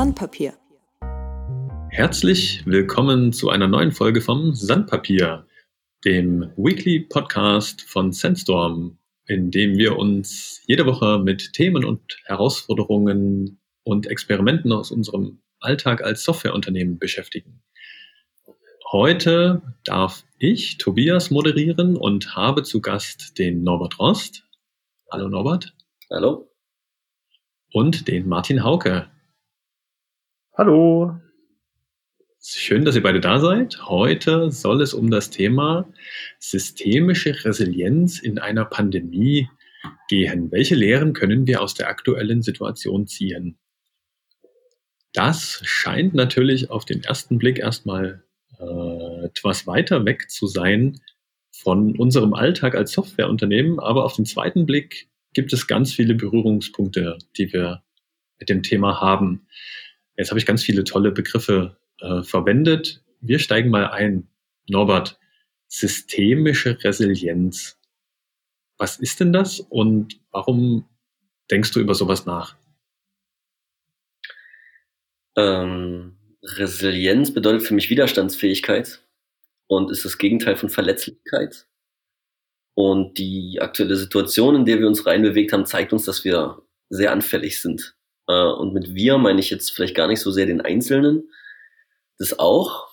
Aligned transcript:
Sandpapier. 0.00 0.54
Herzlich 1.90 2.64
willkommen 2.64 3.34
zu 3.34 3.50
einer 3.50 3.68
neuen 3.68 3.92
Folge 3.92 4.22
vom 4.22 4.54
Sandpapier, 4.54 5.46
dem 6.06 6.50
Weekly 6.56 7.00
Podcast 7.00 7.82
von 7.82 8.10
Sandstorm, 8.10 8.96
in 9.26 9.50
dem 9.50 9.76
wir 9.76 9.98
uns 9.98 10.62
jede 10.66 10.86
Woche 10.86 11.18
mit 11.18 11.52
Themen 11.52 11.84
und 11.84 12.16
Herausforderungen 12.24 13.60
und 13.82 14.06
Experimenten 14.06 14.72
aus 14.72 14.90
unserem 14.90 15.42
Alltag 15.58 16.02
als 16.02 16.24
Softwareunternehmen 16.24 16.98
beschäftigen. 16.98 17.62
Heute 18.90 19.60
darf 19.84 20.24
ich, 20.38 20.78
Tobias, 20.78 21.30
moderieren 21.30 21.98
und 21.98 22.34
habe 22.34 22.62
zu 22.62 22.80
Gast 22.80 23.38
den 23.38 23.64
Norbert 23.64 23.98
Rost. 23.98 24.48
Hallo 25.12 25.28
Norbert. 25.28 25.74
Hallo. 26.10 26.50
Und 27.70 28.08
den 28.08 28.26
Martin 28.26 28.64
Hauke. 28.64 29.10
Hallo. 30.54 31.16
Schön, 32.42 32.84
dass 32.84 32.96
ihr 32.96 33.02
beide 33.02 33.20
da 33.20 33.38
seid. 33.38 33.78
Heute 33.86 34.50
soll 34.50 34.82
es 34.82 34.94
um 34.94 35.10
das 35.10 35.30
Thema 35.30 35.88
systemische 36.40 37.44
Resilienz 37.44 38.18
in 38.18 38.38
einer 38.38 38.64
Pandemie 38.64 39.48
gehen. 40.08 40.50
Welche 40.50 40.74
Lehren 40.74 41.12
können 41.12 41.46
wir 41.46 41.62
aus 41.62 41.74
der 41.74 41.88
aktuellen 41.88 42.42
Situation 42.42 43.06
ziehen? 43.06 43.58
Das 45.12 45.60
scheint 45.64 46.14
natürlich 46.14 46.70
auf 46.70 46.84
den 46.84 47.04
ersten 47.04 47.38
Blick 47.38 47.58
erstmal 47.58 48.24
äh, 48.58 49.24
etwas 49.26 49.68
weiter 49.68 50.04
weg 50.04 50.30
zu 50.30 50.48
sein 50.48 51.00
von 51.52 51.96
unserem 51.96 52.34
Alltag 52.34 52.74
als 52.74 52.92
Softwareunternehmen, 52.92 53.78
aber 53.78 54.04
auf 54.04 54.16
den 54.16 54.26
zweiten 54.26 54.66
Blick 54.66 55.08
gibt 55.32 55.52
es 55.52 55.68
ganz 55.68 55.92
viele 55.92 56.14
Berührungspunkte, 56.14 57.18
die 57.36 57.52
wir 57.52 57.82
mit 58.38 58.48
dem 58.48 58.62
Thema 58.62 59.00
haben. 59.00 59.46
Jetzt 60.20 60.28
habe 60.28 60.38
ich 60.38 60.44
ganz 60.44 60.62
viele 60.62 60.84
tolle 60.84 61.12
Begriffe 61.12 61.78
äh, 62.00 62.22
verwendet. 62.22 63.02
Wir 63.22 63.38
steigen 63.38 63.70
mal 63.70 63.86
ein. 63.86 64.28
Norbert, 64.68 65.18
systemische 65.66 66.76
Resilienz. 66.84 67.78
Was 68.76 68.98
ist 68.98 69.20
denn 69.20 69.32
das 69.32 69.60
und 69.60 70.20
warum 70.30 70.86
denkst 71.50 71.72
du 71.72 71.80
über 71.80 71.94
sowas 71.94 72.26
nach? 72.26 72.54
Ähm, 75.38 76.18
Resilienz 76.42 77.32
bedeutet 77.32 77.62
für 77.62 77.72
mich 77.72 77.88
Widerstandsfähigkeit 77.88 79.02
und 79.68 79.90
ist 79.90 80.04
das 80.04 80.18
Gegenteil 80.18 80.56
von 80.56 80.68
Verletzlichkeit. 80.68 81.66
Und 82.74 83.16
die 83.16 83.58
aktuelle 83.62 83.96
Situation, 83.96 84.54
in 84.54 84.64
der 84.66 84.80
wir 84.80 84.86
uns 84.86 85.06
reinbewegt 85.06 85.54
haben, 85.54 85.64
zeigt 85.64 85.94
uns, 85.94 86.04
dass 86.04 86.24
wir 86.24 86.60
sehr 86.90 87.10
anfällig 87.10 87.62
sind. 87.62 87.96
Äh, 88.30 88.52
und 88.52 88.72
mit 88.72 88.94
wir 88.94 89.18
meine 89.18 89.40
ich 89.40 89.50
jetzt 89.50 89.70
vielleicht 89.70 89.96
gar 89.96 90.06
nicht 90.06 90.20
so 90.20 90.30
sehr 90.30 90.46
den 90.46 90.60
Einzelnen. 90.60 91.30
Das 92.18 92.38
auch. 92.38 92.88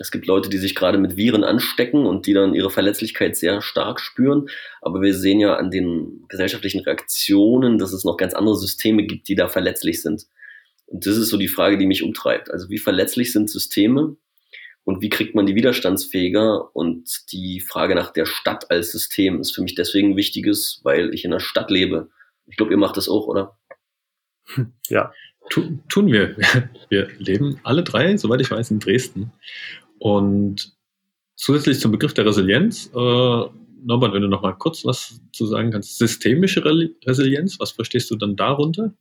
Es 0.00 0.12
gibt 0.12 0.26
Leute, 0.26 0.48
die 0.48 0.58
sich 0.58 0.76
gerade 0.76 0.98
mit 0.98 1.16
Viren 1.16 1.42
anstecken 1.42 2.06
und 2.06 2.26
die 2.26 2.32
dann 2.32 2.54
ihre 2.54 2.70
Verletzlichkeit 2.70 3.36
sehr 3.36 3.62
stark 3.62 4.00
spüren. 4.00 4.48
Aber 4.80 5.00
wir 5.00 5.14
sehen 5.14 5.40
ja 5.40 5.56
an 5.56 5.72
den 5.72 6.24
gesellschaftlichen 6.28 6.80
Reaktionen, 6.80 7.78
dass 7.78 7.92
es 7.92 8.04
noch 8.04 8.16
ganz 8.16 8.34
andere 8.34 8.56
Systeme 8.56 9.04
gibt, 9.04 9.26
die 9.28 9.34
da 9.34 9.48
verletzlich 9.48 10.02
sind. 10.02 10.26
Und 10.86 11.04
das 11.04 11.16
ist 11.16 11.30
so 11.30 11.36
die 11.36 11.48
Frage, 11.48 11.78
die 11.78 11.86
mich 11.86 12.04
umtreibt. 12.04 12.50
Also 12.50 12.70
wie 12.70 12.78
verletzlich 12.78 13.32
sind 13.32 13.50
Systeme 13.50 14.16
und 14.84 15.02
wie 15.02 15.10
kriegt 15.10 15.34
man 15.34 15.46
die 15.46 15.56
widerstandsfähiger? 15.56 16.74
Und 16.74 17.32
die 17.32 17.60
Frage 17.60 17.94
nach 17.94 18.12
der 18.12 18.24
Stadt 18.24 18.70
als 18.70 18.92
System 18.92 19.40
ist 19.40 19.54
für 19.54 19.62
mich 19.62 19.74
deswegen 19.74 20.16
wichtiges, 20.16 20.80
weil 20.84 21.12
ich 21.12 21.24
in 21.24 21.32
einer 21.32 21.40
Stadt 21.40 21.70
lebe. 21.70 22.08
Ich 22.46 22.56
glaube, 22.56 22.72
ihr 22.72 22.78
macht 22.78 22.96
das 22.96 23.08
auch, 23.08 23.26
oder? 23.26 23.57
Ja. 24.88 25.12
Tu, 25.50 25.78
tun 25.88 26.12
wir. 26.12 26.36
Wir 26.90 27.08
leben 27.18 27.58
alle 27.62 27.82
drei, 27.82 28.16
soweit 28.16 28.40
ich 28.40 28.50
weiß, 28.50 28.70
in 28.70 28.80
Dresden. 28.80 29.32
Und 29.98 30.76
zusätzlich 31.36 31.80
zum 31.80 31.92
Begriff 31.92 32.14
der 32.14 32.26
Resilienz, 32.26 32.90
äh, 32.94 33.44
Norbert, 33.84 34.12
wenn 34.12 34.22
du 34.22 34.28
noch 34.28 34.42
mal 34.42 34.52
kurz 34.52 34.84
was 34.84 35.20
zu 35.32 35.46
sagen 35.46 35.70
kannst, 35.70 35.98
systemische 35.98 36.64
Resilienz, 37.06 37.58
was 37.60 37.70
verstehst 37.72 38.10
du 38.10 38.16
dann 38.16 38.36
darunter? 38.36 38.92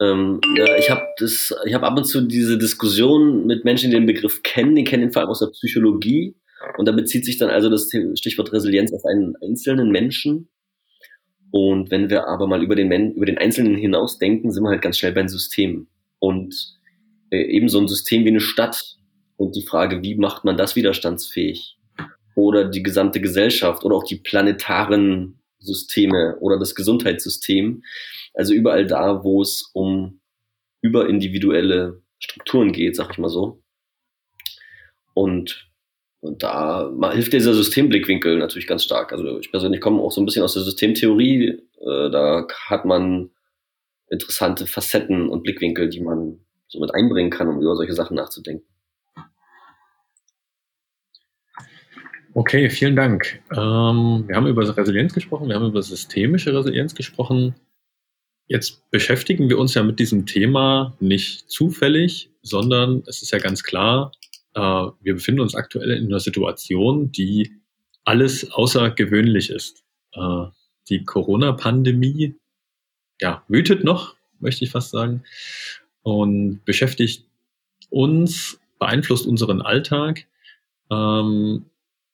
Ähm, 0.00 0.40
ja, 0.56 0.76
ich 0.76 0.90
habe 0.90 1.02
das, 1.18 1.54
ich 1.64 1.74
habe 1.74 1.86
ab 1.86 1.96
und 1.96 2.04
zu 2.04 2.20
diese 2.20 2.56
Diskussion 2.56 3.46
mit 3.46 3.64
Menschen, 3.64 3.90
die 3.90 3.96
den 3.96 4.06
Begriff 4.06 4.42
kennen, 4.42 4.76
die 4.76 4.84
kennen 4.84 5.04
ihn 5.04 5.12
vor 5.12 5.22
allem 5.22 5.30
aus 5.30 5.40
der 5.40 5.48
Psychologie. 5.48 6.36
Und 6.76 6.86
da 6.86 6.92
bezieht 6.92 7.24
sich 7.24 7.38
dann 7.38 7.50
also 7.50 7.68
das 7.68 7.90
Stichwort 8.14 8.52
Resilienz 8.52 8.92
auf 8.92 9.04
einen 9.04 9.34
einzelnen 9.42 9.90
Menschen. 9.90 10.48
Und 11.50 11.90
wenn 11.90 12.10
wir 12.10 12.26
aber 12.28 12.46
mal 12.46 12.62
über 12.62 12.76
den, 12.76 12.88
Men 12.88 13.12
über 13.12 13.26
den 13.26 13.38
Einzelnen 13.38 13.76
hinaus 13.76 14.18
denken, 14.18 14.50
sind 14.50 14.62
wir 14.62 14.70
halt 14.70 14.82
ganz 14.82 14.98
schnell 14.98 15.12
beim 15.12 15.28
System. 15.28 15.88
Und 16.18 16.78
äh, 17.30 17.42
eben 17.42 17.68
so 17.68 17.80
ein 17.80 17.88
System 17.88 18.24
wie 18.24 18.28
eine 18.28 18.40
Stadt 18.40 18.96
und 19.36 19.56
die 19.56 19.62
Frage, 19.62 20.02
wie 20.02 20.14
macht 20.16 20.44
man 20.44 20.56
das 20.56 20.76
widerstandsfähig? 20.76 21.78
Oder 22.34 22.64
die 22.64 22.82
gesamte 22.82 23.20
Gesellschaft 23.20 23.84
oder 23.84 23.96
auch 23.96 24.04
die 24.04 24.16
planetaren 24.16 25.40
Systeme 25.58 26.36
oder 26.40 26.58
das 26.58 26.74
Gesundheitssystem. 26.74 27.82
Also 28.34 28.54
überall 28.54 28.86
da, 28.86 29.24
wo 29.24 29.42
es 29.42 29.70
um 29.72 30.20
überindividuelle 30.82 32.02
Strukturen 32.18 32.72
geht, 32.72 32.96
sag 32.96 33.10
ich 33.12 33.18
mal 33.18 33.28
so. 33.28 33.62
Und, 35.14 35.67
und 36.20 36.42
da 36.42 36.90
hilft 37.12 37.32
dieser 37.32 37.54
Systemblickwinkel 37.54 38.38
natürlich 38.38 38.66
ganz 38.66 38.84
stark. 38.84 39.12
Also 39.12 39.38
ich 39.38 39.50
persönlich 39.50 39.80
komme 39.80 40.02
auch 40.02 40.10
so 40.10 40.20
ein 40.20 40.24
bisschen 40.24 40.42
aus 40.42 40.54
der 40.54 40.62
Systemtheorie. 40.62 41.60
Äh, 41.80 42.10
da 42.10 42.46
hat 42.66 42.84
man 42.84 43.30
interessante 44.10 44.66
Facetten 44.66 45.28
und 45.28 45.42
Blickwinkel, 45.42 45.88
die 45.88 46.00
man 46.00 46.40
so 46.66 46.80
mit 46.80 46.94
einbringen 46.94 47.30
kann, 47.30 47.48
um 47.48 47.60
über 47.60 47.76
solche 47.76 47.94
Sachen 47.94 48.16
nachzudenken. 48.16 48.66
Okay, 52.34 52.68
vielen 52.70 52.96
Dank. 52.96 53.40
Ähm, 53.52 54.24
wir 54.26 54.36
haben 54.36 54.46
über 54.46 54.76
Resilienz 54.76 55.14
gesprochen, 55.14 55.48
wir 55.48 55.56
haben 55.56 55.66
über 55.66 55.82
systemische 55.82 56.54
Resilienz 56.54 56.94
gesprochen. 56.94 57.54
Jetzt 58.46 58.90
beschäftigen 58.90 59.48
wir 59.48 59.58
uns 59.58 59.74
ja 59.74 59.82
mit 59.82 59.98
diesem 59.98 60.24
Thema 60.24 60.96
nicht 61.00 61.50
zufällig, 61.50 62.30
sondern 62.42 63.02
es 63.06 63.22
ist 63.22 63.32
ja 63.32 63.38
ganz 63.38 63.62
klar, 63.62 64.12
äh, 64.54 64.60
wir 64.60 65.14
befinden 65.14 65.40
uns 65.40 65.54
aktuell 65.54 65.90
in 65.90 66.06
einer 66.06 66.20
Situation, 66.20 67.12
die 67.12 67.60
alles 68.04 68.50
außergewöhnlich 68.50 69.50
ist. 69.50 69.84
Äh, 70.12 70.46
die 70.88 71.04
Corona-Pandemie 71.04 72.34
ja, 73.20 73.42
wütet 73.48 73.84
noch, 73.84 74.16
möchte 74.40 74.64
ich 74.64 74.70
fast 74.70 74.90
sagen, 74.90 75.24
und 76.02 76.64
beschäftigt 76.64 77.26
uns, 77.90 78.60
beeinflusst 78.78 79.26
unseren 79.26 79.60
Alltag. 79.60 80.26
Ähm, 80.90 81.66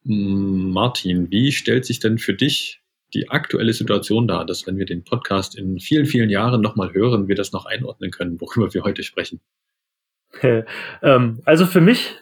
Martin, 0.02 1.30
wie 1.30 1.52
stellt 1.52 1.86
sich 1.86 1.98
denn 1.98 2.18
für 2.18 2.34
dich 2.34 2.80
die 3.14 3.30
aktuelle 3.30 3.72
Situation 3.72 4.26
dar, 4.26 4.44
dass 4.44 4.66
wenn 4.66 4.76
wir 4.76 4.86
den 4.86 5.04
Podcast 5.04 5.56
in 5.56 5.78
vielen, 5.78 6.06
vielen 6.06 6.30
Jahren 6.30 6.60
nochmal 6.60 6.92
hören, 6.92 7.28
wir 7.28 7.36
das 7.36 7.52
noch 7.52 7.64
einordnen 7.66 8.10
können, 8.10 8.40
worüber 8.40 8.74
wir 8.74 8.82
heute 8.82 9.02
sprechen? 9.02 9.40
ähm, 11.02 11.40
also 11.44 11.66
für 11.66 11.80
mich 11.80 12.16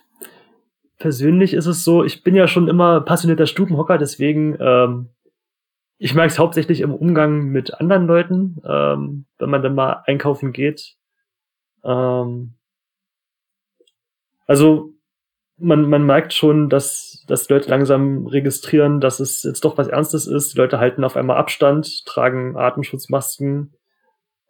persönlich 1.03 1.53
ist 1.53 1.67
es 1.67 1.83
so, 1.83 2.05
ich 2.05 2.23
bin 2.23 2.37
ja 2.37 2.47
schon 2.47 2.69
immer 2.69 3.01
passionierter 3.01 3.47
Stubenhocker, 3.47 3.99
deswegen 3.99 4.57
ähm, 4.61 5.09
ich 5.99 6.15
merke 6.15 6.33
es 6.33 6.39
hauptsächlich 6.39 6.81
im 6.81 6.95
Umgang 6.95 7.49
mit 7.49 7.75
anderen 7.75 8.07
Leuten, 8.07 8.63
ähm, 8.65 9.27
wenn 9.39 9.51
man 9.51 9.63
dann 9.63 9.75
mal 9.75 10.05
einkaufen 10.07 10.53
geht. 10.53 10.95
Ähm, 11.85 12.55
also 14.47 14.95
man, 15.59 15.89
man 15.91 16.07
merkt 16.07 16.35
schon, 16.35 16.69
dass, 16.69 17.25
dass 17.27 17.49
Leute 17.49 17.69
langsam 17.69 18.27
registrieren, 18.29 19.01
dass 19.01 19.19
es 19.19 19.43
jetzt 19.43 19.65
doch 19.65 19.77
was 19.77 19.89
Ernstes 19.89 20.29
ist. 20.29 20.55
Die 20.55 20.59
Leute 20.59 20.79
halten 20.79 21.03
auf 21.03 21.17
einmal 21.17 21.37
Abstand, 21.37 22.07
tragen 22.07 22.57
Atemschutzmasken. 22.57 23.75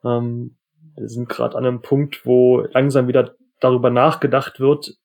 Ähm, 0.05 0.57
wir 0.97 1.09
sind 1.09 1.31
gerade 1.31 1.57
an 1.57 1.65
einem 1.65 1.81
Punkt, 1.81 2.27
wo 2.27 2.61
langsam 2.73 3.09
wieder 3.09 3.37
darüber 3.61 3.91
nachgedacht 3.91 4.61
wird, 4.61 4.97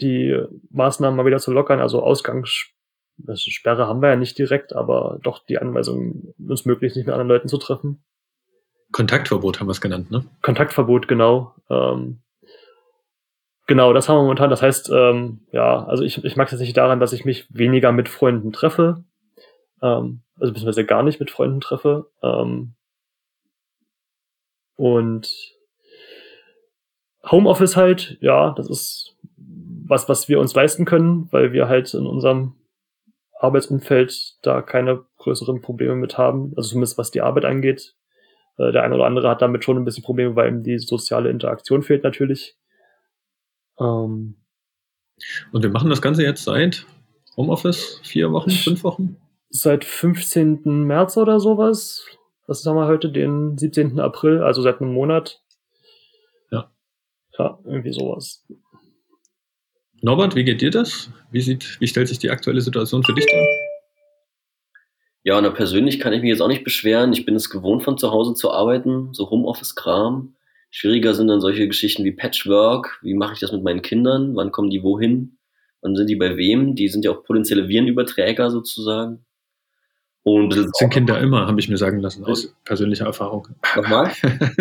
die 0.00 0.42
Maßnahmen 0.70 1.16
mal 1.16 1.26
wieder 1.26 1.38
zu 1.38 1.52
lockern. 1.52 1.80
Also 1.80 2.02
Ausgangssperre 2.02 3.86
haben 3.86 4.02
wir 4.02 4.10
ja 4.10 4.16
nicht 4.16 4.38
direkt, 4.38 4.74
aber 4.74 5.18
doch 5.22 5.44
die 5.44 5.58
Anweisung, 5.58 6.34
uns 6.38 6.64
möglichst 6.64 6.96
nicht 6.96 7.06
mit 7.06 7.12
anderen 7.12 7.28
Leuten 7.28 7.48
zu 7.48 7.58
treffen. 7.58 8.04
Kontaktverbot 8.92 9.60
haben 9.60 9.68
wir 9.68 9.72
es 9.72 9.80
genannt, 9.80 10.10
ne? 10.10 10.24
Kontaktverbot, 10.42 11.06
genau. 11.06 11.54
Ähm, 11.68 12.22
Genau, 13.70 13.92
das 13.92 14.08
haben 14.08 14.16
wir 14.16 14.22
momentan. 14.22 14.50
Das 14.50 14.62
heißt, 14.62 14.90
ähm, 14.92 15.46
ja, 15.52 15.84
also 15.84 16.02
ich, 16.02 16.24
ich 16.24 16.34
mag 16.34 16.46
es 16.48 16.50
jetzt 16.50 16.60
nicht 16.60 16.76
daran, 16.76 16.98
dass 16.98 17.12
ich 17.12 17.24
mich 17.24 17.46
weniger 17.54 17.92
mit 17.92 18.08
Freunden 18.08 18.50
treffe. 18.50 19.04
Ähm, 19.80 20.22
also 20.40 20.52
beziehungsweise 20.52 20.84
gar 20.84 21.04
nicht 21.04 21.20
mit 21.20 21.30
Freunden 21.30 21.60
treffe. 21.60 22.10
Ähm, 22.20 22.74
und 24.74 25.30
Homeoffice 27.30 27.76
halt, 27.76 28.18
ja, 28.20 28.50
das 28.56 28.68
ist 28.68 29.16
was, 29.90 30.08
was 30.08 30.28
wir 30.28 30.38
uns 30.38 30.54
leisten 30.54 30.84
können, 30.84 31.28
weil 31.32 31.52
wir 31.52 31.68
halt 31.68 31.92
in 31.94 32.06
unserem 32.06 32.54
Arbeitsumfeld 33.38 34.36
da 34.42 34.62
keine 34.62 35.04
größeren 35.18 35.60
Probleme 35.60 35.96
mit 35.96 36.16
haben, 36.16 36.52
also 36.56 36.70
zumindest 36.70 36.96
was 36.96 37.10
die 37.10 37.20
Arbeit 37.20 37.44
angeht. 37.44 37.96
Äh, 38.56 38.72
der 38.72 38.84
eine 38.84 38.94
oder 38.94 39.06
andere 39.06 39.28
hat 39.28 39.42
damit 39.42 39.64
schon 39.64 39.76
ein 39.76 39.84
bisschen 39.84 40.04
Probleme, 40.04 40.36
weil 40.36 40.48
ihm 40.48 40.62
die 40.62 40.78
soziale 40.78 41.28
Interaktion 41.28 41.82
fehlt 41.82 42.04
natürlich. 42.04 42.56
Ähm, 43.78 44.36
und 45.52 45.62
wir 45.62 45.70
machen 45.70 45.90
das 45.90 46.00
Ganze 46.00 46.22
jetzt 46.22 46.44
seit 46.44 46.86
Homeoffice, 47.36 48.00
vier 48.04 48.30
Wochen, 48.32 48.50
fünf 48.50 48.84
Wochen? 48.84 49.16
Seit 49.48 49.84
15. 49.84 50.84
März 50.86 51.16
oder 51.16 51.40
sowas. 51.40 52.06
Was 52.46 52.64
haben 52.64 52.76
wir 52.76 52.86
heute? 52.86 53.10
Den 53.10 53.58
17. 53.58 53.98
April, 53.98 54.42
also 54.42 54.62
seit 54.62 54.80
einem 54.80 54.92
Monat. 54.92 55.42
Ja. 56.52 56.70
Ja, 57.36 57.58
irgendwie 57.64 57.92
sowas. 57.92 58.46
Norbert, 60.02 60.34
wie 60.34 60.44
geht 60.44 60.62
dir 60.62 60.70
das? 60.70 61.10
Wie, 61.30 61.42
sieht, 61.42 61.78
wie 61.78 61.86
stellt 61.86 62.08
sich 62.08 62.18
die 62.18 62.30
aktuelle 62.30 62.62
Situation 62.62 63.02
für 63.02 63.12
dich 63.12 63.26
dar? 63.26 63.46
Ja, 65.24 65.38
und 65.38 65.54
persönlich 65.54 66.00
kann 66.00 66.14
ich 66.14 66.22
mich 66.22 66.30
jetzt 66.30 66.40
auch 66.40 66.48
nicht 66.48 66.64
beschweren. 66.64 67.12
Ich 67.12 67.26
bin 67.26 67.34
es 67.36 67.50
gewohnt, 67.50 67.82
von 67.82 67.98
zu 67.98 68.10
Hause 68.10 68.32
zu 68.32 68.50
arbeiten, 68.50 69.12
so 69.12 69.28
Homeoffice-Kram. 69.28 70.34
Schwieriger 70.70 71.12
sind 71.12 71.28
dann 71.28 71.42
solche 71.42 71.68
Geschichten 71.68 72.04
wie 72.04 72.12
Patchwork. 72.12 72.98
Wie 73.02 73.12
mache 73.12 73.34
ich 73.34 73.40
das 73.40 73.52
mit 73.52 73.62
meinen 73.62 73.82
Kindern? 73.82 74.34
Wann 74.36 74.52
kommen 74.52 74.70
die 74.70 74.82
wohin? 74.82 75.36
Wann 75.82 75.94
sind 75.94 76.08
die 76.08 76.16
bei 76.16 76.38
wem? 76.38 76.74
Die 76.74 76.88
sind 76.88 77.04
ja 77.04 77.10
auch 77.10 77.22
potenzielle 77.24 77.68
Virenüberträger 77.68 78.50
sozusagen. 78.50 79.26
Und 80.22 80.54
das 80.54 80.66
sind 80.74 80.92
Kinder 80.92 81.18
immer, 81.18 81.46
habe 81.46 81.58
ich 81.60 81.68
mir 81.68 81.78
sagen 81.78 82.00
lassen, 82.00 82.24
aus 82.24 82.54
persönlicher 82.64 83.06
Erfahrung. 83.06 83.48
Nochmal? 83.76 84.12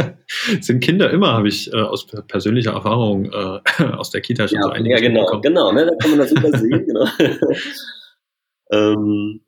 sind 0.62 0.80
Kinder 0.82 1.12
immer, 1.12 1.34
habe 1.34 1.50
ich 1.50 1.72
äh, 1.74 1.76
aus 1.76 2.08
persönlicher 2.08 2.72
Erfahrung 2.72 3.26
äh, 3.26 3.84
aus 3.98 4.10
der 4.10 4.22
Kita 4.22 4.48
schon 4.48 4.58
ja, 4.58 4.64
so 4.64 4.70
einiges 4.70 5.02
Ja, 5.02 5.08
genau, 5.08 5.26
bekommen. 5.26 5.42
genau, 5.42 5.72
ne, 5.74 5.86
da 5.86 5.96
kann 5.96 6.12
man 6.12 6.20
das 6.20 6.30
super 6.30 6.58
sehen, 6.58 6.86
genau. 6.86 7.06
ähm, 8.72 9.42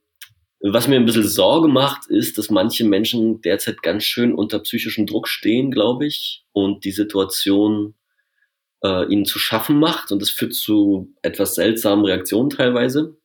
was 0.64 0.88
mir 0.88 0.96
ein 0.96 1.06
bisschen 1.06 1.24
Sorge 1.28 1.68
macht, 1.68 2.08
ist, 2.08 2.38
dass 2.38 2.52
manche 2.52 2.84
Menschen 2.86 3.42
derzeit 3.42 3.82
ganz 3.82 4.04
schön 4.04 4.34
unter 4.34 4.60
psychischem 4.60 5.08
Druck 5.08 5.28
stehen, 5.28 5.72
glaube 5.72 6.06
ich, 6.06 6.44
und 6.52 6.84
die 6.84 6.92
Situation 6.92 7.96
äh, 8.84 9.06
ihnen 9.12 9.26
zu 9.26 9.40
schaffen 9.40 9.80
macht. 9.80 10.12
Und 10.12 10.22
das 10.22 10.30
führt 10.30 10.54
zu 10.54 11.16
etwas 11.24 11.56
seltsamen 11.56 12.06
Reaktionen 12.06 12.52
teilweise. 12.52 13.18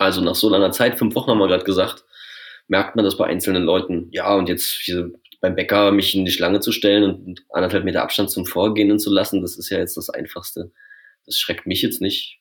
Also 0.00 0.22
nach 0.22 0.34
so 0.34 0.48
langer 0.48 0.72
Zeit, 0.72 0.98
fünf 0.98 1.14
Wochen 1.14 1.30
haben 1.30 1.38
wir 1.38 1.46
gerade 1.46 1.64
gesagt, 1.64 2.06
merkt 2.68 2.96
man 2.96 3.04
das 3.04 3.18
bei 3.18 3.26
einzelnen 3.26 3.64
Leuten. 3.64 4.08
Ja, 4.12 4.34
und 4.34 4.48
jetzt 4.48 4.80
hier 4.82 5.12
beim 5.42 5.54
Bäcker 5.54 5.92
mich 5.92 6.14
in 6.14 6.24
die 6.24 6.30
Schlange 6.30 6.60
zu 6.60 6.72
stellen 6.72 7.04
und 7.04 7.44
anderthalb 7.50 7.84
Meter 7.84 8.02
Abstand 8.02 8.30
zum 8.30 8.46
Vorgehen 8.46 8.98
zu 8.98 9.12
lassen, 9.12 9.42
das 9.42 9.58
ist 9.58 9.68
ja 9.68 9.76
jetzt 9.76 9.98
das 9.98 10.08
Einfachste. 10.08 10.72
Das 11.26 11.36
schreckt 11.38 11.66
mich 11.66 11.82
jetzt 11.82 12.00
nicht. 12.00 12.40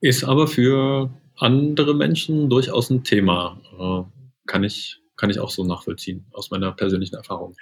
Ist 0.00 0.24
aber 0.24 0.48
für 0.48 1.14
andere 1.36 1.94
Menschen 1.94 2.50
durchaus 2.50 2.90
ein 2.90 3.04
Thema. 3.04 3.60
Äh, 3.78 4.48
kann 4.48 4.64
ich, 4.64 4.98
kann 5.14 5.30
ich 5.30 5.38
auch 5.38 5.50
so 5.50 5.62
nachvollziehen, 5.62 6.26
aus 6.32 6.50
meiner 6.50 6.72
persönlichen 6.72 7.14
Erfahrung. 7.14 7.54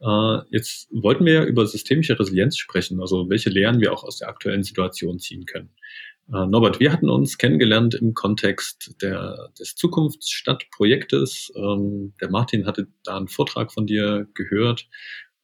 Äh, 0.00 0.38
jetzt 0.50 0.88
wollten 0.92 1.26
wir 1.26 1.32
ja 1.32 1.44
über 1.44 1.66
systemische 1.66 2.16
Resilienz 2.16 2.56
sprechen, 2.56 3.00
also 3.00 3.28
welche 3.28 3.50
Lehren 3.50 3.80
wir 3.80 3.92
auch 3.92 4.04
aus 4.04 4.18
der 4.18 4.28
aktuellen 4.28 4.62
Situation 4.62 5.18
ziehen 5.18 5.44
können. 5.44 5.70
Äh, 6.32 6.46
Norbert, 6.46 6.78
wir 6.78 6.92
hatten 6.92 7.10
uns 7.10 7.38
kennengelernt 7.38 7.94
im 7.94 8.14
Kontext 8.14 8.94
der, 9.02 9.50
des 9.58 9.74
Zukunftsstadtprojektes. 9.74 11.52
Ähm, 11.56 12.14
der 12.20 12.30
Martin 12.30 12.66
hatte 12.66 12.86
da 13.04 13.16
einen 13.16 13.28
Vortrag 13.28 13.72
von 13.72 13.86
dir 13.86 14.28
gehört 14.34 14.88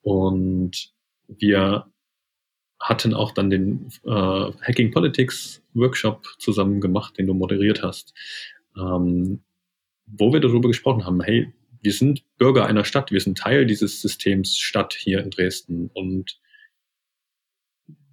und 0.02 0.92
wir 1.26 1.86
hatten 2.78 3.14
auch 3.14 3.32
dann 3.32 3.50
den 3.50 3.88
äh, 4.04 4.10
Hacking 4.10 4.92
Politics 4.92 5.62
Workshop 5.74 6.24
zusammen 6.38 6.80
gemacht, 6.80 7.18
den 7.18 7.26
du 7.26 7.34
moderiert 7.34 7.82
hast, 7.82 8.14
ähm, 8.76 9.42
wo 10.06 10.32
wir 10.32 10.40
darüber 10.40 10.68
gesprochen 10.68 11.04
haben, 11.04 11.20
hey, 11.20 11.52
wir 11.80 11.92
sind 11.92 12.22
Bürger 12.36 12.66
einer 12.66 12.84
Stadt, 12.84 13.10
wir 13.10 13.20
sind 13.20 13.38
Teil 13.38 13.66
dieses 13.66 14.02
Systems 14.02 14.56
Stadt 14.56 14.94
hier 14.94 15.20
in 15.20 15.30
Dresden 15.30 15.90
und 15.94 16.38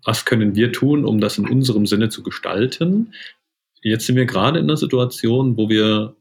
was 0.04 0.26
können 0.26 0.56
wir 0.56 0.72
tun, 0.72 1.06
um 1.06 1.20
das 1.20 1.38
in 1.38 1.48
unserem 1.48 1.86
Sinne 1.86 2.10
zu 2.10 2.24
gestalten? 2.24 3.14
Jetzt 3.82 4.06
sind 4.06 4.16
wir 4.16 4.26
gerade 4.26 4.60
in 4.60 4.66
einer 4.66 4.78
Situation, 4.78 5.58
wo 5.58 5.70
wir 5.70 6.16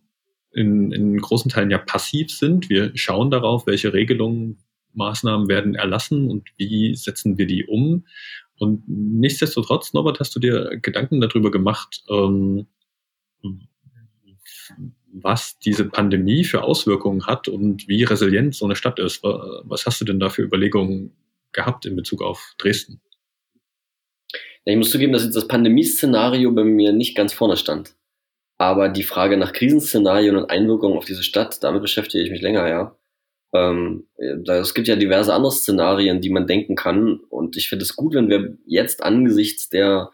in, 0.53 0.93
in 0.93 1.17
großen 1.19 1.51
Teilen 1.51 1.71
ja 1.71 1.79
passiv 1.79 2.31
sind. 2.31 2.69
Wir 2.69 2.93
schauen 2.95 3.31
darauf, 3.31 3.67
welche 3.67 3.93
Regelungen 3.93 4.59
Maßnahmen 4.95 5.49
werden 5.49 5.75
erlassen 5.75 6.31
und 6.31 6.51
wie 6.59 6.95
setzen 6.95 7.39
wir 7.39 7.47
die 7.47 7.65
um. 7.65 8.07
Und 8.59 8.85
nichtsdestotrotz, 8.87 9.93
Norbert, 9.93 10.21
hast 10.21 10.37
du 10.37 10.41
dir 10.41 10.79
Gedanken 10.81 11.21
darüber 11.21 11.51
gemacht, 11.51 12.05
ähm, 12.11 12.67
was 15.13 15.59
diese 15.59 15.85
Pandemie 15.85 16.45
für 16.45 16.63
Auswirkungen 16.63 17.27
hat 17.27 17.49
und 17.49 17.89
wie 17.89 18.05
resilient 18.05 18.55
so 18.55 18.65
eine 18.65 18.77
Stadt 18.77 18.99
ist. 18.99 19.23
Was 19.23 19.87
hast 19.87 20.01
du 20.01 20.05
denn 20.05 20.21
da 20.21 20.31
für 20.31 20.43
Überlegungen 20.43 21.13
gehabt 21.53 21.87
in 21.87 21.97
Bezug 21.97 22.23
auf 22.23 22.55
Dresden? 22.59 23.01
Ja, 24.65 24.73
ich 24.73 24.79
muss 24.79 24.91
zugeben, 24.91 25.13
dass 25.13 25.25
jetzt 25.25 25.37
das 25.37 25.49
Pandemieszenario 25.49 26.53
bei 26.53 26.65
mir 26.65 26.93
nicht 26.93 27.17
ganz 27.17 27.33
vorne 27.33 27.57
stand. 27.57 27.95
Aber 28.59 28.89
die 28.89 29.03
Frage 29.03 29.37
nach 29.37 29.53
Krisenszenarien 29.53 30.37
und 30.37 30.51
Einwirkungen 30.51 30.97
auf 30.97 31.05
diese 31.05 31.25
Stadt, 31.25 31.63
damit 31.65 31.83
beschäftige 31.83 32.23
ich 32.23 32.31
mich 32.31 32.43
länger, 32.43 32.69
ja. 32.69 32.97
Ähm, 33.55 34.07
es 34.17 34.73
gibt 34.73 34.89
ja 34.89 34.97
diverse 34.97 35.35
andere 35.35 35.53
Szenarien, 35.53 36.21
die 36.21 36.31
man 36.31 36.47
denken 36.47 36.75
kann. 36.77 37.21
Und 37.29 37.57
ich 37.57 37.69
finde 37.69 37.83
es 37.85 37.97
gut, 37.97 38.15
wenn 38.15 38.31
wir 38.31 38.57
jetzt 38.67 39.03
angesichts 39.03 39.69
der 39.69 40.11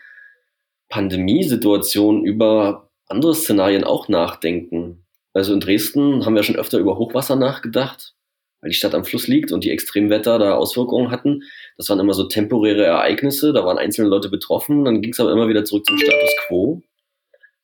Pandemiesituation 0.89 2.25
über 2.25 2.91
andere 3.07 3.35
Szenarien 3.35 3.85
auch 3.85 4.09
nachdenken. 4.09 5.05
Also 5.35 5.53
in 5.53 5.61
Dresden 5.61 6.25
haben 6.25 6.35
wir 6.35 6.43
schon 6.43 6.57
öfter 6.57 6.79
über 6.79 6.99
Hochwasser 6.99 7.37
nachgedacht, 7.37 8.15
weil 8.61 8.71
die 8.71 8.77
Stadt 8.77 8.95
am 8.95 9.05
Fluss 9.05 9.29
liegt 9.29 9.53
und 9.53 9.63
die 9.63 9.71
Extremwetter 9.71 10.39
da 10.39 10.55
Auswirkungen 10.55 11.11
hatten. 11.11 11.43
Das 11.79 11.89
waren 11.89 12.01
immer 12.01 12.13
so 12.13 12.25
temporäre 12.25 12.85
Ereignisse, 12.85 13.53
da 13.53 13.65
waren 13.65 13.79
einzelne 13.79 14.09
Leute 14.09 14.29
betroffen, 14.29 14.85
dann 14.85 15.01
ging 15.01 15.13
es 15.13 15.21
aber 15.21 15.33
immer 15.33 15.49
wieder 15.49 15.65
zurück 15.65 15.87
zum 15.87 15.97
Status 15.97 16.35
quo. 16.47 16.83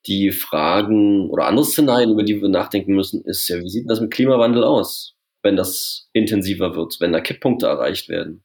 Die 0.06 0.32
Fragen 0.32 1.28
oder 1.30 1.46
andere 1.46 1.64
Szenarien, 1.66 2.12
über 2.12 2.22
die 2.22 2.40
wir 2.40 2.48
nachdenken 2.48 2.94
müssen, 2.94 3.24
ist 3.24 3.48
ja, 3.48 3.60
wie 3.60 3.68
sieht 3.68 3.90
das 3.90 4.00
mit 4.00 4.12
Klimawandel 4.12 4.64
aus? 4.64 5.14
wenn 5.44 5.56
das 5.56 6.08
intensiver 6.12 6.74
wird, 6.74 6.98
wenn 7.00 7.12
da 7.12 7.20
Kipppunkte 7.20 7.66
erreicht 7.66 8.08
werden? 8.08 8.42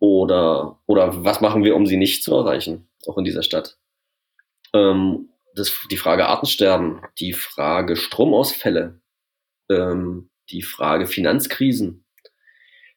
Oder, 0.00 0.80
oder 0.86 1.24
was 1.24 1.40
machen 1.40 1.64
wir, 1.64 1.76
um 1.76 1.86
sie 1.86 1.96
nicht 1.96 2.24
zu 2.24 2.34
erreichen, 2.34 2.88
auch 3.06 3.16
in 3.16 3.24
dieser 3.24 3.44
Stadt? 3.44 3.78
Ähm, 4.74 5.30
das, 5.54 5.72
die 5.90 5.96
Frage 5.96 6.26
Artensterben, 6.26 7.00
die 7.18 7.32
Frage 7.32 7.96
Stromausfälle, 7.96 9.00
ähm, 9.70 10.30
die 10.50 10.62
Frage 10.62 11.06
Finanzkrisen. 11.06 12.03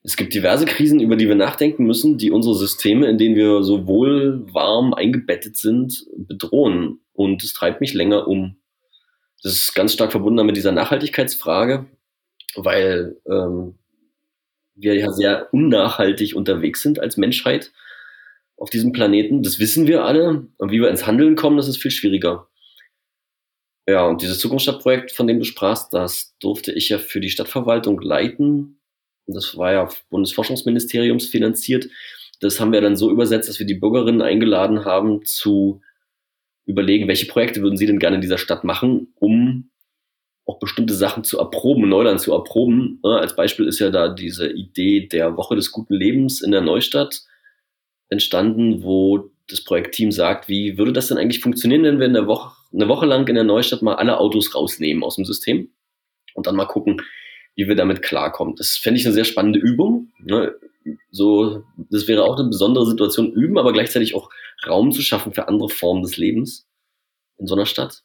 Es 0.08 0.16
gibt 0.16 0.34
diverse 0.34 0.66
Krisen, 0.66 1.02
über 1.02 1.18
die 1.18 1.28
wir 1.28 1.36
nachdenken 1.36 1.86
müssen, 1.86 2.18
die 2.18 2.32
unsere 2.32 2.56
Systeme, 2.56 3.08
in 3.08 3.18
denen 3.18 3.36
wir 3.36 3.62
so 3.64 3.88
wohl 3.88 4.42
warm 4.54 4.94
eingebettet 4.94 5.58
sind, 5.58 6.08
bedrohen. 6.16 7.02
Und 7.12 7.44
es 7.44 7.52
treibt 7.52 7.82
mich 7.82 7.94
länger 7.94 8.28
um. 8.28 8.56
Das 9.44 9.52
ist 9.54 9.76
ganz 9.76 9.92
stark 9.92 10.12
verbunden 10.12 10.46
mit 10.46 10.56
dieser 10.56 10.72
Nachhaltigkeitsfrage 10.72 11.86
weil 12.58 13.18
ähm, 13.28 13.76
wir 14.76 14.96
ja 14.96 15.12
sehr 15.12 15.54
unnachhaltig 15.54 16.36
unterwegs 16.36 16.82
sind 16.82 17.00
als 17.00 17.18
Menschheit 17.18 17.72
auf 18.58 18.70
diesem 18.70 18.92
Planeten. 18.92 19.44
Das 19.44 19.60
wissen 19.60 19.88
wir 19.88 20.04
alle. 20.04 20.48
Und 20.58 20.72
wie 20.72 20.82
wir 20.82 20.90
ins 20.90 21.08
Handeln 21.08 21.36
kommen, 21.36 21.58
das 21.58 21.68
ist 21.68 21.82
viel 21.82 21.92
schwieriger. 21.92 22.48
Ja, 23.88 24.06
und 24.06 24.22
dieses 24.22 24.40
Zukunftsstadtprojekt, 24.40 25.12
von 25.12 25.28
dem 25.28 25.40
du 25.40 25.46
sprachst, 25.46 25.94
das 25.94 26.36
durfte 26.40 26.74
ich 26.74 26.90
ja 26.90 26.98
für 26.98 27.22
die 27.22 27.30
Stadtverwaltung 27.30 28.02
leiten. 28.02 28.77
Das 29.28 29.58
war 29.58 29.74
ja 29.74 29.90
Bundesforschungsministeriums 30.10 31.28
finanziert. 31.28 31.88
Das 32.40 32.60
haben 32.60 32.72
wir 32.72 32.82
dann 32.82 32.96
so 32.96 33.12
übersetzt, 33.12 33.50
dass 33.50 33.60
wir 33.60 33.66
die 33.66 33.76
Bürgerinnen 33.76 34.22
eingeladen 34.22 34.86
haben 34.86 35.26
zu 35.26 35.82
überlegen, 36.66 37.08
welche 37.08 37.28
Projekte 37.28 37.62
würden 37.62 37.78
sie 37.78 37.86
denn 37.86 38.00
gerne 38.00 38.16
in 38.16 38.22
dieser 38.22 38.38
Stadt 38.38 38.64
machen, 38.64 39.14
um 39.16 39.70
auch 40.46 40.60
bestimmte 40.60 40.94
Sachen 40.94 41.24
zu 41.24 41.40
erproben, 41.40 41.90
Neuland 41.90 42.22
zu 42.22 42.32
erproben. 42.32 43.00
Als 43.04 43.36
Beispiel 43.36 43.68
ist 43.68 43.80
ja 43.80 43.90
da 43.90 44.08
diese 44.08 44.50
Idee 44.50 45.08
der 45.08 45.36
Woche 45.36 45.56
des 45.56 45.72
guten 45.72 45.94
Lebens 45.94 46.42
in 46.42 46.52
der 46.52 46.62
Neustadt 46.62 47.22
entstanden, 48.10 48.84
wo 48.84 49.32
das 49.50 49.64
Projektteam 49.64 50.12
sagt, 50.12 50.48
wie 50.48 50.78
würde 50.78 50.94
das 50.94 51.08
denn 51.08 51.18
eigentlich 51.18 51.42
funktionieren, 51.42 51.84
wenn 51.84 52.00
wir 52.00 52.06
in 52.06 52.14
der 52.14 52.28
Woche, 52.28 52.56
eine 52.74 52.88
Woche 52.88 53.06
lang 53.06 53.28
in 53.28 53.36
der 53.36 53.44
Neustadt 53.44 53.82
mal 53.82 53.96
alle 53.96 54.20
Autos 54.20 54.56
rausnehmen 54.56 55.04
aus 55.04 55.16
dem 55.16 55.26
System 55.26 55.70
und 56.34 56.48
dann 56.48 56.56
mal 56.56 56.66
gucken, 56.66 57.02
wie 57.58 57.68
wir 57.68 57.76
damit 57.76 58.02
klarkommen. 58.02 58.56
Das 58.56 58.78
fände 58.78 59.00
ich 59.00 59.06
eine 59.06 59.14
sehr 59.14 59.26
spannende 59.26 59.60
Übung. 59.60 60.14
Ne? 60.20 60.56
So, 61.12 61.64
das 61.90 62.08
wäre 62.08 62.24
auch 62.24 62.40
eine 62.40 62.48
besondere 62.48 62.86
Situation 62.86 63.34
üben, 63.34 63.58
aber 63.58 63.74
gleichzeitig 63.74 64.16
auch 64.16 64.30
Raum 64.66 64.94
zu 64.94 65.02
schaffen 65.02 65.34
für 65.34 65.50
andere 65.50 65.68
Formen 65.68 66.04
des 66.04 66.16
Lebens 66.16 66.66
in 67.38 67.48
so 67.48 67.56
einer 67.56 67.66
Stadt 67.66 68.04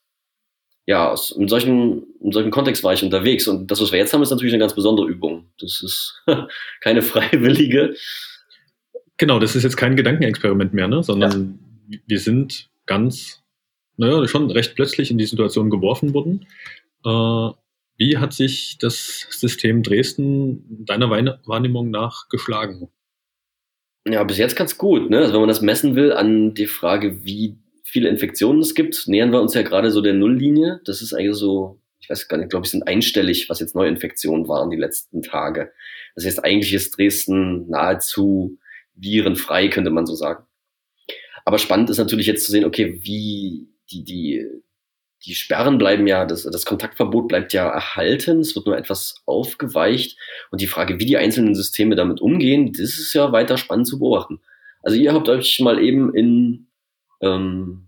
ja, 0.87 1.11
aus, 1.11 1.31
in, 1.31 1.49
solchen, 1.49 2.05
in 2.21 2.33
solchen 2.33 2.51
Kontext 2.51 2.83
war 2.83 2.93
ich 2.93 3.03
unterwegs. 3.03 3.47
Und 3.47 3.71
das, 3.71 3.81
was 3.81 3.93
wir 3.93 3.99
jetzt 3.99 4.13
haben, 4.13 4.23
ist 4.23 4.31
natürlich 4.31 4.53
eine 4.53 4.61
ganz 4.61 4.75
besondere 4.75 5.07
Übung. 5.07 5.47
Das 5.59 5.83
ist 5.83 6.23
keine 6.81 7.03
freiwillige. 7.03 7.95
Genau, 9.17 9.39
das 9.39 9.55
ist 9.55 9.63
jetzt 9.63 9.77
kein 9.77 9.97
Gedankenexperiment 9.97 10.75
mehr, 10.75 10.89
ne? 10.89 11.03
sondern 11.03 11.59
ja. 11.89 11.99
wir 12.07 12.19
sind 12.19 12.69
ganz, 12.87 13.43
naja, 13.97 14.27
schon 14.27 14.51
recht 14.51 14.75
plötzlich 14.75 15.11
in 15.11 15.19
die 15.19 15.27
Situation 15.27 15.71
geworfen 15.71 16.15
worden. 16.15 16.47
Äh, 17.05 17.51
Wie 17.97 18.19
hat 18.19 18.33
sich 18.33 18.79
das 18.79 19.27
System 19.31 19.83
Dresden 19.83 20.85
deiner 20.87 21.11
Wahrnehmung 21.11 21.91
nach 21.91 22.29
geschlagen? 22.29 22.89
Ja, 24.07 24.25
bis 24.25 24.39
jetzt 24.39 24.57
ganz 24.57 24.79
gut. 24.79 25.11
Ne? 25.11 25.19
Also 25.19 25.35
wenn 25.35 25.41
man 25.41 25.49
das 25.49 25.61
messen 25.61 25.95
will 25.95 26.13
an 26.13 26.55
die 26.55 26.67
Frage, 26.67 27.25
wie 27.25 27.59
viele 27.85 28.09
Infektionen 28.09 28.61
es 28.61 28.75
gibt, 28.75 29.07
nähern 29.07 29.33
wir 29.33 29.41
uns 29.41 29.55
ja 29.55 29.63
gerade 29.63 29.91
so 29.91 30.01
der 30.01 30.15
Nulllinie. 30.15 30.81
Das 30.85 31.03
ist 31.03 31.13
eigentlich 31.13 31.37
so, 31.37 31.81
ich 32.01 32.11
weiß 32.11 32.27
gar 32.27 32.39
nicht, 32.39 32.51
glaube 32.51 32.67
ich, 32.67 32.71
sind 32.71 32.89
einstellig, 32.89 33.49
was 33.49 33.61
jetzt 33.61 33.75
Neuinfektionen 33.75 34.49
waren 34.49 34.71
die 34.71 34.77
letzten 34.77 35.23
Tage. 35.23 35.73
Das 36.15 36.25
heißt, 36.25 36.43
eigentlich 36.45 36.73
ist 36.73 36.97
Dresden 36.97 37.69
nahezu 37.69 38.59
virenfrei, 38.95 39.69
könnte 39.69 39.91
man 39.91 40.07
so 40.07 40.15
sagen. 40.15 40.45
Aber 41.45 41.59
spannend 41.59 41.91
ist 41.91 41.99
natürlich 41.99 42.27
jetzt 42.27 42.45
zu 42.47 42.53
sehen, 42.53 42.65
okay, 42.65 43.01
wie 43.03 43.69
die, 43.91 44.05
die, 44.05 44.47
die 45.25 45.35
Sperren 45.35 45.79
bleiben 45.79 46.07
ja, 46.07 46.25
das, 46.25 46.43
das 46.43 46.67
Kontaktverbot 46.67 47.29
bleibt 47.29 47.53
ja 47.53 47.69
erhalten, 47.69 48.41
es 48.41 48.57
wird 48.57 48.67
nur 48.67 48.77
etwas 48.77 49.23
aufgeweicht. 49.25 50.19
Und 50.51 50.61
die 50.61 50.67
Frage, 50.67 50.99
wie 50.99 51.07
die 51.07 51.17
einzelnen 51.17 51.55
Systeme 51.55 51.95
damit 51.95 52.21
umgehen, 52.21 52.73
das 52.73 52.99
ist 52.99 53.15
ja 53.15 53.31
weiter 53.31 53.57
spannend 53.57 53.87
zu 53.87 53.99
beobachten. 53.99 54.41
Also 54.83 54.97
ihr 54.97 55.13
habt 55.13 55.29
euch 55.29 55.61
mal 55.61 55.83
eben 55.83 56.15
in, 56.15 56.67
ähm, 57.21 57.87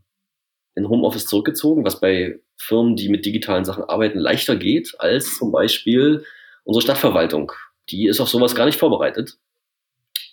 in 0.76 0.88
Homeoffice 0.88 1.26
zurückgezogen, 1.26 1.84
was 1.84 2.00
bei 2.00 2.40
Firmen, 2.56 2.94
die 2.94 3.08
mit 3.08 3.26
digitalen 3.26 3.64
Sachen 3.64 3.84
arbeiten, 3.84 4.18
leichter 4.18 4.54
geht 4.54 4.94
als 4.98 5.36
zum 5.36 5.50
Beispiel 5.50 6.24
unsere 6.62 6.82
Stadtverwaltung. 6.82 7.50
Die 7.90 8.06
ist 8.06 8.20
auf 8.20 8.28
sowas 8.28 8.54
gar 8.54 8.66
nicht 8.66 8.78
vorbereitet. 8.78 9.38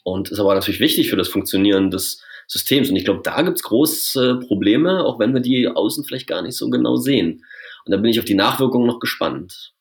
Und 0.04 0.30
ist 0.30 0.40
aber 0.40 0.54
natürlich 0.54 0.80
wichtig 0.80 1.10
für 1.10 1.16
das 1.16 1.28
Funktionieren 1.28 1.92
des 1.92 2.24
Systems. 2.52 2.90
Und 2.90 2.98
ich 2.98 3.06
glaube, 3.06 3.22
da 3.24 3.42
gibt's 3.44 3.64
große 3.64 4.42
Probleme, 4.46 5.06
auch 5.06 5.20
wenn 5.20 5.34
wir 5.34 5.40
die 5.40 5.70
außen 5.70 6.04
vielleicht 6.04 6.28
gar 6.28 6.42
nicht 6.42 6.58
so 6.58 6.70
genau 6.70 6.98
sehen. 6.98 7.46
Und 7.86 7.92
da 7.92 7.98
bin 7.98 8.12
ich 8.12 8.20
auf 8.20 8.26
die 8.26 8.36
Nachwirkungen 8.36 8.88
noch 8.88 9.00
gespannt. 9.00 9.74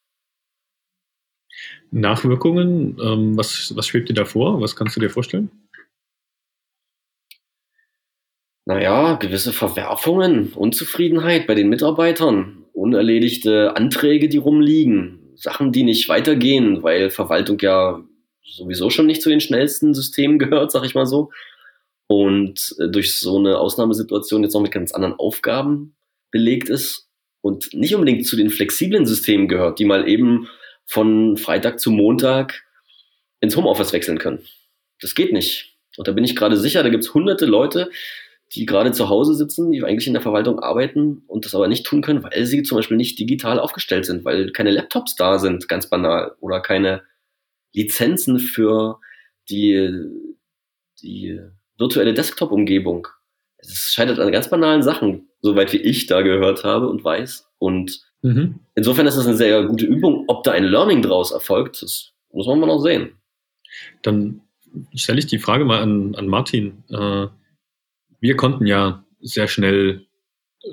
Nachwirkungen, 1.91 2.97
ähm, 3.03 3.37
was, 3.37 3.75
was 3.75 3.89
schwebt 3.89 4.09
dir 4.09 4.15
da 4.15 4.25
vor? 4.25 4.61
Was 4.61 4.77
kannst 4.77 4.95
du 4.95 5.01
dir 5.01 5.11
vorstellen? 5.11 5.51
Naja, 8.67 9.15
gewisse 9.15 9.53
Verwerfungen, 9.53 10.53
Unzufriedenheit 10.53 11.49
bei 11.49 11.57
den 11.57 11.69
Mitarbeitern, 11.69 12.67
unerledigte 12.73 13.75
Anträge, 13.75 14.29
die 14.29 14.39
rumliegen, 14.39 15.33
Sachen, 15.35 15.73
die 15.73 15.83
nicht 15.83 16.09
weitergehen, 16.09 16.85
weil 16.85 17.11
Verwaltung 17.11 17.59
ja 17.59 18.01
sowieso 18.45 18.91
schon 18.91 19.07
nicht 19.07 19.23
zu 19.23 19.29
den 19.29 19.41
schnellsten 19.41 19.93
Systemen 19.93 20.39
gehört, 20.39 20.71
sag 20.71 20.85
ich 20.85 20.95
mal 20.95 21.07
so 21.07 21.31
und 22.11 22.75
äh, 22.81 22.89
durch 22.89 23.17
so 23.21 23.39
eine 23.39 23.59
Ausnahmesituation 23.59 24.43
jetzt 24.43 24.53
noch 24.53 24.61
mit 24.61 24.73
ganz 24.73 24.91
anderen 24.91 25.15
Aufgaben 25.15 25.95
belegt 26.33 26.69
ist 26.69 27.09
und 27.41 27.73
nicht 27.73 27.95
unbedingt 27.95 28.27
zu 28.27 28.35
den 28.35 28.51
flexiblen 28.51 29.07
Systemen 29.07 29.47
gehört, 29.47 29.79
die 29.79 29.85
mal 29.85 30.09
eben 30.09 30.49
von 30.87 31.37
Freitag 31.37 31.79
zu 31.79 31.93
Montag 31.93 32.65
ins 33.39 33.57
Homeoffice 33.57 33.93
wechseln 33.93 34.19
können. 34.19 34.45
Das 35.01 35.15
geht 35.15 35.33
nicht. 35.33 35.79
Und 35.99 36.09
da 36.09 36.13
bin 36.13 36.25
ich 36.25 36.35
gerade 36.35 36.57
sicher, 36.57 36.83
da 36.83 36.89
gibt 36.89 37.05
es 37.05 37.15
hunderte 37.15 37.47
Leute, 37.47 37.91
die 38.57 38.67
gerade 38.67 38.91
zu 38.91 39.09
Hause 39.09 39.37
sitzen, 39.37 39.71
die 39.71 39.85
eigentlich 39.85 40.09
in 40.09 40.13
der 40.13 40.23
Verwaltung 40.23 40.59
arbeiten 40.59 41.23
und 41.29 41.45
das 41.45 41.55
aber 41.55 41.69
nicht 41.69 41.87
tun 41.87 42.03
können, 42.03 42.25
weil 42.25 42.45
sie 42.45 42.65
zum 42.65 42.75
Beispiel 42.75 42.97
nicht 42.97 43.21
digital 43.21 43.61
aufgestellt 43.61 44.07
sind, 44.07 44.25
weil 44.25 44.51
keine 44.51 44.73
Laptops 44.73 45.15
da 45.15 45.39
sind, 45.39 45.69
ganz 45.69 45.89
banal, 45.89 46.35
oder 46.41 46.61
keine 46.61 47.05
Lizenzen 47.73 48.41
für 48.41 48.99
die, 49.49 49.93
die 51.01 51.41
virtuelle 51.81 52.15
Desktop-Umgebung. 52.15 53.09
Es 53.59 53.93
scheitert 53.93 54.21
an 54.21 54.31
ganz 54.31 54.49
banalen 54.49 54.83
Sachen, 54.83 55.29
soweit 55.41 55.73
wie 55.73 55.79
ich 55.79 56.07
da 56.07 56.23
gehört 56.23 56.65
habe 56.65 56.89
und 56.89 57.03
weiß. 57.03 57.51
Und 57.59 58.01
mhm. 58.23 58.61
insofern 58.75 59.07
ist 59.07 59.17
es 59.17 59.27
eine 59.27 59.37
sehr 59.37 59.65
gute 59.65 59.87
Übung. 59.87 60.25
Ob 60.29 60.45
da 60.45 60.53
ein 60.53 60.65
Learning 60.65 61.03
draus 61.03 61.33
erfolgt, 61.33 61.83
das 61.83 62.13
muss 62.33 62.47
man 62.47 62.61
mal 62.61 62.67
noch 62.67 62.81
sehen. 62.81 63.15
Dann 64.03 64.43
stelle 64.95 65.19
ich 65.19 65.27
die 65.27 65.39
Frage 65.39 65.65
mal 65.65 65.83
an, 65.83 66.15
an 66.15 66.29
Martin. 66.29 66.85
Äh, 66.91 67.27
wir 68.21 68.37
konnten 68.37 68.67
ja 68.67 69.05
sehr 69.21 69.49
schnell 69.49 70.07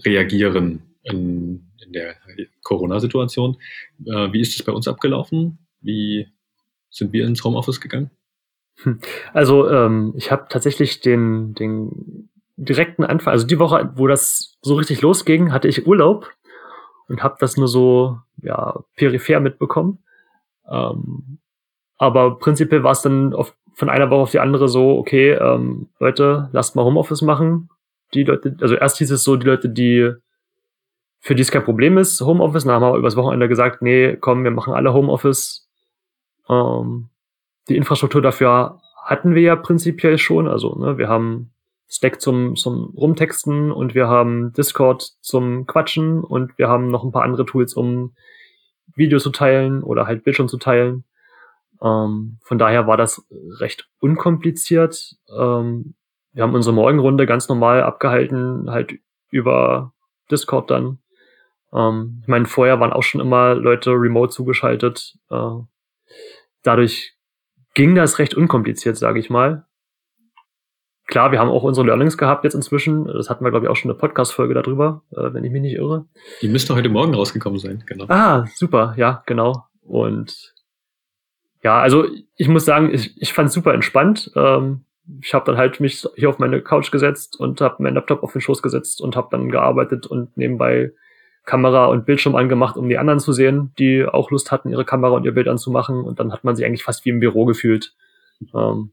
reagieren 0.05 0.81
in, 1.03 1.71
in 1.83 1.93
der 1.93 2.15
Corona-Situation. 2.63 3.57
Äh, 4.05 4.31
wie 4.33 4.41
ist 4.41 4.55
es 4.55 4.63
bei 4.63 4.71
uns 4.71 4.87
abgelaufen? 4.87 5.57
Wie 5.81 6.27
sind 6.89 7.13
wir 7.13 7.25
ins 7.25 7.43
Homeoffice 7.43 7.81
gegangen? 7.81 8.11
Hm. 8.83 8.99
Also 9.33 9.69
ähm, 9.69 10.13
ich 10.15 10.31
habe 10.31 10.47
tatsächlich 10.49 10.99
den, 10.99 11.53
den 11.53 12.29
direkten 12.57 13.03
Anfang, 13.03 13.31
also 13.33 13.45
die 13.45 13.59
Woche, 13.59 13.91
wo 13.95 14.07
das 14.07 14.57
so 14.61 14.75
richtig 14.75 15.01
losging, 15.01 15.51
hatte 15.51 15.67
ich 15.67 15.87
Urlaub 15.87 16.31
und 17.07 17.23
habe 17.23 17.37
das 17.39 17.57
nur 17.57 17.67
so 17.67 18.19
ja 18.41 18.79
peripher 18.95 19.39
mitbekommen. 19.39 19.99
Ähm, 20.69 21.39
aber 21.97 22.37
prinzipiell 22.37 22.83
war 22.83 22.91
es 22.91 23.01
dann 23.01 23.33
auf, 23.33 23.55
von 23.73 23.89
einer 23.89 24.09
Woche 24.09 24.21
auf 24.21 24.31
die 24.31 24.39
andere 24.39 24.67
so, 24.67 24.97
okay, 24.97 25.31
ähm, 25.31 25.89
Leute, 25.99 26.49
lasst 26.51 26.75
mal 26.75 26.83
Homeoffice 26.83 27.21
machen. 27.21 27.69
Die 28.13 28.23
Leute, 28.23 28.55
also 28.61 28.75
erst 28.75 28.97
hieß 28.97 29.11
es 29.11 29.23
so, 29.23 29.35
die 29.35 29.47
Leute, 29.47 29.69
die 29.69 30.13
für 31.19 31.35
die 31.35 31.41
es 31.41 31.51
kein 31.51 31.63
Problem 31.63 31.97
ist, 31.97 32.21
Homeoffice, 32.21 32.63
dann 32.63 32.73
haben 32.73 32.93
wir 32.93 32.97
übers 32.97 33.15
Wochenende 33.15 33.47
gesagt, 33.47 33.81
nee, 33.81 34.15
komm, 34.15 34.43
wir 34.43 34.51
machen 34.51 34.73
alle 34.73 34.93
Homeoffice. 34.93 35.67
Ähm, 36.47 37.09
die 37.69 37.77
Infrastruktur 37.77 38.21
dafür 38.21 38.79
hatten 39.03 39.35
wir 39.35 39.41
ja 39.41 39.55
prinzipiell 39.55 40.17
schon. 40.17 40.47
Also 40.47 40.75
ne, 40.75 40.97
wir 40.97 41.07
haben 41.07 41.51
Slack 41.89 42.19
zum, 42.19 42.55
zum 42.55 42.93
Rumtexten 42.95 43.71
und 43.71 43.95
wir 43.95 44.07
haben 44.07 44.51
Discord 44.53 45.01
zum 45.21 45.65
Quatschen 45.65 46.23
und 46.23 46.57
wir 46.57 46.67
haben 46.67 46.89
noch 46.89 47.03
ein 47.03 47.11
paar 47.11 47.23
andere 47.23 47.45
Tools, 47.45 47.73
um 47.73 48.13
Videos 48.95 49.23
zu 49.23 49.29
teilen 49.29 49.83
oder 49.83 50.07
halt 50.07 50.23
Bildschirm 50.23 50.49
zu 50.49 50.57
teilen. 50.57 51.05
Ähm, 51.81 52.39
von 52.41 52.57
daher 52.57 52.87
war 52.87 52.97
das 52.97 53.25
recht 53.59 53.87
unkompliziert. 53.99 55.15
Ähm, 55.29 55.95
wir 56.33 56.43
haben 56.43 56.55
unsere 56.55 56.75
Morgenrunde 56.75 57.25
ganz 57.25 57.47
normal 57.47 57.83
abgehalten, 57.83 58.69
halt 58.69 58.95
über 59.29 59.93
Discord 60.29 60.69
dann. 60.69 60.99
Ähm, 61.73 62.19
ich 62.21 62.27
meine, 62.27 62.45
vorher 62.45 62.79
waren 62.79 62.93
auch 62.93 63.03
schon 63.03 63.21
immer 63.21 63.55
Leute 63.55 63.91
remote 63.91 64.31
zugeschaltet. 64.31 65.17
Äh, 65.29 65.51
dadurch 66.63 67.16
ging 67.77 67.93
das 67.93 68.17
recht 68.17 68.33
unkompliziert, 68.33 68.97
sage 68.97 69.19
ich 69.19 69.29
mal. 69.29 69.67
Klar, 71.05 71.31
wir 71.31 71.39
haben 71.39 71.51
auch 71.51 71.61
unsere 71.61 71.85
Learnings 71.85 72.17
gehabt 72.17 72.43
jetzt 72.43 72.55
inzwischen. 72.55 73.05
Das 73.05 73.29
hatten 73.29 73.45
wir, 73.45 73.51
glaube 73.51 73.67
ich, 73.67 73.69
auch 73.69 73.75
schon 73.75 73.91
eine 73.91 73.99
Podcast-Folge 73.99 74.55
darüber, 74.55 75.03
äh, 75.11 75.31
wenn 75.31 75.43
ich 75.43 75.51
mich 75.51 75.61
nicht 75.61 75.75
irre. 75.75 76.05
Die 76.41 76.49
müsste 76.49 76.73
heute 76.73 76.89
Morgen 76.89 77.13
rausgekommen 77.13 77.59
sein, 77.59 77.83
genau. 77.85 78.05
Ah, 78.07 78.47
super, 78.55 78.95
ja, 78.97 79.21
genau. 79.27 79.67
Und 79.83 80.55
ja, 81.63 81.79
also 81.79 82.07
ich 82.35 82.47
muss 82.47 82.65
sagen, 82.65 82.91
ich, 82.91 83.21
ich 83.21 83.31
fand 83.31 83.49
es 83.49 83.53
super 83.53 83.75
entspannt. 83.75 84.31
Ähm, 84.35 84.85
ich 85.21 85.35
habe 85.35 85.45
dann 85.45 85.57
halt 85.57 85.79
mich 85.79 86.03
hier 86.15 86.29
auf 86.29 86.39
meine 86.39 86.61
Couch 86.63 86.91
gesetzt 86.91 87.39
und 87.39 87.61
habe 87.61 87.83
meinen 87.83 87.93
Laptop 87.93 88.23
auf 88.23 88.31
den 88.31 88.41
Schoß 88.41 88.63
gesetzt 88.63 89.01
und 89.01 89.15
habe 89.15 89.27
dann 89.29 89.51
gearbeitet 89.51 90.07
und 90.07 90.35
nebenbei 90.35 90.93
Kamera 91.47 91.85
und 91.85 92.05
Bildschirm 92.05 92.35
angemacht, 92.35 92.75
um 92.75 92.89
die 92.89 92.97
anderen 92.97 93.21
zu 93.21 93.31
sehen, 93.31 93.71
die 93.79 94.03
auch 94.03 94.29
Lust 94.31 94.51
hatten, 94.51 94.69
ihre 94.69 94.85
Kamera 94.85 95.13
und 95.13 95.23
ihr 95.25 95.31
Bild 95.31 95.47
anzumachen. 95.47 96.03
Und 96.03 96.19
dann 96.19 96.31
hat 96.33 96.43
man 96.43 96.55
sich 96.55 96.65
eigentlich 96.65 96.83
fast 96.83 97.05
wie 97.05 97.09
im 97.09 97.21
Büro 97.21 97.45
gefühlt. 97.45 97.95
Ähm, 98.53 98.91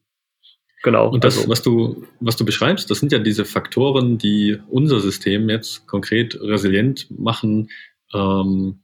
genau. 0.85 1.11
Und 1.11 1.25
das, 1.25 1.37
also. 1.37 1.51
was 1.51 1.63
du, 1.63 2.07
was 2.21 2.37
du 2.37 2.45
beschreibst, 2.45 2.89
das 2.91 3.01
sind 3.01 3.11
ja 3.11 3.19
diese 3.19 3.45
Faktoren, 3.45 4.19
die 4.19 4.57
unser 4.69 5.01
System 5.01 5.51
jetzt 5.51 5.87
konkret 5.89 6.41
resilient 6.41 7.09
machen, 7.11 7.71
ähm, 8.15 8.83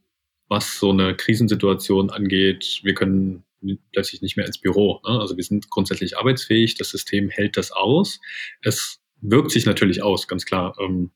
was 0.48 0.80
so 0.80 0.90
eine 0.90 1.14
Krisensituation 1.14 2.10
angeht. 2.10 2.80
Wir 2.82 2.94
können 2.94 3.44
plötzlich 3.92 4.20
nicht 4.20 4.36
mehr 4.36 4.46
ins 4.46 4.58
Büro. 4.58 5.00
Ne? 5.06 5.20
Also 5.20 5.36
wir 5.36 5.44
sind 5.44 5.70
grundsätzlich 5.70 6.18
arbeitsfähig, 6.18 6.74
das 6.74 6.90
System 6.90 7.28
hält 7.28 7.56
das 7.56 7.70
aus. 7.70 8.18
Es 8.62 9.00
wirkt 9.20 9.52
sich 9.52 9.64
natürlich 9.64 10.02
aus, 10.02 10.26
ganz 10.26 10.44
klar. 10.44 10.74
Ähm, 10.80 11.12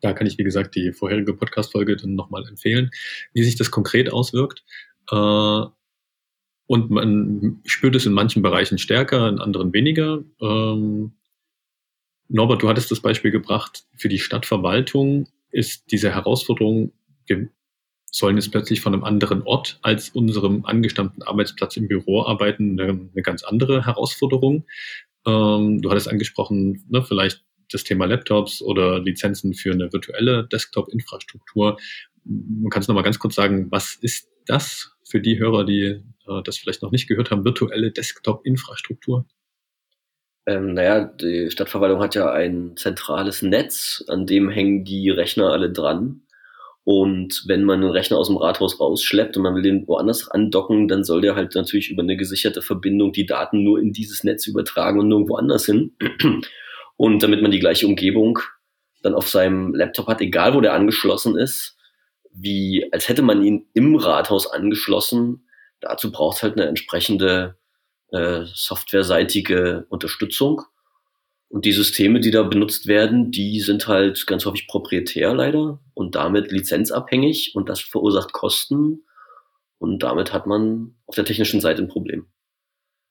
da 0.00 0.12
kann 0.12 0.26
ich, 0.26 0.38
wie 0.38 0.44
gesagt, 0.44 0.74
die 0.74 0.92
vorherige 0.92 1.34
Podcast-Folge 1.34 1.96
dann 1.96 2.14
nochmal 2.14 2.46
empfehlen, 2.48 2.90
wie 3.32 3.42
sich 3.42 3.56
das 3.56 3.70
konkret 3.70 4.12
auswirkt. 4.12 4.64
Äh, 5.10 5.64
und 6.66 6.90
man 6.90 7.60
spürt 7.66 7.94
es 7.94 8.06
in 8.06 8.12
manchen 8.12 8.42
Bereichen 8.42 8.78
stärker, 8.78 9.28
in 9.28 9.38
anderen 9.38 9.72
weniger. 9.72 10.24
Ähm, 10.40 11.12
Norbert, 12.28 12.62
du 12.62 12.68
hattest 12.68 12.90
das 12.90 13.00
Beispiel 13.00 13.30
gebracht, 13.30 13.84
für 13.96 14.08
die 14.08 14.18
Stadtverwaltung 14.18 15.28
ist 15.50 15.92
diese 15.92 16.10
Herausforderung, 16.12 16.92
wir 17.26 17.48
sollen 18.10 18.36
jetzt 18.36 18.50
plötzlich 18.50 18.80
von 18.80 18.94
einem 18.94 19.04
anderen 19.04 19.42
Ort 19.42 19.78
als 19.82 20.10
unserem 20.10 20.64
angestammten 20.64 21.22
Arbeitsplatz 21.22 21.76
im 21.76 21.88
Büro 21.88 22.22
arbeiten, 22.22 22.80
eine, 22.80 23.08
ganz 23.22 23.42
andere 23.42 23.84
Herausforderung. 23.86 24.66
Ähm, 25.26 25.82
du 25.82 25.90
hattest 25.90 26.08
angesprochen, 26.08 26.84
ne, 26.88 27.02
vielleicht 27.02 27.44
das 27.74 27.84
Thema 27.84 28.06
Laptops 28.06 28.62
oder 28.62 29.00
Lizenzen 29.00 29.54
für 29.54 29.72
eine 29.72 29.92
virtuelle 29.92 30.46
Desktop-Infrastruktur. 30.46 31.78
Man 32.24 32.70
kann 32.70 32.82
es 32.82 32.88
nochmal 32.88 33.04
ganz 33.04 33.18
kurz 33.18 33.34
sagen, 33.34 33.70
was 33.70 33.96
ist 34.00 34.28
das 34.46 34.96
für 35.04 35.20
die 35.20 35.38
Hörer, 35.38 35.64
die 35.64 36.02
äh, 36.26 36.42
das 36.44 36.56
vielleicht 36.56 36.82
noch 36.82 36.92
nicht 36.92 37.08
gehört 37.08 37.30
haben, 37.30 37.44
virtuelle 37.44 37.90
Desktop-Infrastruktur? 37.90 39.26
Ähm, 40.46 40.74
naja, 40.74 41.04
die 41.04 41.50
Stadtverwaltung 41.50 42.00
hat 42.00 42.14
ja 42.14 42.30
ein 42.30 42.76
zentrales 42.76 43.42
Netz, 43.42 44.04
an 44.08 44.26
dem 44.26 44.50
hängen 44.50 44.84
die 44.84 45.10
Rechner 45.10 45.50
alle 45.50 45.70
dran. 45.70 46.20
Und 46.84 47.44
wenn 47.46 47.64
man 47.64 47.82
einen 47.82 47.90
Rechner 47.90 48.18
aus 48.18 48.28
dem 48.28 48.36
Rathaus 48.36 48.78
rausschleppt 48.78 49.38
und 49.38 49.42
man 49.42 49.54
will 49.54 49.62
den 49.62 49.88
woanders 49.88 50.30
andocken, 50.30 50.86
dann 50.86 51.02
soll 51.02 51.22
der 51.22 51.34
halt 51.34 51.54
natürlich 51.54 51.88
über 51.90 52.02
eine 52.02 52.18
gesicherte 52.18 52.60
Verbindung 52.60 53.12
die 53.12 53.24
Daten 53.24 53.64
nur 53.64 53.80
in 53.80 53.92
dieses 53.92 54.22
Netz 54.22 54.46
übertragen 54.46 55.00
und 55.00 55.08
nirgendwo 55.08 55.36
anders 55.36 55.64
hin. 55.64 55.96
Und 56.96 57.22
damit 57.22 57.42
man 57.42 57.50
die 57.50 57.60
gleiche 57.60 57.86
Umgebung 57.86 58.38
dann 59.02 59.14
auf 59.14 59.28
seinem 59.28 59.74
Laptop 59.74 60.06
hat, 60.06 60.20
egal 60.20 60.54
wo 60.54 60.60
der 60.60 60.74
angeschlossen 60.74 61.36
ist, 61.36 61.76
wie 62.32 62.88
als 62.92 63.08
hätte 63.08 63.22
man 63.22 63.42
ihn 63.44 63.66
im 63.74 63.96
Rathaus 63.96 64.46
angeschlossen. 64.46 65.46
Dazu 65.80 66.10
braucht 66.10 66.38
es 66.38 66.42
halt 66.42 66.56
eine 66.56 66.66
entsprechende 66.66 67.56
äh, 68.10 68.42
softwareseitige 68.44 69.86
Unterstützung. 69.88 70.62
Und 71.48 71.64
die 71.64 71.72
Systeme, 71.72 72.20
die 72.20 72.30
da 72.30 72.42
benutzt 72.42 72.86
werden, 72.86 73.30
die 73.30 73.60
sind 73.60 73.86
halt 73.86 74.26
ganz 74.26 74.44
häufig 74.44 74.66
proprietär 74.66 75.34
leider 75.34 75.80
und 75.92 76.16
damit 76.16 76.50
lizenzabhängig 76.50 77.52
und 77.54 77.68
das 77.68 77.80
verursacht 77.80 78.32
Kosten 78.32 79.04
und 79.78 80.02
damit 80.02 80.32
hat 80.32 80.46
man 80.46 80.94
auf 81.06 81.14
der 81.14 81.26
technischen 81.26 81.60
Seite 81.60 81.82
ein 81.82 81.88
Problem. 81.88 82.26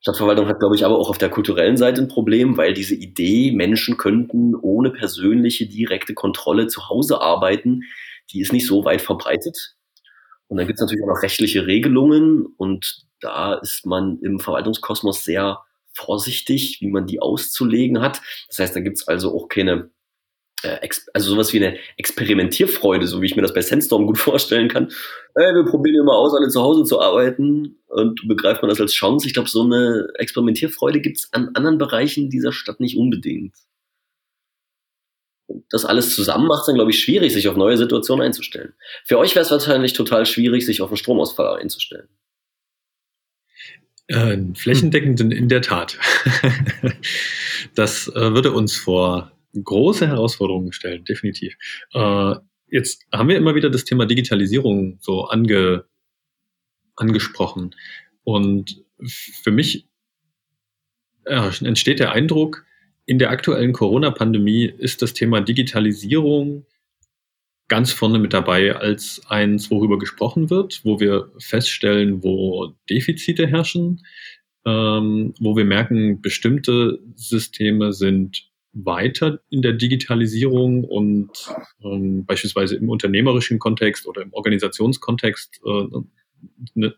Stadtverwaltung 0.03 0.49
hat, 0.49 0.59
glaube 0.59 0.75
ich, 0.75 0.83
aber 0.83 0.99
auch 0.99 1.09
auf 1.09 1.17
der 1.17 1.29
kulturellen 1.29 1.77
Seite 1.77 2.01
ein 2.01 2.09
Problem, 2.09 2.57
weil 2.57 2.73
diese 2.73 2.93
Idee, 2.93 3.53
Menschen 3.53 3.95
könnten 3.95 4.53
ohne 4.53 4.91
persönliche 4.91 5.65
direkte 5.65 6.13
Kontrolle 6.13 6.67
zu 6.67 6.89
Hause 6.89 7.21
arbeiten, 7.21 7.83
die 8.29 8.41
ist 8.41 8.51
nicht 8.51 8.67
so 8.67 8.83
weit 8.83 9.01
verbreitet. 9.01 9.77
Und 10.47 10.57
dann 10.57 10.67
gibt 10.67 10.77
es 10.77 10.81
natürlich 10.81 11.03
auch 11.05 11.15
noch 11.15 11.23
rechtliche 11.23 11.67
Regelungen 11.67 12.45
und 12.57 13.05
da 13.21 13.53
ist 13.53 13.85
man 13.85 14.19
im 14.21 14.41
Verwaltungskosmos 14.41 15.23
sehr 15.23 15.61
vorsichtig, 15.93 16.81
wie 16.81 16.89
man 16.89 17.07
die 17.07 17.21
auszulegen 17.21 18.01
hat. 18.01 18.21
Das 18.49 18.59
heißt, 18.59 18.75
da 18.75 18.81
gibt 18.81 18.97
es 18.97 19.07
also 19.07 19.33
auch 19.33 19.47
keine, 19.47 19.89
also 21.13 21.31
sowas 21.31 21.53
wie 21.53 21.63
eine 21.63 21.77
Experimentierfreude, 21.97 23.07
so 23.07 23.21
wie 23.21 23.25
ich 23.25 23.35
mir 23.35 23.41
das 23.41 23.53
bei 23.53 23.61
Sandstorm 23.61 24.05
gut 24.05 24.17
vorstellen 24.17 24.67
kann. 24.67 24.89
Äh, 25.35 25.53
wir 25.53 25.65
probieren 25.65 26.01
immer 26.01 26.15
aus, 26.15 26.33
alle 26.33 26.49
zu 26.49 26.61
Hause 26.61 26.83
zu 26.83 27.01
arbeiten 27.01 27.77
und 27.87 28.27
begreift 28.27 28.61
man 28.61 28.69
das 28.69 28.81
als 28.81 28.93
Chance. 28.93 29.27
Ich 29.27 29.33
glaube, 29.33 29.49
so 29.49 29.63
eine 29.63 30.07
Experimentierfreude 30.15 31.01
gibt 31.01 31.17
es 31.17 31.29
an 31.31 31.49
anderen 31.53 31.77
Bereichen 31.77 32.29
dieser 32.29 32.51
Stadt 32.51 32.79
nicht 32.79 32.97
unbedingt. 32.97 33.55
Das 35.69 35.85
alles 35.85 36.15
zusammen 36.15 36.47
macht 36.47 36.61
es 36.61 36.65
dann, 36.67 36.75
glaube 36.75 36.91
ich, 36.91 37.01
schwierig, 37.01 37.33
sich 37.33 37.47
auf 37.47 37.57
neue 37.57 37.77
Situationen 37.77 38.25
einzustellen. 38.25 38.73
Für 39.05 39.19
euch 39.19 39.35
wäre 39.35 39.45
es 39.45 39.51
wahrscheinlich 39.51 39.93
total 39.93 40.25
schwierig, 40.25 40.65
sich 40.65 40.81
auf 40.81 40.89
einen 40.89 40.97
Stromausfall 40.97 41.59
einzustellen. 41.59 42.07
Äh, 44.07 44.37
flächendeckend 44.55 45.21
in 45.21 45.49
der 45.49 45.61
Tat. 45.61 45.97
das 47.75 48.07
äh, 48.09 48.33
würde 48.33 48.51
uns 48.51 48.75
vor 48.75 49.32
große 49.61 50.07
Herausforderungen 50.07 50.71
stellen, 50.71 51.03
definitiv. 51.03 51.55
Äh, 51.93 52.35
jetzt 52.67 53.05
haben 53.11 53.29
wir 53.29 53.37
immer 53.37 53.55
wieder 53.55 53.69
das 53.69 53.85
Thema 53.85 54.05
Digitalisierung 54.05 54.97
so 55.01 55.25
ange, 55.25 55.85
angesprochen. 56.95 57.75
Und 58.23 58.83
für 59.05 59.51
mich 59.51 59.87
äh, 61.25 61.51
entsteht 61.63 61.99
der 61.99 62.11
Eindruck, 62.11 62.65
in 63.05 63.19
der 63.19 63.31
aktuellen 63.31 63.73
Corona-Pandemie 63.73 64.65
ist 64.65 65.01
das 65.01 65.13
Thema 65.13 65.41
Digitalisierung 65.41 66.65
ganz 67.67 67.91
vorne 67.91 68.19
mit 68.19 68.33
dabei 68.33 68.75
als 68.75 69.21
eins, 69.27 69.71
worüber 69.71 69.97
gesprochen 69.97 70.49
wird, 70.49 70.81
wo 70.83 70.99
wir 70.99 71.31
feststellen, 71.39 72.23
wo 72.23 72.75
Defizite 72.89 73.47
herrschen, 73.47 74.05
ähm, 74.65 75.33
wo 75.39 75.55
wir 75.55 75.65
merken, 75.65 76.21
bestimmte 76.21 76.99
Systeme 77.15 77.91
sind 77.93 78.52
weiter 78.73 79.39
in 79.49 79.61
der 79.61 79.73
Digitalisierung 79.73 80.83
und 80.83 81.29
ähm, 81.83 82.25
beispielsweise 82.25 82.75
im 82.75 82.89
unternehmerischen 82.89 83.59
Kontext 83.59 84.07
oder 84.07 84.23
im 84.23 84.33
Organisationskontext 84.33 85.61
äh, 85.65 85.87
ne, 86.73 86.95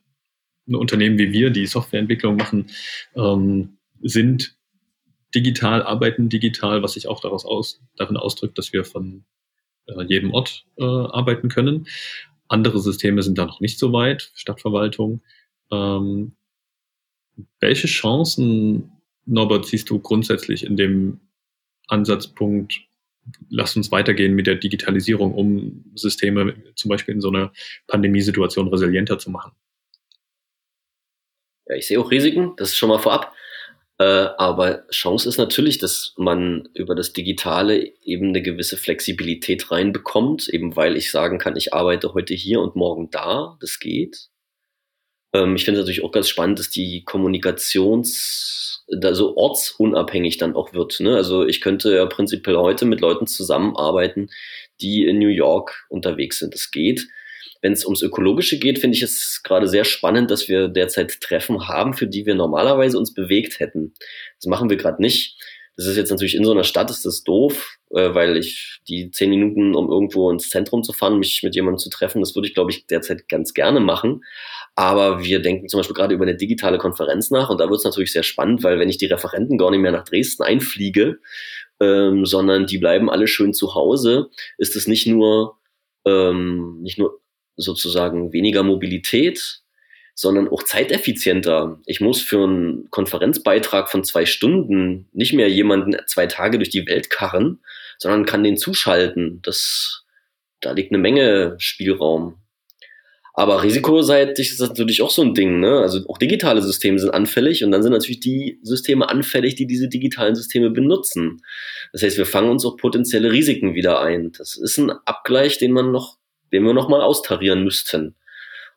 ein 0.67 0.75
Unternehmen 0.75 1.17
wie 1.17 1.31
wir, 1.31 1.49
die 1.51 1.67
Softwareentwicklung 1.67 2.37
machen, 2.37 2.67
ähm, 3.15 3.77
sind 4.01 4.57
digital, 5.35 5.83
arbeiten 5.83 6.29
digital, 6.29 6.81
was 6.81 6.93
sich 6.93 7.07
auch 7.07 7.19
daraus 7.19 7.45
aus, 7.45 7.81
darin 7.97 8.17
ausdrückt, 8.17 8.57
dass 8.57 8.73
wir 8.73 8.85
von 8.85 9.25
äh, 9.87 10.03
jedem 10.03 10.31
Ort 10.33 10.65
äh, 10.77 10.83
arbeiten 10.83 11.49
können. 11.49 11.87
Andere 12.47 12.79
Systeme 12.79 13.21
sind 13.21 13.37
da 13.37 13.45
noch 13.45 13.59
nicht 13.59 13.77
so 13.77 13.91
weit, 13.91 14.31
Stadtverwaltung. 14.35 15.21
Ähm, 15.71 16.35
welche 17.59 17.87
Chancen, 17.87 18.91
Norbert, 19.25 19.65
siehst 19.65 19.89
du 19.89 19.99
grundsätzlich 19.99 20.63
in 20.63 20.77
dem 20.77 21.19
Ansatzpunkt, 21.87 22.81
lass 23.49 23.75
uns 23.75 23.91
weitergehen 23.91 24.33
mit 24.33 24.47
der 24.47 24.55
Digitalisierung, 24.55 25.33
um 25.33 25.85
Systeme 25.95 26.55
zum 26.75 26.89
Beispiel 26.89 27.15
in 27.15 27.21
so 27.21 27.29
einer 27.29 27.51
Pandemiesituation 27.87 28.67
resilienter 28.67 29.19
zu 29.19 29.31
machen? 29.31 29.51
Ja, 31.67 31.75
ich 31.75 31.87
sehe 31.87 31.99
auch 31.99 32.11
Risiken, 32.11 32.53
das 32.57 32.69
ist 32.69 32.77
schon 32.77 32.89
mal 32.89 32.99
vorab. 32.99 33.33
Äh, 33.97 34.03
aber 34.03 34.87
Chance 34.89 35.29
ist 35.29 35.37
natürlich, 35.37 35.77
dass 35.77 36.13
man 36.17 36.67
über 36.73 36.95
das 36.95 37.13
Digitale 37.13 37.93
eben 38.03 38.29
eine 38.29 38.41
gewisse 38.41 38.75
Flexibilität 38.77 39.71
reinbekommt, 39.71 40.49
eben 40.49 40.75
weil 40.75 40.97
ich 40.97 41.11
sagen 41.11 41.39
kann, 41.39 41.55
ich 41.55 41.73
arbeite 41.73 42.13
heute 42.13 42.33
hier 42.33 42.59
und 42.59 42.75
morgen 42.75 43.09
da, 43.09 43.57
das 43.61 43.79
geht. 43.79 44.29
Ähm, 45.35 45.55
ich 45.55 45.65
finde 45.65 45.79
es 45.79 45.83
natürlich 45.83 46.03
auch 46.03 46.11
ganz 46.11 46.29
spannend, 46.29 46.59
dass 46.59 46.69
die 46.69 47.03
Kommunikations, 47.03 48.85
also 49.03 49.35
ortsunabhängig 49.35 50.37
dann 50.37 50.55
auch 50.55 50.73
wird. 50.73 50.99
Ne? 50.99 51.15
Also 51.15 51.45
ich 51.45 51.61
könnte 51.61 51.95
ja 51.95 52.05
prinzipiell 52.05 52.57
heute 52.57 52.85
mit 52.85 53.01
Leuten 53.01 53.27
zusammenarbeiten, 53.27 54.29
die 54.81 55.05
in 55.05 55.19
New 55.19 55.29
York 55.29 55.85
unterwegs 55.89 56.39
sind. 56.39 56.53
Das 56.53 56.71
geht. 56.71 57.07
Wenn 57.61 57.73
es 57.73 57.85
ums 57.85 58.03
Ökologische 58.03 58.59
geht, 58.59 58.79
finde 58.79 58.95
ich 58.95 59.03
es 59.03 59.41
gerade 59.43 59.67
sehr 59.67 59.85
spannend, 59.85 60.29
dass 60.29 60.47
wir 60.47 60.67
derzeit 60.67 61.19
Treffen 61.19 61.67
haben, 61.67 61.93
für 61.93 62.05
die 62.05 62.25
wir 62.25 62.35
normalerweise 62.35 62.97
uns 62.97 63.13
bewegt 63.13 63.59
hätten. 63.59 63.93
Das 64.39 64.45
machen 64.45 64.69
wir 64.69 64.77
gerade 64.77 65.01
nicht. 65.01 65.35
Das 65.77 65.87
ist 65.87 65.97
jetzt 65.97 66.09
natürlich 66.09 66.35
in 66.35 66.45
so 66.45 66.51
einer 66.51 66.63
Stadt 66.63 66.89
ist 66.89 67.05
das 67.05 67.23
doof, 67.23 67.77
äh, 67.91 68.13
weil 68.13 68.37
ich 68.37 68.79
die 68.87 69.11
zehn 69.11 69.29
Minuten, 69.29 69.75
um 69.75 69.89
irgendwo 69.89 70.31
ins 70.31 70.49
Zentrum 70.49 70.83
zu 70.83 70.93
fahren, 70.93 71.19
mich 71.19 71.41
mit 71.43 71.55
jemandem 71.55 71.79
zu 71.79 71.89
treffen, 71.89 72.21
das 72.21 72.35
würde 72.35 72.47
ich, 72.47 72.53
glaube 72.53 72.71
ich, 72.71 72.87
derzeit 72.87 73.27
ganz 73.27 73.53
gerne 73.53 73.79
machen. 73.79 74.23
Aber 74.75 75.23
wir 75.23 75.41
denken 75.41 75.67
zum 75.67 75.79
Beispiel 75.79 75.95
gerade 75.95 76.13
über 76.13 76.23
eine 76.23 76.37
digitale 76.37 76.77
Konferenz 76.77 77.29
nach 77.29 77.49
und 77.49 77.59
da 77.59 77.69
wird 77.69 77.79
es 77.79 77.85
natürlich 77.85 78.13
sehr 78.13 78.23
spannend, 78.23 78.63
weil 78.63 78.79
wenn 78.79 78.89
ich 78.89 78.97
die 78.97 79.05
Referenten 79.05 79.57
gar 79.57 79.71
nicht 79.71 79.81
mehr 79.81 79.91
nach 79.91 80.05
Dresden 80.05 80.43
einfliege, 80.43 81.19
ähm, 81.81 82.25
sondern 82.25 82.65
die 82.67 82.77
bleiben 82.77 83.09
alle 83.09 83.27
schön 83.27 83.53
zu 83.53 83.75
Hause, 83.75 84.29
ist 84.57 84.75
es 84.75 84.87
nicht 84.87 85.07
nur 85.07 85.57
ähm, 86.05 86.79
nicht 86.81 86.97
nur 86.97 87.19
sozusagen 87.57 88.33
weniger 88.33 88.63
Mobilität, 88.63 89.61
sondern 90.15 90.47
auch 90.47 90.63
zeiteffizienter. 90.63 91.79
Ich 91.85 92.01
muss 92.01 92.21
für 92.21 92.43
einen 92.43 92.89
Konferenzbeitrag 92.89 93.91
von 93.91 94.03
zwei 94.03 94.25
Stunden 94.25 95.07
nicht 95.11 95.33
mehr 95.33 95.49
jemanden 95.49 95.95
zwei 96.07 96.25
Tage 96.25 96.57
durch 96.57 96.69
die 96.69 96.87
Welt 96.87 97.09
karren, 97.09 97.59
sondern 97.97 98.25
kann 98.25 98.43
den 98.43 98.57
zuschalten. 98.57 99.41
Das, 99.43 100.05
da 100.61 100.71
liegt 100.71 100.91
eine 100.91 100.99
Menge 100.99 101.55
Spielraum. 101.59 102.37
Aber 103.33 103.63
risikoseitig 103.63 104.51
ist 104.51 104.61
das 104.61 104.69
natürlich 104.69 105.01
auch 105.01 105.09
so 105.09 105.21
ein 105.21 105.33
Ding. 105.33 105.59
Ne? 105.59 105.79
Also 105.79 106.07
auch 106.07 106.17
digitale 106.17 106.61
Systeme 106.61 106.97
sind 106.97 107.13
anfällig 107.13 107.65
und 107.65 107.71
dann 107.71 107.83
sind 107.83 107.91
natürlich 107.91 108.21
die 108.21 108.59
Systeme 108.63 109.09
anfällig, 109.09 109.55
die 109.55 109.67
diese 109.67 109.89
digitalen 109.89 110.35
Systeme 110.35 110.69
benutzen. 110.69 111.41
Das 111.91 112.01
heißt, 112.01 112.17
wir 112.17 112.25
fangen 112.25 112.49
uns 112.49 112.65
auch 112.65 112.77
potenzielle 112.77 113.33
Risiken 113.33 113.75
wieder 113.75 113.99
ein. 113.99 114.31
Das 114.31 114.55
ist 114.55 114.77
ein 114.77 114.91
Abgleich, 114.91 115.57
den 115.57 115.73
man 115.73 115.91
noch 115.91 116.17
den 116.55 116.63
wir 116.63 116.73
nochmal 116.73 117.01
austarieren 117.01 117.63
müssten. 117.63 118.15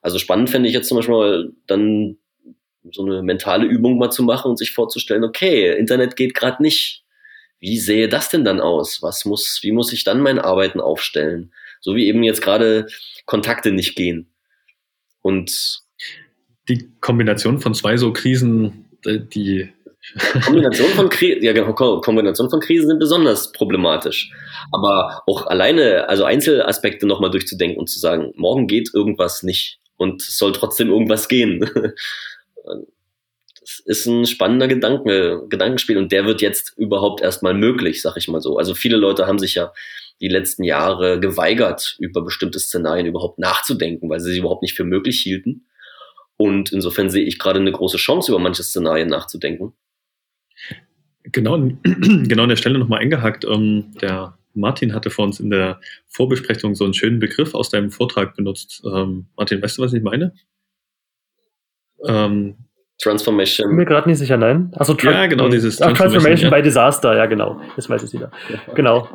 Also 0.00 0.18
spannend 0.18 0.50
fände 0.50 0.68
ich 0.68 0.74
jetzt 0.74 0.88
zum 0.88 0.96
Beispiel 0.96 1.52
dann 1.66 2.18
so 2.92 3.04
eine 3.04 3.22
mentale 3.22 3.66
Übung 3.66 3.98
mal 3.98 4.10
zu 4.10 4.22
machen 4.22 4.50
und 4.50 4.56
sich 4.58 4.72
vorzustellen, 4.72 5.24
okay, 5.24 5.76
Internet 5.76 6.16
geht 6.16 6.34
gerade 6.34 6.62
nicht. 6.62 7.04
Wie 7.60 7.78
sähe 7.78 8.08
das 8.08 8.30
denn 8.30 8.44
dann 8.44 8.60
aus? 8.60 9.02
Was 9.02 9.24
muss, 9.24 9.60
wie 9.62 9.72
muss 9.72 9.92
ich 9.92 10.04
dann 10.04 10.20
mein 10.20 10.38
Arbeiten 10.38 10.80
aufstellen? 10.80 11.52
So 11.80 11.96
wie 11.96 12.06
eben 12.06 12.22
jetzt 12.22 12.42
gerade 12.42 12.86
Kontakte 13.26 13.72
nicht 13.72 13.96
gehen. 13.96 14.32
Und 15.22 15.80
die 16.68 16.88
Kombination 17.00 17.58
von 17.58 17.74
zwei 17.74 17.96
so 17.96 18.12
Krisen, 18.12 18.86
äh, 19.04 19.18
die 19.18 19.72
Kombination 20.44 20.88
von, 20.90 21.08
Kri 21.08 21.44
ja, 21.44 21.52
genau, 21.52 21.72
Kombination 22.00 22.48
von 22.48 22.60
Krisen 22.60 22.88
sind 22.88 22.98
besonders 22.98 23.52
problematisch. 23.52 24.30
Aber 24.72 25.22
auch 25.26 25.46
alleine, 25.46 26.08
also 26.08 26.24
Einzelaspekte 26.24 27.06
nochmal 27.06 27.30
durchzudenken 27.30 27.78
und 27.78 27.88
zu 27.88 27.98
sagen, 27.98 28.32
morgen 28.36 28.68
geht 28.68 28.90
irgendwas 28.94 29.42
nicht 29.42 29.80
und 29.98 30.22
es 30.22 30.38
soll 30.38 30.52
trotzdem 30.52 30.88
irgendwas 30.88 31.28
gehen. 31.28 31.60
das 33.60 33.80
ist 33.84 34.06
ein 34.06 34.24
spannender 34.24 34.66
Gedanke, 34.66 35.42
Gedankenspiel 35.50 35.98
und 35.98 36.10
der 36.10 36.24
wird 36.24 36.40
jetzt 36.40 36.72
überhaupt 36.78 37.20
erstmal 37.20 37.52
möglich, 37.52 38.00
sag 38.00 38.16
ich 38.16 38.28
mal 38.28 38.40
so. 38.40 38.56
Also 38.56 38.74
viele 38.74 38.96
Leute 38.96 39.26
haben 39.26 39.38
sich 39.38 39.54
ja 39.54 39.72
die 40.20 40.28
letzten 40.28 40.64
Jahre 40.64 41.20
geweigert, 41.20 41.96
über 41.98 42.22
bestimmte 42.22 42.58
Szenarien 42.58 43.06
überhaupt 43.06 43.38
nachzudenken, 43.38 44.08
weil 44.08 44.20
sie 44.20 44.32
sie 44.32 44.38
überhaupt 44.38 44.62
nicht 44.62 44.74
für 44.74 44.84
möglich 44.84 45.20
hielten. 45.20 45.66
Und 46.36 46.72
insofern 46.72 47.10
sehe 47.10 47.24
ich 47.24 47.38
gerade 47.38 47.58
eine 47.58 47.72
große 47.72 47.98
Chance, 47.98 48.32
über 48.32 48.38
manche 48.38 48.62
Szenarien 48.62 49.08
nachzudenken. 49.08 49.74
Genau, 51.24 51.58
genau 51.82 52.44
an 52.44 52.48
der 52.48 52.56
Stelle 52.56 52.78
nochmal 52.78 53.00
eingehakt. 53.00 53.44
Ähm, 53.44 53.92
der 54.00 54.37
Martin 54.58 54.94
hatte 54.94 55.10
vor 55.10 55.24
uns 55.24 55.40
in 55.40 55.50
der 55.50 55.80
Vorbesprechung 56.08 56.74
so 56.74 56.84
einen 56.84 56.94
schönen 56.94 57.18
Begriff 57.18 57.54
aus 57.54 57.70
deinem 57.70 57.90
Vortrag 57.90 58.34
benutzt. 58.34 58.82
Ähm, 58.84 59.26
Martin, 59.36 59.62
weißt 59.62 59.78
du, 59.78 59.82
was 59.82 59.92
ich 59.92 60.02
meine? 60.02 60.34
Ähm, 62.04 62.56
Transformation. 63.00 63.66
Ich 63.66 63.70
bin 63.70 63.76
mir 63.76 63.84
gerade 63.84 64.08
nicht 64.08 64.18
sicher, 64.18 64.36
nein. 64.36 64.72
Also 64.76 64.96
ja, 64.96 65.26
genau, 65.26 65.48
dieses 65.48 65.76
Transformation, 65.76 66.12
Transformation 66.12 66.50
ja. 66.50 66.56
by 66.56 66.62
Disaster, 66.62 67.16
ja, 67.16 67.26
genau. 67.26 67.60
Das 67.76 67.88
weiß 67.88 68.02
ich 68.02 68.12
wieder. 68.12 68.30
Ja. 68.48 68.74
Genau. 68.74 69.08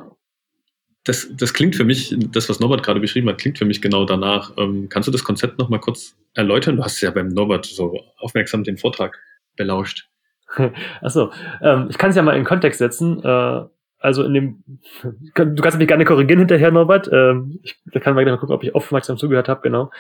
Das, 1.04 1.28
das 1.36 1.54
klingt 1.54 1.76
für 1.76 1.84
mich, 1.84 2.16
das, 2.32 2.48
was 2.48 2.62
Norbert 2.62 2.82
gerade 2.82 3.02
beschrieben 3.02 3.28
hat, 3.28 3.38
klingt 3.38 3.58
für 3.58 3.66
mich 3.66 3.82
genau 3.82 4.06
danach. 4.06 4.54
Ähm, 4.58 4.88
kannst 4.88 5.08
du 5.08 5.12
das 5.12 5.26
Konzept 5.26 5.60
nochmal 5.60 5.82
kurz 5.82 6.16
erläutern? 6.34 6.78
Du 6.78 6.84
hast 6.84 7.02
ja 7.02 7.12
beim 7.12 7.28
Norbert 7.28 7.66
so 7.66 8.00
aufmerksam 8.18 8.64
den 8.64 8.78
Vortrag 8.78 9.20
belauscht. 9.58 10.08
Achso, 11.02 11.32
ähm, 11.62 11.88
ich 11.90 11.98
kann 11.98 12.12
es 12.12 12.16
ja 12.16 12.22
mal 12.22 12.38
in 12.38 12.46
Kontext 12.46 12.80
setzen. 12.80 13.22
Äh, 13.22 13.64
also 14.04 14.24
in 14.24 14.34
dem, 14.34 14.64
du 15.36 15.62
kannst 15.62 15.78
mich 15.78 15.88
gerne 15.88 16.06
korrigieren 16.06 16.40
hinterher, 16.40 16.72
Norbert. 16.72 17.10
Ähm, 17.12 17.60
ich, 17.64 17.80
da 17.86 18.00
kann 18.00 18.14
man 18.14 18.24
gleich 18.24 18.34
mal 18.34 18.40
gucken, 18.40 18.56
ob 18.56 18.64
ich 18.64 18.76
aufmerksam 18.76 19.18
zugehört 19.18 19.48
habe, 19.48 19.62
genau. 19.62 19.92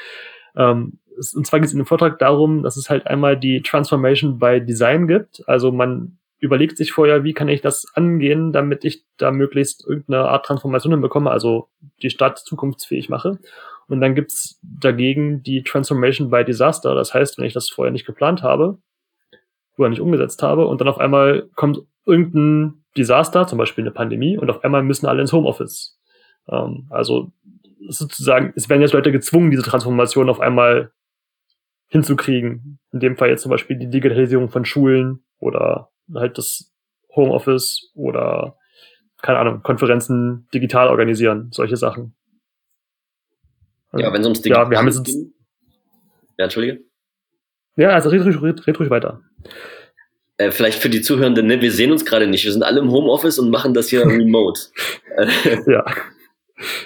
Ähm, 0.55 0.99
und 1.35 1.47
zwar 1.47 1.59
geht 1.59 1.67
es 1.67 1.73
in 1.73 1.79
dem 1.79 1.85
Vortrag 1.85 2.19
darum, 2.19 2.63
dass 2.63 2.75
es 2.75 2.89
halt 2.89 3.07
einmal 3.07 3.37
die 3.37 3.61
Transformation 3.61 4.39
by 4.39 4.59
Design 4.63 5.07
gibt. 5.07 5.47
Also 5.47 5.71
man 5.71 6.17
überlegt 6.39 6.75
sich 6.75 6.91
vorher, 6.91 7.23
wie 7.23 7.33
kann 7.33 7.47
ich 7.47 7.61
das 7.61 7.85
angehen, 7.93 8.51
damit 8.51 8.83
ich 8.83 9.05
da 9.17 9.31
möglichst 9.31 9.87
irgendeine 9.87 10.25
Art 10.27 10.45
Transformation 10.45 10.91
hinbekomme, 10.91 11.31
also 11.31 11.69
die 12.01 12.09
Stadt 12.09 12.39
zukunftsfähig 12.39 13.07
mache. 13.07 13.39
Und 13.87 14.01
dann 14.01 14.15
gibt's 14.15 14.59
dagegen 14.63 15.43
die 15.43 15.63
Transformation 15.63 16.29
by 16.29 16.43
Disaster. 16.43 16.93
Das 16.95 17.13
heißt, 17.13 17.37
wenn 17.37 17.45
ich 17.45 17.53
das 17.53 17.69
vorher 17.69 17.91
nicht 17.91 18.05
geplant 18.05 18.43
habe 18.43 18.79
oder 19.77 19.89
nicht 19.89 20.01
umgesetzt 20.01 20.43
habe 20.43 20.67
und 20.67 20.81
dann 20.81 20.89
auf 20.89 20.97
einmal 20.97 21.47
kommt 21.55 21.79
irgendein 22.05 22.82
Desaster, 22.97 23.47
zum 23.47 23.57
Beispiel 23.57 23.83
eine 23.83 23.91
Pandemie, 23.91 24.37
und 24.37 24.49
auf 24.49 24.63
einmal 24.63 24.83
müssen 24.83 25.07
alle 25.07 25.21
ins 25.21 25.33
Homeoffice. 25.33 25.99
Ähm, 26.47 26.87
also 26.89 27.31
sozusagen, 27.87 28.53
es 28.55 28.69
werden 28.69 28.81
jetzt 28.81 28.93
Leute 28.93 29.11
gezwungen, 29.11 29.51
diese 29.51 29.63
Transformation 29.63 30.29
auf 30.29 30.39
einmal 30.39 30.91
hinzukriegen. 31.87 32.79
In 32.91 32.99
dem 32.99 33.17
Fall 33.17 33.29
jetzt 33.29 33.41
zum 33.41 33.51
Beispiel 33.51 33.77
die 33.77 33.89
Digitalisierung 33.89 34.49
von 34.49 34.65
Schulen 34.65 35.23
oder 35.39 35.89
halt 36.13 36.37
das 36.37 36.71
Homeoffice 37.15 37.91
oder 37.93 38.57
keine 39.21 39.39
Ahnung, 39.39 39.63
Konferenzen 39.63 40.47
digital 40.53 40.89
organisieren, 40.89 41.49
solche 41.51 41.77
Sachen. 41.77 42.15
Ja, 43.95 44.11
wenn 44.11 44.21
es 44.21 44.27
ums 44.27 44.41
Digital 44.41 44.65
ja, 44.65 44.69
wir 44.71 44.77
haben 44.77 44.87
jetzt. 44.87 45.07
Ja, 46.37 46.45
Entschuldige. 46.45 46.83
Ja, 47.75 47.89
also 47.89 48.09
red 48.09 48.25
ruhig, 48.25 48.41
red, 48.41 48.67
red 48.67 48.79
ruhig 48.79 48.89
weiter. 48.89 49.21
Äh, 50.43 50.51
vielleicht 50.51 50.79
für 50.79 50.89
die 50.89 51.01
Zuhörenden, 51.01 51.47
ne? 51.47 51.61
wir 51.61 51.71
sehen 51.71 51.91
uns 51.91 52.05
gerade 52.05 52.27
nicht. 52.27 52.43
Wir 52.43 52.51
sind 52.51 52.63
alle 52.63 52.79
im 52.79 52.91
Homeoffice 52.91 53.39
und 53.39 53.49
machen 53.49 53.73
das 53.73 53.89
hier 53.89 54.01
remote. 54.05 54.59
ja. 55.67 55.85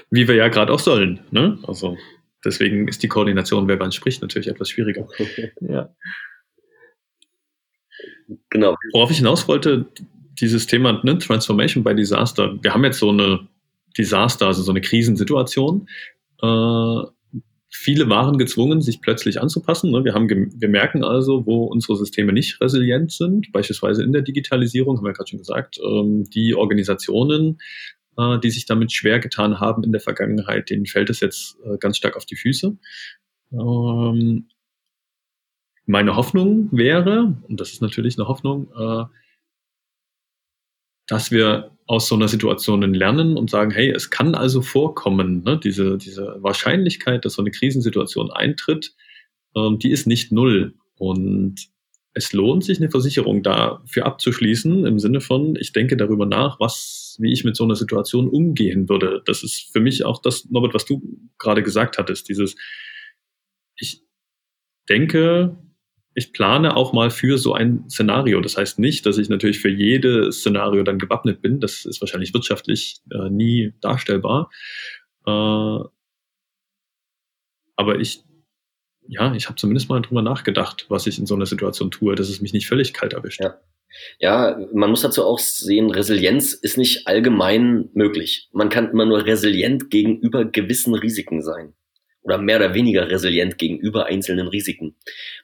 Wie 0.09 0.27
wir 0.27 0.35
ja 0.35 0.47
gerade 0.47 0.71
auch 0.71 0.79
sollen. 0.79 1.19
Ne? 1.31 1.57
Also 1.67 1.97
deswegen 2.45 2.87
ist 2.87 3.03
die 3.03 3.07
Koordination, 3.07 3.67
wer 3.67 3.79
wann 3.79 3.91
spricht, 3.91 4.21
natürlich 4.21 4.47
etwas 4.47 4.69
schwieriger. 4.69 5.07
ja. 5.61 5.89
Genau. 8.49 8.75
Worauf 8.93 9.11
ich 9.11 9.17
hinaus 9.17 9.47
wollte, 9.47 9.85
dieses 10.39 10.67
Thema 10.67 11.01
ne, 11.03 11.17
Transformation 11.17 11.83
by 11.83 11.95
Disaster. 11.95 12.57
Wir 12.61 12.73
haben 12.73 12.83
jetzt 12.83 12.99
so 12.99 13.09
eine 13.09 13.47
Disaster, 13.97 14.47
also 14.47 14.61
so 14.61 14.71
eine 14.71 14.81
Krisensituation. 14.81 15.87
Äh, 16.41 17.01
viele 17.77 18.09
waren 18.09 18.37
gezwungen, 18.37 18.81
sich 18.81 19.01
plötzlich 19.01 19.39
anzupassen. 19.41 19.91
Ne? 19.91 20.03
Wir, 20.03 20.13
haben 20.13 20.29
wir 20.29 20.69
merken 20.69 21.03
also, 21.03 21.45
wo 21.45 21.65
unsere 21.65 21.95
Systeme 21.95 22.33
nicht 22.33 22.59
resilient 22.59 23.11
sind, 23.11 23.51
beispielsweise 23.51 24.03
in 24.03 24.11
der 24.11 24.23
Digitalisierung, 24.23 24.97
haben 24.97 25.05
wir 25.05 25.13
gerade 25.13 25.29
schon 25.29 25.39
gesagt. 25.39 25.79
Ähm, 25.83 26.25
die 26.29 26.55
Organisationen, 26.55 27.59
äh, 28.17 28.39
die 28.39 28.49
sich 28.49 28.65
damit 28.65 28.91
schwer 28.91 29.19
getan 29.19 29.59
haben 29.59 29.83
in 29.83 29.91
der 29.91 30.01
Vergangenheit, 30.01 30.69
denen 30.69 30.85
fällt 30.85 31.09
es 31.09 31.19
jetzt 31.19 31.57
äh, 31.63 31.77
ganz 31.77 31.97
stark 31.97 32.17
auf 32.17 32.25
die 32.25 32.35
Füße. 32.35 32.77
Ähm, 33.53 34.47
meine 35.85 36.15
Hoffnung 36.15 36.69
wäre, 36.71 37.37
und 37.47 37.59
das 37.61 37.71
ist 37.71 37.81
natürlich 37.81 38.17
eine 38.17 38.27
Hoffnung, 38.27 38.69
äh, 38.77 39.05
dass 41.07 41.31
wir 41.31 41.71
aus 41.87 42.07
so 42.07 42.15
einer 42.15 42.27
Situation 42.27 42.81
lernen 42.93 43.37
und 43.37 43.49
sagen, 43.49 43.71
hey, 43.71 43.89
es 43.89 44.09
kann 44.09 44.35
also 44.35 44.61
vorkommen, 44.61 45.43
ne, 45.43 45.57
diese, 45.57 45.97
diese 45.97 46.37
Wahrscheinlichkeit, 46.41 47.23
dass 47.23 47.33
so 47.33 47.41
eine 47.41 47.51
Krisensituation 47.51 48.29
eintritt, 48.29 48.93
ähm, 49.55 49.79
die 49.79 49.91
ist 49.91 50.05
nicht 50.05 50.31
null. 50.31 50.75
Und 50.97 51.69
es 52.13 52.33
lohnt 52.33 52.63
sich, 52.63 52.79
eine 52.79 52.89
Versicherung 52.89 53.41
dafür 53.41 54.05
abzuschließen, 54.05 54.85
im 54.85 54.99
Sinne 54.99 55.21
von, 55.21 55.55
ich 55.55 55.71
denke 55.71 55.95
darüber 55.95 56.25
nach, 56.25 56.59
was, 56.59 57.15
wie 57.19 57.31
ich 57.31 57.45
mit 57.45 57.55
so 57.55 57.63
einer 57.63 57.75
Situation 57.75 58.27
umgehen 58.27 58.89
würde. 58.89 59.21
Das 59.25 59.43
ist 59.43 59.69
für 59.71 59.79
mich 59.79 60.03
auch 60.03 60.21
das, 60.21 60.49
Norbert, 60.49 60.73
was 60.73 60.85
du 60.85 61.01
gerade 61.37 61.63
gesagt 61.63 61.97
hattest, 61.97 62.27
dieses, 62.27 62.55
ich 63.77 64.03
denke, 64.89 65.57
ich 66.17 66.33
plane 66.33 66.75
auch 66.75 66.93
mal 66.93 67.11
für 67.11 67.37
so 67.37 67.53
ein 67.53 67.87
Szenario. 67.91 68.41
Das 68.41 68.57
heißt 68.57 68.79
nicht, 68.79 69.05
dass 69.05 69.19
ich 69.19 69.29
natürlich 69.29 69.59
für 69.59 69.69
jedes 69.69 70.39
Szenario 70.39 70.81
dann 70.81 70.97
gewappnet 70.97 71.43
bin. 71.43 71.59
Das 71.59 71.85
ist 71.85 72.01
wahrscheinlich 72.01 72.33
wirtschaftlich 72.33 73.01
äh, 73.11 73.29
nie 73.29 73.75
darstellbar. 73.81 74.49
Äh, 75.27 75.79
aber 77.75 77.99
ich, 77.99 78.23
ja, 79.07 79.31
ich 79.35 79.45
habe 79.45 79.57
zumindest 79.57 79.89
mal 79.89 80.01
drüber 80.01 80.23
nachgedacht, 80.23 80.87
was 80.89 81.05
ich 81.05 81.19
in 81.19 81.27
so 81.27 81.35
einer 81.35 81.45
Situation 81.45 81.91
tue, 81.91 82.15
dass 82.15 82.29
es 82.29 82.41
mich 82.41 82.51
nicht 82.51 82.67
völlig 82.67 82.93
kalt 82.93 83.13
erwischt. 83.13 83.39
Ja. 83.39 83.59
Ja, 84.19 84.59
man 84.73 84.89
muss 84.89 85.01
dazu 85.01 85.23
auch 85.23 85.39
sehen, 85.39 85.91
Resilienz 85.91 86.53
ist 86.53 86.79
nicht 86.79 87.07
allgemein 87.07 87.89
möglich. 87.93 88.49
Man 88.51 88.69
kann 88.69 88.89
immer 88.89 89.05
nur 89.05 89.23
resilient 89.23 89.91
gegenüber 89.91 90.45
gewissen 90.45 90.95
Risiken 90.95 91.43
sein 91.43 91.75
oder 92.27 92.37
mehr 92.37 92.57
oder 92.57 92.73
weniger 92.73 93.09
resilient 93.09 93.57
gegenüber 93.57 94.07
einzelnen 94.07 94.49
Risiken. 94.49 94.95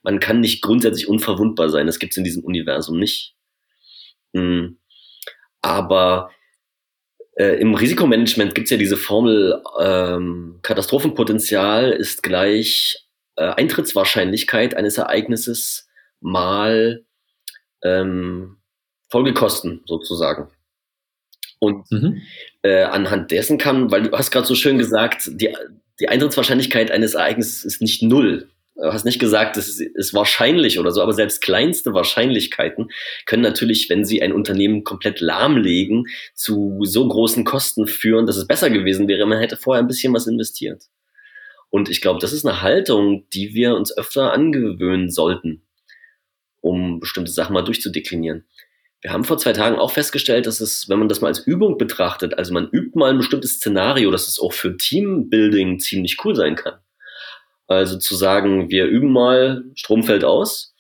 Man 0.04 0.20
kann 0.20 0.42
nicht 0.42 0.62
grundsätzlich 0.62 1.08
unverwundbar 1.08 1.70
sein. 1.70 1.88
Das 1.88 1.98
gibt 1.98 2.12
es 2.12 2.18
in 2.18 2.26
diesem 2.26 2.44
Universum 2.44 3.00
nicht. 3.00 3.36
Hm. 4.36 4.80
Aber 5.62 6.30
äh, 7.38 7.60
im 7.62 7.74
Risikomanagement 7.74 8.54
gibt 8.54 8.66
es 8.66 8.72
ja 8.72 8.78
diese 8.78 8.98
Formel, 8.98 9.62
ähm, 9.80 10.60
Katastrophenpotenzial 10.62 11.92
ist 11.92 12.22
gleich 12.22 13.08
äh, 13.38 13.46
Eintrittswahrscheinlichkeit 13.46 14.76
eines 14.76 14.98
Ereignisses 14.98 15.88
mal 16.20 17.06
ähm, 17.82 18.58
Folgekosten 19.10 19.84
sozusagen. 19.86 20.50
Und 21.64 21.90
mhm. 21.92 22.22
äh, 22.62 22.84
anhand 22.84 23.32
dessen 23.32 23.58
kann, 23.58 23.90
weil 23.90 24.04
du 24.04 24.12
hast 24.12 24.32
gerade 24.32 24.46
so 24.46 24.54
schön 24.54 24.78
gesagt, 24.78 25.30
die, 25.32 25.56
die 26.02 26.10
Eintrittswahrscheinlichkeit 26.10 26.92
eines 26.92 27.14
Ereignisses 27.14 27.64
ist 27.64 27.82
nicht 27.82 28.04
null. 28.04 28.50
Du 28.76 28.92
hast 28.92 29.06
nicht 29.06 29.20
gesagt, 29.20 29.56
es 29.56 29.80
ist 29.80 30.14
wahrscheinlich 30.14 30.78
oder 30.80 30.92
so, 30.92 31.02
aber 31.02 31.14
selbst 31.14 31.42
kleinste 31.42 31.94
Wahrscheinlichkeiten 31.94 32.90
können 33.26 33.44
natürlich, 33.44 33.90
wenn 33.90 34.04
sie 34.04 34.22
ein 34.22 34.34
Unternehmen 34.34 34.84
komplett 34.84 35.22
lahmlegen, 35.22 36.08
zu 36.34 36.80
so 36.82 37.08
großen 37.08 37.46
Kosten 37.46 37.88
führen, 37.88 38.26
dass 38.26 38.36
es 38.36 38.48
besser 38.48 38.70
gewesen 38.70 39.08
wäre, 39.08 39.26
man 39.26 39.40
hätte 39.40 39.56
vorher 39.56 39.82
ein 39.82 39.88
bisschen 39.88 40.14
was 40.14 40.28
investiert. 40.28 40.84
Und 41.70 41.90
ich 41.90 42.02
glaube, 42.02 42.20
das 42.20 42.34
ist 42.34 42.46
eine 42.46 42.62
Haltung, 42.62 43.26
die 43.34 43.54
wir 43.54 43.76
uns 43.76 43.96
öfter 43.96 44.34
angewöhnen 44.34 45.10
sollten, 45.10 45.62
um 46.60 47.00
bestimmte 47.00 47.32
Sachen 47.32 47.54
mal 47.54 47.64
durchzudeklinieren. 47.64 48.46
Wir 49.04 49.12
haben 49.12 49.26
vor 49.26 49.38
zwei 49.38 49.52
Tagen 49.52 49.78
auch 49.78 49.92
festgestellt, 49.92 50.48
dass 50.48 50.62
es, 50.62 50.88
wenn 50.88 50.98
man 50.98 51.10
das 51.10 51.20
mal 51.20 51.28
als 51.28 51.40
Übung 51.40 51.78
betrachtet, 51.78 52.38
also 52.38 52.54
man 52.54 52.70
übt 52.70 52.98
mal 52.98 53.10
ein 53.10 53.18
bestimmtes 53.18 53.56
Szenario, 53.56 54.10
dass 54.12 54.30
es 54.30 54.40
auch 54.40 54.54
für 54.54 54.78
Teambuilding 54.78 55.80
ziemlich 55.80 56.18
cool 56.24 56.36
sein 56.36 56.56
kann. 56.56 56.76
Also 57.68 57.98
zu 57.98 58.16
sagen, 58.16 58.70
wir 58.70 58.86
üben 58.86 59.12
mal, 59.12 59.66
Strom 59.76 60.04
fällt 60.04 60.24
aus 60.24 60.74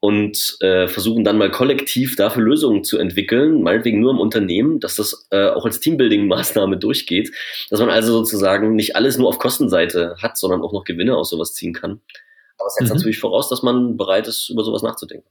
und 0.00 0.56
äh, 0.58 0.88
versuchen 0.88 1.22
dann 1.22 1.38
mal 1.38 1.52
kollektiv 1.52 2.16
dafür 2.16 2.42
Lösungen 2.42 2.82
zu 2.82 2.98
entwickeln, 2.98 3.62
meinetwegen 3.62 4.00
nur 4.00 4.10
im 4.10 4.18
Unternehmen, 4.18 4.80
dass 4.80 4.96
das 4.96 5.28
äh, 5.30 5.48
auch 5.48 5.64
als 5.64 5.80
Teambuilding-Maßnahme 5.80 6.78
durchgeht, 6.78 7.30
dass 7.70 7.78
man 7.78 7.90
also 7.90 8.12
sozusagen 8.12 8.74
nicht 8.74 8.96
alles 8.96 9.18
nur 9.18 9.28
auf 9.28 9.38
Kostenseite 9.38 10.16
hat, 10.20 10.36
sondern 10.36 10.62
auch 10.62 10.72
noch 10.72 10.82
Gewinne 10.82 11.16
aus 11.16 11.30
sowas 11.30 11.54
ziehen 11.54 11.74
kann. 11.74 12.00
Aber 12.58 12.66
es 12.66 12.74
setzt 12.74 12.90
mhm. 12.90 12.96
natürlich 12.96 13.20
voraus, 13.20 13.48
dass 13.48 13.62
man 13.62 13.96
bereit 13.96 14.26
ist, 14.26 14.48
über 14.50 14.64
sowas 14.64 14.82
nachzudenken. 14.82 15.28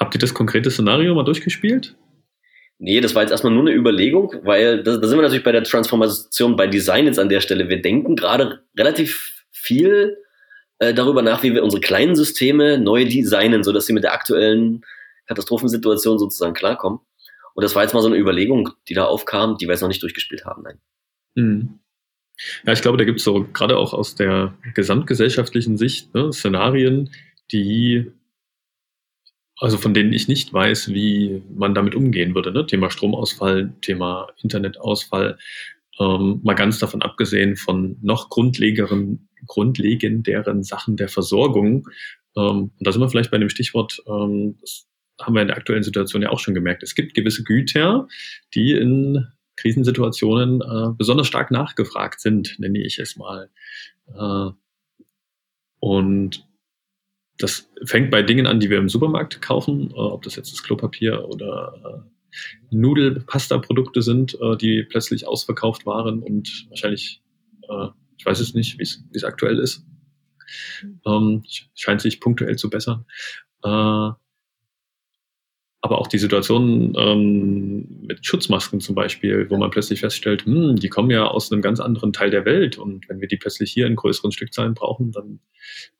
Habt 0.00 0.14
ihr 0.14 0.18
das 0.18 0.34
konkrete 0.34 0.70
Szenario 0.70 1.14
mal 1.14 1.24
durchgespielt? 1.24 1.94
Nee, 2.78 3.02
das 3.02 3.14
war 3.14 3.22
jetzt 3.22 3.30
erstmal 3.30 3.52
nur 3.52 3.62
eine 3.62 3.74
Überlegung, 3.74 4.34
weil 4.42 4.82
da, 4.82 4.96
da 4.96 5.06
sind 5.06 5.18
wir 5.18 5.22
natürlich 5.22 5.44
bei 5.44 5.52
der 5.52 5.62
Transformation 5.62 6.56
bei 6.56 6.66
Design 6.66 7.04
jetzt 7.04 7.18
an 7.18 7.28
der 7.28 7.42
Stelle. 7.42 7.68
Wir 7.68 7.82
denken 7.82 8.16
gerade 8.16 8.64
relativ 8.78 9.44
viel 9.50 10.16
äh, 10.78 10.94
darüber 10.94 11.20
nach, 11.20 11.42
wie 11.42 11.52
wir 11.52 11.62
unsere 11.62 11.82
kleinen 11.82 12.16
Systeme 12.16 12.78
neu 12.78 13.04
designen, 13.04 13.62
sodass 13.62 13.84
sie 13.84 13.92
mit 13.92 14.02
der 14.02 14.14
aktuellen 14.14 14.80
Katastrophensituation 15.26 16.18
sozusagen 16.18 16.54
klarkommen. 16.54 17.00
Und 17.54 17.62
das 17.62 17.74
war 17.74 17.82
jetzt 17.82 17.92
mal 17.92 18.00
so 18.00 18.08
eine 18.08 18.16
Überlegung, 18.16 18.70
die 18.88 18.94
da 18.94 19.04
aufkam, 19.04 19.58
die 19.58 19.66
wir 19.66 19.72
jetzt 19.72 19.82
noch 19.82 19.88
nicht 19.88 20.02
durchgespielt 20.02 20.46
haben. 20.46 20.62
Nein. 20.62 20.78
Mhm. 21.34 21.80
Ja, 22.64 22.72
ich 22.72 22.80
glaube, 22.80 22.96
da 22.96 23.04
gibt 23.04 23.18
es 23.18 23.24
so 23.24 23.46
gerade 23.52 23.76
auch 23.76 23.92
aus 23.92 24.14
der 24.14 24.54
gesamtgesellschaftlichen 24.74 25.76
Sicht 25.76 26.14
ne, 26.14 26.32
Szenarien, 26.32 27.10
die 27.52 28.10
also 29.60 29.76
von 29.76 29.92
denen 29.92 30.12
ich 30.12 30.26
nicht 30.26 30.52
weiß, 30.52 30.92
wie 30.92 31.42
man 31.54 31.74
damit 31.74 31.94
umgehen 31.94 32.34
würde. 32.34 32.50
Ne? 32.50 32.66
Thema 32.66 32.90
Stromausfall, 32.90 33.72
Thema 33.82 34.28
Internetausfall. 34.42 35.38
Ähm, 35.98 36.40
mal 36.42 36.54
ganz 36.54 36.78
davon 36.78 37.02
abgesehen 37.02 37.56
von 37.56 37.98
noch 38.00 38.30
grundlegeren, 38.30 39.28
grundlegenderen 39.46 40.62
Sachen 40.62 40.96
der 40.96 41.08
Versorgung. 41.08 41.86
Ähm, 42.36 42.70
und 42.78 42.86
da 42.86 42.90
sind 42.90 43.02
wir 43.02 43.10
vielleicht 43.10 43.30
bei 43.30 43.38
dem 43.38 43.50
Stichwort, 43.50 44.02
ähm, 44.08 44.56
das 44.62 44.86
haben 45.20 45.34
wir 45.34 45.42
in 45.42 45.48
der 45.48 45.58
aktuellen 45.58 45.82
Situation 45.82 46.22
ja 46.22 46.30
auch 46.30 46.40
schon 46.40 46.54
gemerkt. 46.54 46.82
Es 46.82 46.94
gibt 46.94 47.12
gewisse 47.12 47.44
Güter, 47.44 48.08
die 48.54 48.72
in 48.72 49.26
Krisensituationen 49.56 50.62
äh, 50.62 50.94
besonders 50.96 51.26
stark 51.26 51.50
nachgefragt 51.50 52.20
sind, 52.20 52.58
nenne 52.58 52.78
ich 52.78 52.98
es 52.98 53.16
mal. 53.16 53.50
Äh, 54.08 54.52
und 55.80 56.46
das 57.40 57.70
fängt 57.84 58.10
bei 58.10 58.22
Dingen 58.22 58.46
an, 58.46 58.60
die 58.60 58.70
wir 58.70 58.78
im 58.78 58.88
Supermarkt 58.88 59.40
kaufen, 59.42 59.90
äh, 59.90 59.94
ob 59.94 60.22
das 60.22 60.36
jetzt 60.36 60.52
das 60.52 60.62
Klopapier 60.62 61.28
oder 61.28 62.04
äh, 62.04 62.10
Nudelpasta-Produkte 62.70 64.02
sind, 64.02 64.38
äh, 64.40 64.56
die 64.56 64.84
plötzlich 64.84 65.26
ausverkauft 65.26 65.86
waren 65.86 66.22
und 66.22 66.66
wahrscheinlich, 66.68 67.22
äh, 67.68 67.88
ich 68.18 68.26
weiß 68.26 68.40
es 68.40 68.54
nicht, 68.54 68.78
wie 68.78 69.16
es 69.16 69.24
aktuell 69.24 69.58
ist. 69.58 69.84
Ähm, 71.06 71.44
scheint 71.74 72.00
sich 72.00 72.20
punktuell 72.20 72.56
zu 72.56 72.70
bessern. 72.70 73.06
Aber 75.82 75.98
auch 75.98 76.08
die 76.08 76.18
Situation 76.18 76.94
ähm, 76.98 78.02
mit 78.02 78.24
Schutzmasken 78.26 78.80
zum 78.80 78.94
Beispiel, 78.94 79.48
wo 79.48 79.56
man 79.56 79.70
plötzlich 79.70 80.00
feststellt, 80.00 80.44
hm, 80.44 80.76
die 80.76 80.90
kommen 80.90 81.10
ja 81.10 81.26
aus 81.26 81.50
einem 81.50 81.62
ganz 81.62 81.80
anderen 81.80 82.12
Teil 82.12 82.30
der 82.30 82.44
Welt 82.44 82.76
und 82.76 83.08
wenn 83.08 83.20
wir 83.20 83.28
die 83.28 83.38
plötzlich 83.38 83.72
hier 83.72 83.86
in 83.86 83.96
größeren 83.96 84.30
Stückzahlen 84.30 84.74
brauchen, 84.74 85.10
dann 85.10 85.40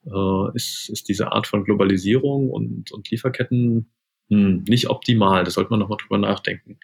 äh, 0.05 0.55
ist, 0.55 0.89
ist 0.89 1.09
diese 1.09 1.31
Art 1.31 1.47
von 1.47 1.63
Globalisierung 1.63 2.51
und, 2.51 2.91
und 2.91 3.09
Lieferketten 3.09 3.91
hm, 4.29 4.63
nicht 4.67 4.89
optimal. 4.89 5.43
Da 5.43 5.51
sollte 5.51 5.71
man 5.71 5.79
nochmal 5.79 5.97
drüber 5.99 6.19
nachdenken. 6.19 6.79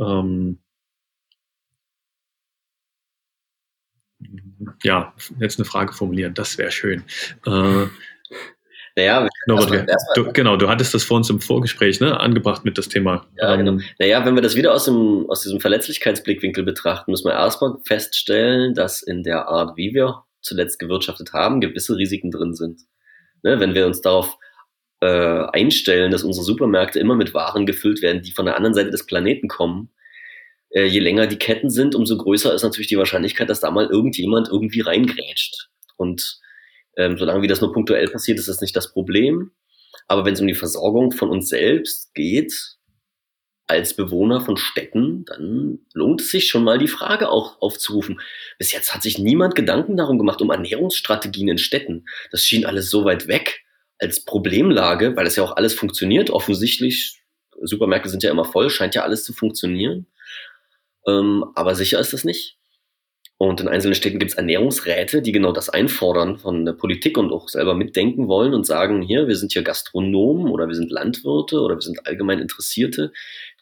Ähm, 0.00 0.60
ja, 4.82 5.14
jetzt 5.38 5.58
eine 5.58 5.64
Frage 5.64 5.92
formulieren, 5.92 6.34
das 6.34 6.58
wäre 6.58 6.70
schön. 6.70 7.04
Äh, 7.46 7.86
naja, 8.98 9.28
Norbert, 9.46 9.88
du, 10.16 10.32
genau, 10.32 10.56
du 10.56 10.68
hattest 10.68 10.92
das 10.92 11.04
vor 11.04 11.18
uns 11.18 11.30
im 11.30 11.40
Vorgespräch 11.40 12.00
ne, 12.00 12.18
angebracht 12.18 12.64
mit 12.64 12.78
das 12.78 12.88
Thema. 12.88 13.28
Ja, 13.36 13.54
genau. 13.54 13.70
ähm, 13.70 13.78
genau. 13.78 13.90
Naja, 14.00 14.26
wenn 14.26 14.34
wir 14.34 14.42
das 14.42 14.56
wieder 14.56 14.74
aus, 14.74 14.86
dem, 14.86 15.26
aus 15.28 15.42
diesem 15.42 15.60
Verletzlichkeitsblickwinkel 15.60 16.64
betrachten, 16.64 17.12
müssen 17.12 17.28
wir 17.28 17.34
erstmal 17.34 17.76
feststellen, 17.84 18.74
dass 18.74 19.00
in 19.00 19.22
der 19.22 19.46
Art, 19.46 19.76
wie 19.76 19.94
wir 19.94 20.24
zuletzt 20.42 20.80
gewirtschaftet 20.80 21.32
haben, 21.32 21.60
gewisse 21.60 21.96
Risiken 21.96 22.32
drin 22.32 22.54
sind. 22.54 22.80
Ne, 23.44 23.60
wenn 23.60 23.72
wir 23.72 23.86
uns 23.86 24.00
darauf 24.00 24.36
äh, 25.00 25.06
einstellen, 25.52 26.10
dass 26.10 26.24
unsere 26.24 26.44
Supermärkte 26.44 26.98
immer 26.98 27.14
mit 27.14 27.34
Waren 27.34 27.66
gefüllt 27.66 28.02
werden, 28.02 28.22
die 28.22 28.32
von 28.32 28.46
der 28.46 28.56
anderen 28.56 28.74
Seite 28.74 28.90
des 28.90 29.06
Planeten 29.06 29.46
kommen, 29.46 29.90
äh, 30.70 30.86
je 30.86 30.98
länger 30.98 31.28
die 31.28 31.38
Ketten 31.38 31.70
sind, 31.70 31.94
umso 31.94 32.16
größer 32.16 32.52
ist 32.52 32.64
natürlich 32.64 32.88
die 32.88 32.98
Wahrscheinlichkeit, 32.98 33.48
dass 33.48 33.60
da 33.60 33.70
mal 33.70 33.86
irgendjemand 33.86 34.48
irgendwie 34.48 34.80
reingrätscht. 34.80 35.68
Und 35.96 36.40
ähm, 36.98 37.16
solange 37.16 37.40
wie 37.42 37.46
das 37.46 37.62
nur 37.62 37.72
punktuell 37.72 38.08
passiert, 38.08 38.38
ist 38.38 38.48
das 38.48 38.60
nicht 38.60 38.76
das 38.76 38.92
Problem. 38.92 39.52
Aber 40.08 40.24
wenn 40.24 40.34
es 40.34 40.40
um 40.40 40.46
die 40.46 40.54
Versorgung 40.54 41.12
von 41.12 41.30
uns 41.30 41.48
selbst 41.48 42.12
geht, 42.14 42.52
als 43.68 43.94
Bewohner 43.94 44.40
von 44.40 44.56
Städten, 44.56 45.26
dann 45.26 45.80
lohnt 45.92 46.22
es 46.22 46.30
sich 46.30 46.48
schon 46.48 46.64
mal 46.64 46.78
die 46.78 46.88
Frage 46.88 47.28
auch 47.28 47.60
aufzurufen. 47.60 48.18
Bis 48.58 48.72
jetzt 48.72 48.94
hat 48.94 49.02
sich 49.02 49.18
niemand 49.18 49.54
Gedanken 49.54 49.96
darum 49.96 50.18
gemacht, 50.18 50.40
um 50.40 50.50
Ernährungsstrategien 50.50 51.48
in 51.48 51.58
Städten. 51.58 52.06
Das 52.30 52.42
schien 52.42 52.64
alles 52.64 52.90
so 52.90 53.04
weit 53.04 53.28
weg 53.28 53.60
als 53.98 54.24
Problemlage, 54.24 55.16
weil 55.16 55.26
es 55.26 55.36
ja 55.36 55.42
auch 55.42 55.56
alles 55.56 55.74
funktioniert. 55.74 56.30
Offensichtlich, 56.30 57.20
Supermärkte 57.60 58.08
sind 58.08 58.22
ja 58.22 58.30
immer 58.30 58.46
voll, 58.46 58.70
scheint 58.70 58.94
ja 58.94 59.02
alles 59.02 59.24
zu 59.24 59.34
funktionieren. 59.34 60.06
Ähm, 61.06 61.44
aber 61.54 61.74
sicher 61.74 62.00
ist 62.00 62.14
das 62.14 62.24
nicht. 62.24 62.57
Und 63.40 63.60
in 63.60 63.68
einzelnen 63.68 63.94
Städten 63.94 64.18
gibt 64.18 64.32
es 64.32 64.36
Ernährungsräte, 64.36 65.22
die 65.22 65.30
genau 65.30 65.52
das 65.52 65.68
einfordern 65.68 66.38
von 66.38 66.64
der 66.64 66.72
Politik 66.72 67.16
und 67.16 67.32
auch 67.32 67.48
selber 67.48 67.72
mitdenken 67.72 68.26
wollen 68.26 68.52
und 68.52 68.66
sagen, 68.66 69.00
hier, 69.00 69.28
wir 69.28 69.36
sind 69.36 69.52
hier 69.52 69.62
Gastronomen 69.62 70.50
oder 70.50 70.66
wir 70.66 70.74
sind 70.74 70.90
Landwirte 70.90 71.60
oder 71.60 71.76
wir 71.76 71.82
sind 71.82 72.04
allgemein 72.04 72.40
Interessierte. 72.40 73.12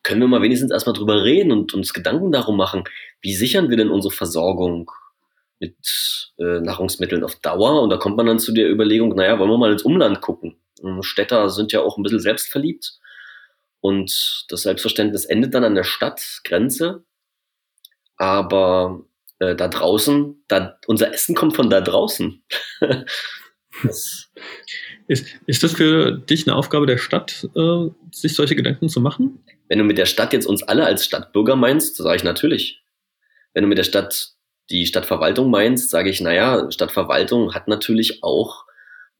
Können 0.02 0.22
wir 0.22 0.28
mal 0.28 0.40
wenigstens 0.40 0.70
erstmal 0.70 0.94
drüber 0.94 1.24
reden 1.24 1.52
und 1.52 1.74
uns 1.74 1.92
Gedanken 1.92 2.32
darum 2.32 2.56
machen, 2.56 2.84
wie 3.20 3.34
sichern 3.34 3.68
wir 3.68 3.76
denn 3.76 3.90
unsere 3.90 4.14
Versorgung 4.14 4.90
mit 5.60 6.32
äh, 6.38 6.60
Nahrungsmitteln 6.60 7.22
auf 7.22 7.34
Dauer? 7.36 7.82
Und 7.82 7.90
da 7.90 7.98
kommt 7.98 8.16
man 8.16 8.26
dann 8.26 8.38
zu 8.38 8.52
der 8.52 8.70
Überlegung, 8.70 9.14
naja, 9.14 9.38
wollen 9.38 9.50
wir 9.50 9.58
mal 9.58 9.72
ins 9.72 9.82
Umland 9.82 10.22
gucken. 10.22 10.56
Städter 11.00 11.50
sind 11.50 11.72
ja 11.72 11.80
auch 11.80 11.98
ein 11.98 12.02
bisschen 12.02 12.20
selbstverliebt. 12.20 12.98
Und 13.80 14.46
das 14.48 14.62
Selbstverständnis 14.62 15.26
endet 15.26 15.52
dann 15.52 15.64
an 15.64 15.74
der 15.74 15.84
Stadtgrenze. 15.84 17.04
Aber 18.16 19.04
äh, 19.38 19.54
da 19.54 19.68
draußen, 19.68 20.42
da, 20.48 20.78
unser 20.86 21.12
Essen 21.12 21.34
kommt 21.34 21.56
von 21.56 21.70
da 21.70 21.80
draußen. 21.80 22.42
ist, 23.82 24.30
ist 25.46 25.62
das 25.62 25.72
für 25.72 26.12
dich 26.12 26.46
eine 26.46 26.56
Aufgabe 26.56 26.86
der 26.86 26.98
Stadt, 26.98 27.48
äh, 27.54 27.88
sich 28.12 28.34
solche 28.34 28.56
Gedanken 28.56 28.88
zu 28.88 29.00
machen? 29.00 29.44
Wenn 29.68 29.78
du 29.78 29.84
mit 29.84 29.98
der 29.98 30.06
Stadt 30.06 30.32
jetzt 30.32 30.46
uns 30.46 30.62
alle 30.62 30.84
als 30.84 31.04
Stadtbürger 31.04 31.56
meinst, 31.56 31.96
sage 31.96 32.16
ich 32.16 32.24
natürlich. 32.24 32.82
Wenn 33.52 33.62
du 33.62 33.68
mit 33.68 33.78
der 33.78 33.84
Stadt 33.84 34.32
die 34.70 34.86
Stadtverwaltung 34.86 35.50
meinst, 35.50 35.90
sage 35.90 36.10
ich, 36.10 36.20
naja, 36.20 36.70
Stadtverwaltung 36.70 37.54
hat 37.54 37.68
natürlich 37.68 38.22
auch 38.22 38.64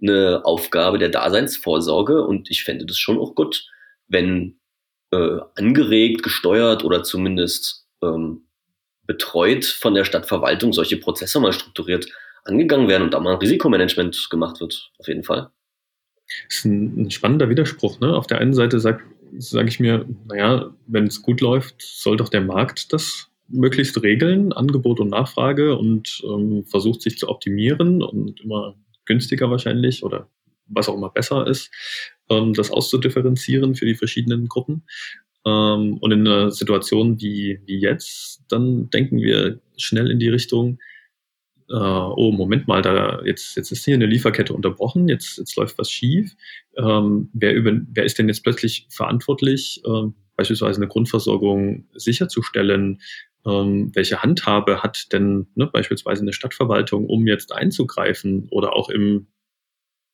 eine 0.00 0.42
Aufgabe 0.44 0.98
der 0.98 1.09
Daseinsvorsorge 1.09 2.22
und 2.22 2.50
ich 2.50 2.64
fände 2.64 2.85
das 2.85 2.98
schon 2.98 3.18
auch 3.18 3.35
gut, 3.35 3.66
wenn 4.09 4.59
äh, 5.12 5.38
angeregt, 5.55 6.22
gesteuert 6.22 6.85
oder 6.85 7.02
zumindest 7.02 7.87
ähm, 8.02 8.46
betreut 9.07 9.64
von 9.64 9.95
der 9.95 10.05
Stadtverwaltung 10.05 10.73
solche 10.73 10.97
Prozesse 10.97 11.40
mal 11.40 11.53
strukturiert 11.53 12.07
angegangen 12.45 12.88
werden 12.88 13.05
und 13.05 13.14
da 13.14 13.21
mal 13.21 13.33
ein 13.33 13.38
Risikomanagement 13.38 14.29
gemacht 14.31 14.61
wird, 14.61 14.90
auf 14.99 15.09
jeden 15.09 15.25
Fall. 15.25 15.51
Das 16.49 16.59
ist 16.59 16.64
ein, 16.64 17.03
ein 17.03 17.11
spannender 17.11 17.49
Widerspruch. 17.49 18.01
Ne? 18.01 18.14
Auf 18.14 18.27
der 18.27 18.38
einen 18.38 18.55
Seite 18.55 18.81
sage 18.81 19.03
sag 19.38 19.69
ich 19.69 19.81
mir, 19.81 20.07
naja, 20.27 20.73
wenn 20.87 21.07
es 21.07 21.23
gut 21.23 21.40
läuft, 21.40 21.83
soll 21.83 22.16
doch 22.16 22.29
der 22.29 22.40
Markt 22.40 22.92
das 22.92 23.29
möglichst 23.49 24.01
regeln, 24.03 24.53
Angebot 24.53 25.01
und 25.01 25.09
Nachfrage 25.09 25.77
und 25.77 26.23
ähm, 26.25 26.64
versucht 26.64 27.03
sich 27.03 27.19
zu 27.19 27.29
optimieren 27.29 28.03
und 28.03 28.40
immer 28.40 28.77
günstiger 29.05 29.51
wahrscheinlich 29.51 30.03
oder 30.03 30.29
was 30.66 30.88
auch 30.88 30.97
immer 30.97 31.11
besser 31.11 31.47
ist, 31.47 31.71
ähm, 32.29 32.55
das 32.55 32.71
auszudifferenzieren 32.71 33.75
für 33.75 33.87
die 33.87 33.95
verschiedenen 33.95 34.49
Gruppen. 34.49 34.85
Ähm, 35.47 35.99
und 35.99 36.13
in 36.13 36.27
einer 36.27 36.51
Situation 36.51 37.21
wie, 37.21 37.61
wie 37.67 37.79
jetzt, 37.79 38.43
dann 38.49 38.91
denken 38.91 39.19
wir 39.19 39.61
schnell 39.77 40.11
in 40.11 40.19
die 40.19 40.29
Richtung, 40.29 40.79
äh, 41.71 41.75
oh, 41.75 42.33
Moment 42.33 42.69
mal, 42.69 42.83
da, 42.83 43.23
jetzt, 43.25 43.57
jetzt 43.57 43.71
ist 43.71 43.85
hier 43.85 43.95
eine 43.95 44.07
Lieferkette 44.07 44.53
unterbrochen, 44.53 45.09
jetzt, 45.09 45.39
jetzt 45.39 45.57
läuft 45.57 45.79
was 45.79 45.91
schief. 45.91 46.35
Ähm, 46.77 47.31
wer, 47.33 47.55
über, 47.55 47.73
wer 47.93 48.05
ist 48.05 48.19
denn 48.19 48.29
jetzt 48.29 48.43
plötzlich 48.43 48.87
verantwortlich, 48.91 49.83
äh, 49.85 50.11
beispielsweise 50.37 50.81
eine 50.81 50.89
Grundversorgung 50.89 51.87
sicherzustellen? 51.95 53.01
Ähm, 53.45 53.93
welche 53.95 54.23
Handhabe 54.23 54.83
hat 54.83 55.13
denn 55.13 55.47
ne, 55.55 55.67
beispielsweise 55.67 56.23
eine 56.23 56.33
Stadtverwaltung, 56.33 57.07
um 57.07 57.27
jetzt 57.27 57.53
einzugreifen 57.53 58.49
oder 58.51 58.75
auch 58.75 58.89
im 58.89 59.29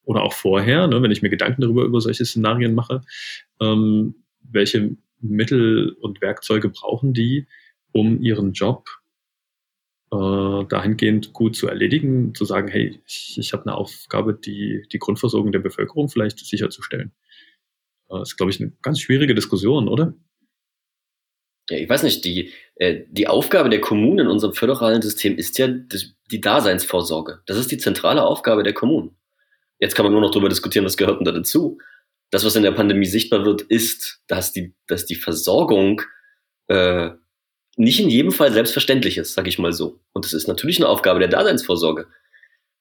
oder 0.05 0.23
auch 0.23 0.33
vorher, 0.33 0.88
ne, 0.88 1.01
wenn 1.01 1.12
ich 1.12 1.23
mir 1.23 1.31
Gedanken 1.31 1.62
darüber 1.62 1.85
über 1.85 2.01
solche 2.01 2.25
Szenarien 2.25 2.75
mache, 2.75 3.03
ähm, 3.61 4.16
welche 4.42 4.97
Mittel 5.22 5.96
und 6.00 6.20
Werkzeuge 6.20 6.68
brauchen 6.68 7.14
die, 7.14 7.46
um 7.92 8.20
ihren 8.20 8.52
Job 8.52 8.88
äh, 10.12 10.64
dahingehend 10.68 11.32
gut 11.32 11.56
zu 11.56 11.68
erledigen, 11.68 12.35
zu 12.35 12.44
sagen, 12.44 12.68
hey, 12.68 13.00
ich, 13.06 13.37
ich 13.38 13.52
habe 13.52 13.64
eine 13.64 13.74
Aufgabe, 13.74 14.35
die, 14.35 14.87
die 14.92 14.98
Grundversorgung 14.98 15.52
der 15.52 15.61
Bevölkerung 15.61 16.08
vielleicht 16.08 16.38
sicherzustellen. 16.38 17.12
Äh, 18.11 18.18
das 18.18 18.30
ist, 18.30 18.37
glaube 18.37 18.50
ich, 18.50 18.61
eine 18.61 18.72
ganz 18.82 19.00
schwierige 19.00 19.35
Diskussion, 19.35 19.88
oder? 19.88 20.14
Ja, 21.70 21.78
ich 21.78 21.88
weiß 21.88 22.02
nicht, 22.02 22.24
die, 22.24 22.52
äh, 22.74 23.04
die 23.08 23.28
Aufgabe 23.28 23.70
der 23.70 23.80
Kommunen 23.80 24.20
in 24.20 24.26
unserem 24.26 24.52
föderalen 24.52 25.00
System 25.00 25.38
ist 25.38 25.58
ja 25.58 25.68
das, 25.68 26.14
die 26.30 26.40
Daseinsvorsorge. 26.40 27.40
Das 27.46 27.56
ist 27.56 27.70
die 27.70 27.78
zentrale 27.78 28.22
Aufgabe 28.24 28.62
der 28.62 28.74
Kommunen. 28.74 29.16
Jetzt 29.78 29.94
kann 29.94 30.04
man 30.04 30.12
nur 30.12 30.20
noch 30.20 30.30
darüber 30.30 30.48
diskutieren, 30.48 30.85
was 30.85 30.96
gehört 30.96 31.20
denn 31.20 31.24
da 31.24 31.32
dazu 31.32 31.78
das, 32.33 32.45
was 32.47 32.57
in 32.57 32.62
der 32.62 32.73
Pandemie 32.73 33.07
sichtbar 33.07 33.45
wird, 33.45 33.61
ist, 33.61 34.21
dass 34.27 34.53
die, 34.53 34.75
dass 34.87 35.05
die 35.05 35.16
Versorgung 35.16 36.01
äh, 36.68 37.11
nicht 37.77 38.01
in 38.01 38.09
jedem 38.09 38.33
Fall 38.33 38.53
selbstverständlich 38.53 39.18
ist, 39.18 39.35
sage 39.35 39.51
ich 39.51 39.59
mal 39.59 39.73
so. 39.73 40.01
Und 40.12 40.25
das 40.25 40.33
ist 40.33 40.49
natürlich 40.49 40.79
eine 40.79 40.88
Aufgabe 40.88 41.21
der 41.21 41.29
Daseinsvorsorge. 41.29 42.07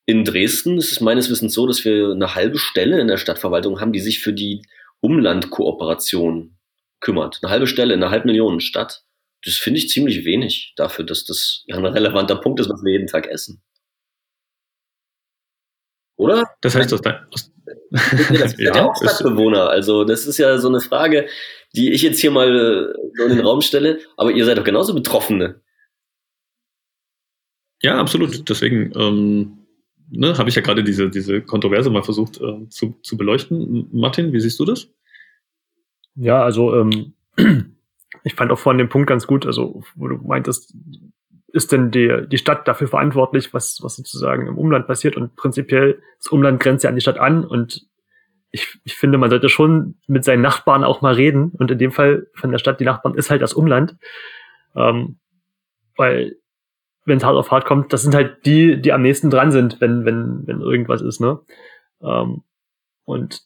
In 0.06 0.24
Dresden 0.24 0.78
ist 0.78 0.94
es 0.94 1.02
meines 1.02 1.30
Wissens 1.30 1.54
so, 1.54 1.68
dass 1.68 1.84
wir 1.84 2.12
eine 2.12 2.34
halbe 2.34 2.58
Stelle 2.58 3.00
in 3.00 3.08
der 3.08 3.18
Stadtverwaltung 3.18 3.82
haben, 3.82 3.92
die 3.92 4.00
sich 4.00 4.20
für 4.20 4.32
die 4.32 4.66
Umlandkooperation 5.02 6.58
kümmert. 7.02 7.40
Eine 7.42 7.52
halbe 7.52 7.68
Stelle 7.68 7.94
in 7.94 8.02
einer 8.02 8.12
halben 8.12 8.28
Millionen 8.28 8.62
Stadt. 8.62 9.04
Das 9.44 9.56
finde 9.56 9.80
ich 9.80 9.90
ziemlich 9.90 10.24
wenig 10.24 10.74
dafür, 10.78 11.04
dass 11.04 11.26
das 11.26 11.66
ein 11.70 11.86
relevanter 11.86 12.38
Punkt 12.38 12.62
ist, 12.62 12.70
was 12.70 12.84
wir 12.84 12.94
jeden 12.94 13.08
Tag 13.08 13.28
essen. 13.28 13.62
Oder? 16.16 16.46
Das 16.62 16.76
heißt, 16.76 16.94
aus, 16.94 17.02
aus 17.32 17.52
das 17.92 18.58
ja, 18.58 18.76
ja 18.76 18.86
auch 18.86 18.96
Stadtbewohner. 18.96 19.70
Also 19.70 20.04
das 20.04 20.26
ist 20.26 20.38
ja 20.38 20.58
so 20.58 20.68
eine 20.68 20.82
Frage, 20.82 21.28
die 21.76 21.92
ich 21.92 22.02
jetzt 22.02 22.20
hier 22.20 22.32
mal 22.32 22.50
äh, 22.50 22.94
so 23.16 23.24
in 23.26 23.38
den 23.38 23.46
Raum 23.46 23.62
stelle. 23.62 24.00
Aber 24.18 24.32
ihr 24.32 24.46
seid 24.46 24.58
doch 24.58 24.64
genauso 24.64 24.94
Betroffene. 24.94 25.62
Ja, 27.82 27.98
absolut. 27.98 28.50
Deswegen 28.50 28.92
ähm, 28.96 29.58
ne, 30.10 30.38
habe 30.38 30.50
ich 30.50 30.56
ja 30.56 30.62
gerade 30.62 30.84
diese, 30.84 31.10
diese 31.10 31.42
Kontroverse 31.42 31.90
mal 31.90 32.04
versucht 32.04 32.40
äh, 32.40 32.68
zu, 32.70 33.00
zu 33.02 33.18
beleuchten. 33.18 33.88
Martin, 33.92 34.34
wie 34.34 34.40
siehst 34.40 34.60
du 34.60 34.66
das? 34.66 34.88
Ja, 36.16 36.44
also 36.44 36.76
ähm, 36.76 37.14
ich 38.24 38.36
fand 38.36 38.52
auch 38.52 38.60
vorhin 38.60 38.78
den 38.78 38.90
Punkt 38.90 39.08
ganz 39.08 39.26
gut, 39.26 39.46
also 39.46 39.84
wo 39.96 40.08
du 40.08 40.18
meintest, 40.18 40.76
ist 41.54 41.72
denn 41.72 41.92
die, 41.92 42.28
die 42.28 42.38
Stadt 42.38 42.68
dafür 42.68 42.88
verantwortlich, 42.88 43.54
was, 43.54 43.80
was 43.82 43.96
sozusagen 43.96 44.48
im 44.48 44.58
Umland 44.58 44.88
passiert? 44.88 45.18
Und 45.18 45.36
prinzipiell 45.36 46.02
das 46.18 46.28
Umland 46.28 46.60
grenzt 46.60 46.84
ja 46.84 46.90
an 46.90 46.96
die 46.96 47.02
Stadt 47.02 47.18
an. 47.18 47.46
Und 47.46 47.88
ich, 48.52 48.80
ich 48.84 48.96
finde, 48.96 49.18
man 49.18 49.30
sollte 49.30 49.50
schon 49.50 49.96
mit 50.08 50.24
seinen 50.24 50.42
Nachbarn 50.42 50.84
auch 50.84 51.02
mal 51.02 51.14
reden. 51.14 51.52
Und 51.58 51.72
in 51.72 51.78
dem 51.78 51.92
Fall 51.92 52.28
von 52.34 52.52
der 52.52 52.60
Stadt, 52.60 52.80
die 52.80 52.86
Nachbarn 52.86 53.16
ist 53.16 53.30
halt 53.30 53.42
das 53.42 53.54
Umland, 53.54 53.98
ähm, 54.76 55.20
weil 55.98 56.38
wenn 57.06 57.18
es 57.18 57.24
hart 57.24 57.36
auf 57.36 57.52
hart 57.52 57.66
kommt, 57.66 57.94
das 57.94 58.04
sind 58.04 58.14
halt 58.14 58.46
die, 58.46 58.80
die 58.82 58.94
am 58.94 59.02
nächsten 59.02 59.30
dran 59.30 59.52
sind, 59.52 59.82
wenn, 59.82 60.06
wenn, 60.06 60.46
wenn 60.46 60.62
irgendwas 60.62 61.02
ist, 61.02 61.20
ne? 61.20 61.40
Ähm, 62.02 62.44
und 63.06 63.42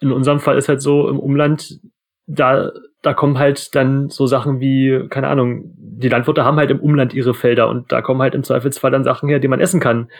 in 0.00 0.12
unserem 0.12 0.40
Fall 0.40 0.58
ist 0.58 0.68
halt 0.68 0.82
so, 0.82 1.08
im 1.08 1.18
Umland, 1.18 1.80
da, 2.26 2.70
da 3.02 3.14
kommen 3.14 3.38
halt 3.38 3.74
dann 3.74 4.08
so 4.10 4.26
Sachen 4.26 4.60
wie, 4.60 5.08
keine 5.10 5.28
Ahnung, 5.28 5.74
die 5.76 6.08
Landwirte 6.08 6.44
haben 6.44 6.56
halt 6.56 6.70
im 6.70 6.80
Umland 6.80 7.12
ihre 7.12 7.34
Felder 7.34 7.68
und 7.68 7.90
da 7.90 8.00
kommen 8.00 8.22
halt 8.22 8.34
im 8.34 8.44
Zweifelsfall 8.44 8.92
dann 8.92 9.04
Sachen 9.04 9.28
her, 9.28 9.40
die 9.40 9.48
man 9.48 9.60
essen 9.60 9.80
kann. 9.80 10.10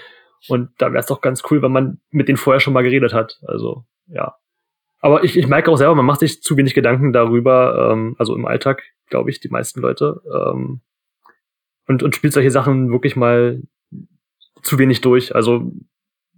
Und 0.48 0.70
da 0.78 0.88
wäre 0.88 0.98
es 0.98 1.06
doch 1.06 1.20
ganz 1.20 1.42
cool, 1.50 1.62
wenn 1.62 1.70
man 1.70 2.00
mit 2.10 2.26
denen 2.26 2.36
vorher 2.36 2.58
schon 2.58 2.74
mal 2.74 2.82
geredet 2.82 3.14
hat. 3.14 3.38
Also, 3.46 3.84
ja. 4.06 4.34
Aber 4.98 5.22
ich, 5.22 5.38
ich 5.38 5.46
merke 5.46 5.70
auch 5.70 5.76
selber, 5.76 5.94
man 5.94 6.06
macht 6.06 6.20
sich 6.20 6.42
zu 6.42 6.56
wenig 6.56 6.74
Gedanken 6.74 7.12
darüber, 7.12 7.92
ähm, 7.92 8.16
also 8.18 8.34
im 8.34 8.46
Alltag, 8.46 8.82
glaube 9.08 9.30
ich, 9.30 9.38
die 9.38 9.48
meisten 9.48 9.80
Leute. 9.80 10.20
Ähm, 10.32 10.80
und, 11.86 12.02
und 12.02 12.16
spielt 12.16 12.32
solche 12.32 12.50
Sachen 12.50 12.90
wirklich 12.90 13.14
mal 13.14 13.62
zu 14.62 14.78
wenig 14.78 15.00
durch. 15.00 15.34
Also, 15.34 15.72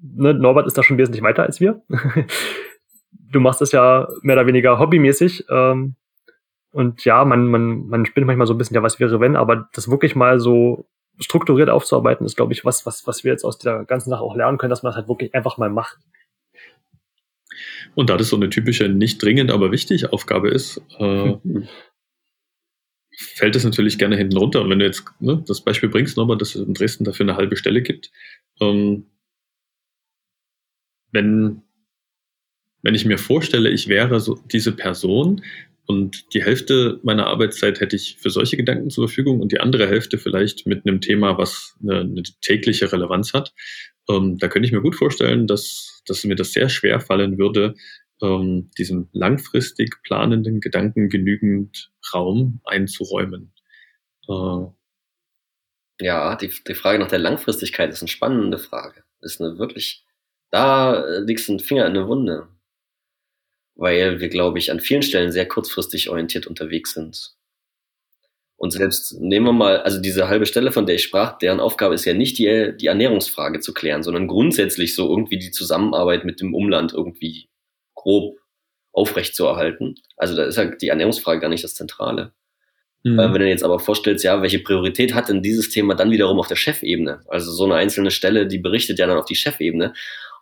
ne, 0.00 0.34
Norbert 0.34 0.66
ist 0.66 0.76
da 0.76 0.82
schon 0.82 0.98
wesentlich 0.98 1.22
weiter 1.22 1.42
als 1.42 1.60
wir. 1.60 1.82
du 3.10 3.40
machst 3.40 3.62
das 3.62 3.72
ja 3.72 4.08
mehr 4.22 4.36
oder 4.36 4.46
weniger 4.46 4.78
hobbymäßig. 4.78 5.46
Ähm, 5.48 5.96
und 6.74 7.04
ja, 7.04 7.24
man, 7.24 7.46
man, 7.46 7.86
man 7.86 8.04
spinnt 8.04 8.26
manchmal 8.26 8.48
so 8.48 8.54
ein 8.54 8.58
bisschen, 8.58 8.74
ja, 8.74 8.82
was 8.82 8.98
wäre 8.98 9.20
wenn, 9.20 9.36
aber 9.36 9.68
das 9.74 9.88
wirklich 9.88 10.16
mal 10.16 10.40
so 10.40 10.88
strukturiert 11.20 11.70
aufzuarbeiten, 11.70 12.26
ist, 12.26 12.34
glaube 12.34 12.52
ich, 12.52 12.64
was, 12.64 12.84
was, 12.84 13.06
was 13.06 13.22
wir 13.22 13.30
jetzt 13.30 13.44
aus 13.44 13.58
der 13.58 13.84
ganzen 13.84 14.10
Sache 14.10 14.22
auch 14.22 14.34
lernen 14.34 14.58
können, 14.58 14.70
dass 14.70 14.82
man 14.82 14.90
das 14.90 14.96
halt 14.96 15.08
wirklich 15.08 15.32
einfach 15.36 15.56
mal 15.56 15.70
macht. 15.70 15.98
Und 17.94 18.10
da 18.10 18.16
das 18.16 18.28
so 18.28 18.34
eine 18.34 18.50
typische 18.50 18.88
nicht 18.88 19.22
dringend, 19.22 19.52
aber 19.52 19.70
wichtig 19.70 20.12
Aufgabe 20.12 20.48
ist, 20.48 20.82
äh, 20.98 21.36
fällt 23.16 23.54
es 23.54 23.62
natürlich 23.62 23.96
gerne 23.96 24.16
hinten 24.16 24.36
runter. 24.36 24.60
Und 24.60 24.70
wenn 24.70 24.80
du 24.80 24.84
jetzt 24.84 25.04
ne, 25.20 25.44
das 25.46 25.60
Beispiel 25.60 25.88
bringst, 25.88 26.16
Norbert, 26.16 26.40
dass 26.40 26.56
es 26.56 26.66
in 26.66 26.74
Dresden 26.74 27.04
dafür 27.04 27.24
eine 27.24 27.36
halbe 27.36 27.54
Stelle 27.56 27.82
gibt, 27.82 28.10
ähm, 28.60 29.06
wenn 31.12 31.62
wenn 32.84 32.94
ich 32.94 33.06
mir 33.06 33.18
vorstelle, 33.18 33.70
ich 33.70 33.88
wäre 33.88 34.20
so 34.20 34.38
diese 34.52 34.72
Person 34.72 35.42
und 35.86 36.34
die 36.34 36.44
Hälfte 36.44 37.00
meiner 37.02 37.26
Arbeitszeit 37.26 37.80
hätte 37.80 37.96
ich 37.96 38.18
für 38.18 38.30
solche 38.30 38.58
Gedanken 38.58 38.90
zur 38.90 39.08
Verfügung 39.08 39.40
und 39.40 39.52
die 39.52 39.60
andere 39.60 39.88
Hälfte 39.88 40.18
vielleicht 40.18 40.66
mit 40.66 40.86
einem 40.86 41.00
Thema, 41.00 41.38
was 41.38 41.76
eine, 41.82 42.00
eine 42.00 42.22
tägliche 42.42 42.92
Relevanz 42.92 43.32
hat, 43.32 43.54
ähm, 44.08 44.38
da 44.38 44.48
könnte 44.48 44.66
ich 44.66 44.72
mir 44.72 44.82
gut 44.82 44.96
vorstellen, 44.96 45.46
dass, 45.46 46.02
dass 46.06 46.24
mir 46.24 46.36
das 46.36 46.52
sehr 46.52 46.68
schwer 46.68 47.00
fallen 47.00 47.38
würde, 47.38 47.74
ähm, 48.22 48.70
diesem 48.76 49.08
langfristig 49.12 50.02
planenden 50.02 50.60
Gedanken 50.60 51.08
genügend 51.08 51.90
Raum 52.12 52.60
einzuräumen. 52.64 53.54
Äh, 54.28 54.66
ja, 56.00 56.36
die, 56.36 56.50
die 56.68 56.74
Frage 56.74 56.98
nach 56.98 57.08
der 57.08 57.18
Langfristigkeit 57.18 57.90
ist 57.90 58.02
eine 58.02 58.08
spannende 58.08 58.58
Frage. 58.58 59.04
Ist 59.22 59.40
eine 59.40 59.58
wirklich, 59.58 60.04
da 60.50 61.02
liegst 61.20 61.48
du 61.48 61.54
ein 61.54 61.60
Finger 61.60 61.86
in 61.86 61.94
der 61.94 62.08
Wunde 62.08 62.48
weil 63.74 64.20
wir, 64.20 64.28
glaube 64.28 64.58
ich, 64.58 64.70
an 64.70 64.80
vielen 64.80 65.02
Stellen 65.02 65.32
sehr 65.32 65.46
kurzfristig 65.46 66.10
orientiert 66.10 66.46
unterwegs 66.46 66.94
sind. 66.94 67.34
Und 68.56 68.70
selbst 68.70 69.20
nehmen 69.20 69.46
wir 69.46 69.52
mal, 69.52 69.80
also 69.80 70.00
diese 70.00 70.28
halbe 70.28 70.46
Stelle, 70.46 70.72
von 70.72 70.86
der 70.86 70.94
ich 70.94 71.02
sprach, 71.02 71.38
deren 71.38 71.60
Aufgabe 71.60 71.94
ist 71.94 72.04
ja 72.04 72.14
nicht 72.14 72.38
die, 72.38 72.72
die 72.80 72.86
Ernährungsfrage 72.86 73.60
zu 73.60 73.74
klären, 73.74 74.02
sondern 74.02 74.28
grundsätzlich 74.28 74.94
so 74.94 75.08
irgendwie 75.08 75.38
die 75.38 75.50
Zusammenarbeit 75.50 76.24
mit 76.24 76.40
dem 76.40 76.54
Umland 76.54 76.92
irgendwie 76.92 77.48
grob 77.94 78.38
aufrechtzuerhalten. 78.92 79.96
Also 80.16 80.36
da 80.36 80.44
ist 80.44 80.56
ja 80.56 80.66
die 80.66 80.88
Ernährungsfrage 80.88 81.40
gar 81.40 81.48
nicht 81.48 81.64
das 81.64 81.74
Zentrale. 81.74 82.32
Mhm. 83.02 83.18
Wenn 83.18 83.40
du 83.40 83.48
jetzt 83.48 83.64
aber 83.64 83.80
vorstellst, 83.80 84.24
ja, 84.24 84.40
welche 84.40 84.60
Priorität 84.60 85.14
hat 85.14 85.28
denn 85.28 85.42
dieses 85.42 85.68
Thema 85.68 85.94
dann 85.94 86.10
wiederum 86.10 86.38
auf 86.38 86.46
der 86.46 86.56
Chefebene? 86.56 87.20
Also 87.28 87.52
so 87.52 87.64
eine 87.64 87.74
einzelne 87.74 88.10
Stelle, 88.10 88.46
die 88.46 88.58
berichtet 88.58 88.98
ja 88.98 89.06
dann 89.06 89.18
auf 89.18 89.26
die 89.26 89.36
Chefebene. 89.36 89.92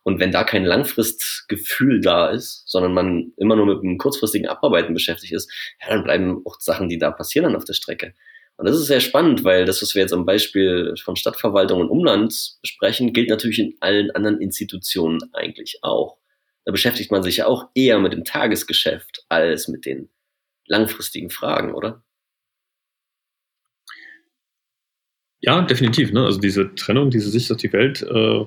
Und 0.05 0.19
wenn 0.19 0.33
da 0.33 0.45
kein 0.45 0.65
Langfristgefühl 0.65 2.01
da 2.01 2.31
ist, 2.31 2.65
sondern 2.67 2.93
man 2.93 3.33
immer 3.37 3.57
nur 3.57 3.67
mit 3.67 3.83
einem 3.83 3.99
kurzfristigen 3.99 4.49
Abarbeiten 4.49 4.95
beschäftigt 4.95 5.33
ist, 5.33 5.51
ja, 5.81 5.89
dann 5.91 6.05
bleiben 6.05 6.43
auch 6.45 6.61
Sachen, 6.61 6.89
die 6.89 6.99
da 6.99 7.11
passieren, 7.11 7.45
dann 7.45 7.57
auf 7.57 7.65
der 7.65 7.75
Strecke. 7.75 8.15
Und 8.57 8.67
das 8.69 8.77
ist 8.77 8.87
sehr 8.87 9.01
spannend, 9.01 9.45
weil 9.45 9.65
das, 9.65 9.81
was 9.81 9.95
wir 9.95 10.03
jetzt 10.03 10.13
am 10.13 10.27
Beispiel 10.27 10.95
von 11.03 11.17
Stadtverwaltung 11.17 11.81
und 11.81 11.89
Umland 11.89 12.59
besprechen, 12.61 13.13
gilt 13.13 13.31
natürlich 13.31 13.59
in 13.59 13.77
allen 13.81 14.11
anderen 14.11 14.41
Institutionen 14.41 15.21
eigentlich 15.33 15.79
auch. 15.83 16.19
Da 16.65 16.73
beschäftigt 16.73 17.11
man 17.11 17.23
sich 17.23 17.39
ja 17.39 17.47
auch 17.47 17.71
eher 17.75 17.99
mit 17.99 18.13
dem 18.13 18.25
Tagesgeschäft 18.25 19.25
als 19.29 19.69
mit 19.69 19.85
den 19.85 20.11
langfristigen 20.67 21.31
Fragen, 21.31 21.75
oder? 21.75 22.05
Ja, 25.41 25.61
definitiv. 25.63 26.13
Ne? 26.13 26.25
Also 26.25 26.39
diese 26.39 26.75
Trennung, 26.77 27.11
diese 27.11 27.31
Sicht 27.31 27.51
auf 27.51 27.57
die 27.57 27.73
Welt 27.73 28.03
äh, 28.03 28.47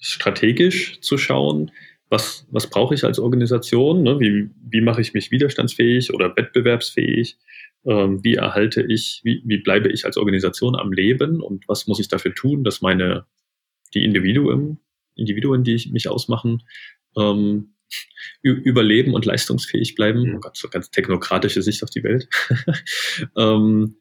strategisch 0.00 1.00
zu 1.00 1.18
schauen, 1.18 1.70
was, 2.08 2.46
was 2.50 2.68
brauche 2.68 2.94
ich 2.94 3.04
als 3.04 3.18
Organisation, 3.20 4.02
ne? 4.02 4.18
wie, 4.18 4.50
wie 4.68 4.80
mache 4.80 5.00
ich 5.00 5.14
mich 5.14 5.30
widerstandsfähig 5.30 6.12
oder 6.12 6.36
wettbewerbsfähig, 6.36 7.38
ähm, 7.84 8.22
wie 8.24 8.34
erhalte 8.34 8.82
ich, 8.82 9.20
wie, 9.22 9.42
wie 9.44 9.58
bleibe 9.58 9.90
ich 9.90 10.04
als 10.04 10.16
Organisation 10.16 10.74
am 10.74 10.92
Leben 10.92 11.40
und 11.40 11.68
was 11.68 11.86
muss 11.86 12.00
ich 12.00 12.08
dafür 12.08 12.34
tun, 12.34 12.64
dass 12.64 12.82
meine, 12.82 13.26
die 13.94 14.04
Individuen, 14.04 14.80
Individuen, 15.14 15.62
die 15.62 15.74
ich, 15.74 15.90
mich 15.90 16.08
ausmachen, 16.08 16.62
ähm, 17.16 17.74
überleben 18.42 19.14
und 19.14 19.24
leistungsfähig 19.24 19.94
bleiben. 19.94 20.22
Mhm. 20.22 20.34
Oh 20.36 20.40
Gott, 20.40 20.56
so 20.56 20.68
ganz 20.68 20.90
technokratische 20.90 21.62
Sicht 21.62 21.82
auf 21.82 21.90
die 21.90 22.04
Welt. 22.04 22.28
ähm, 23.36 23.96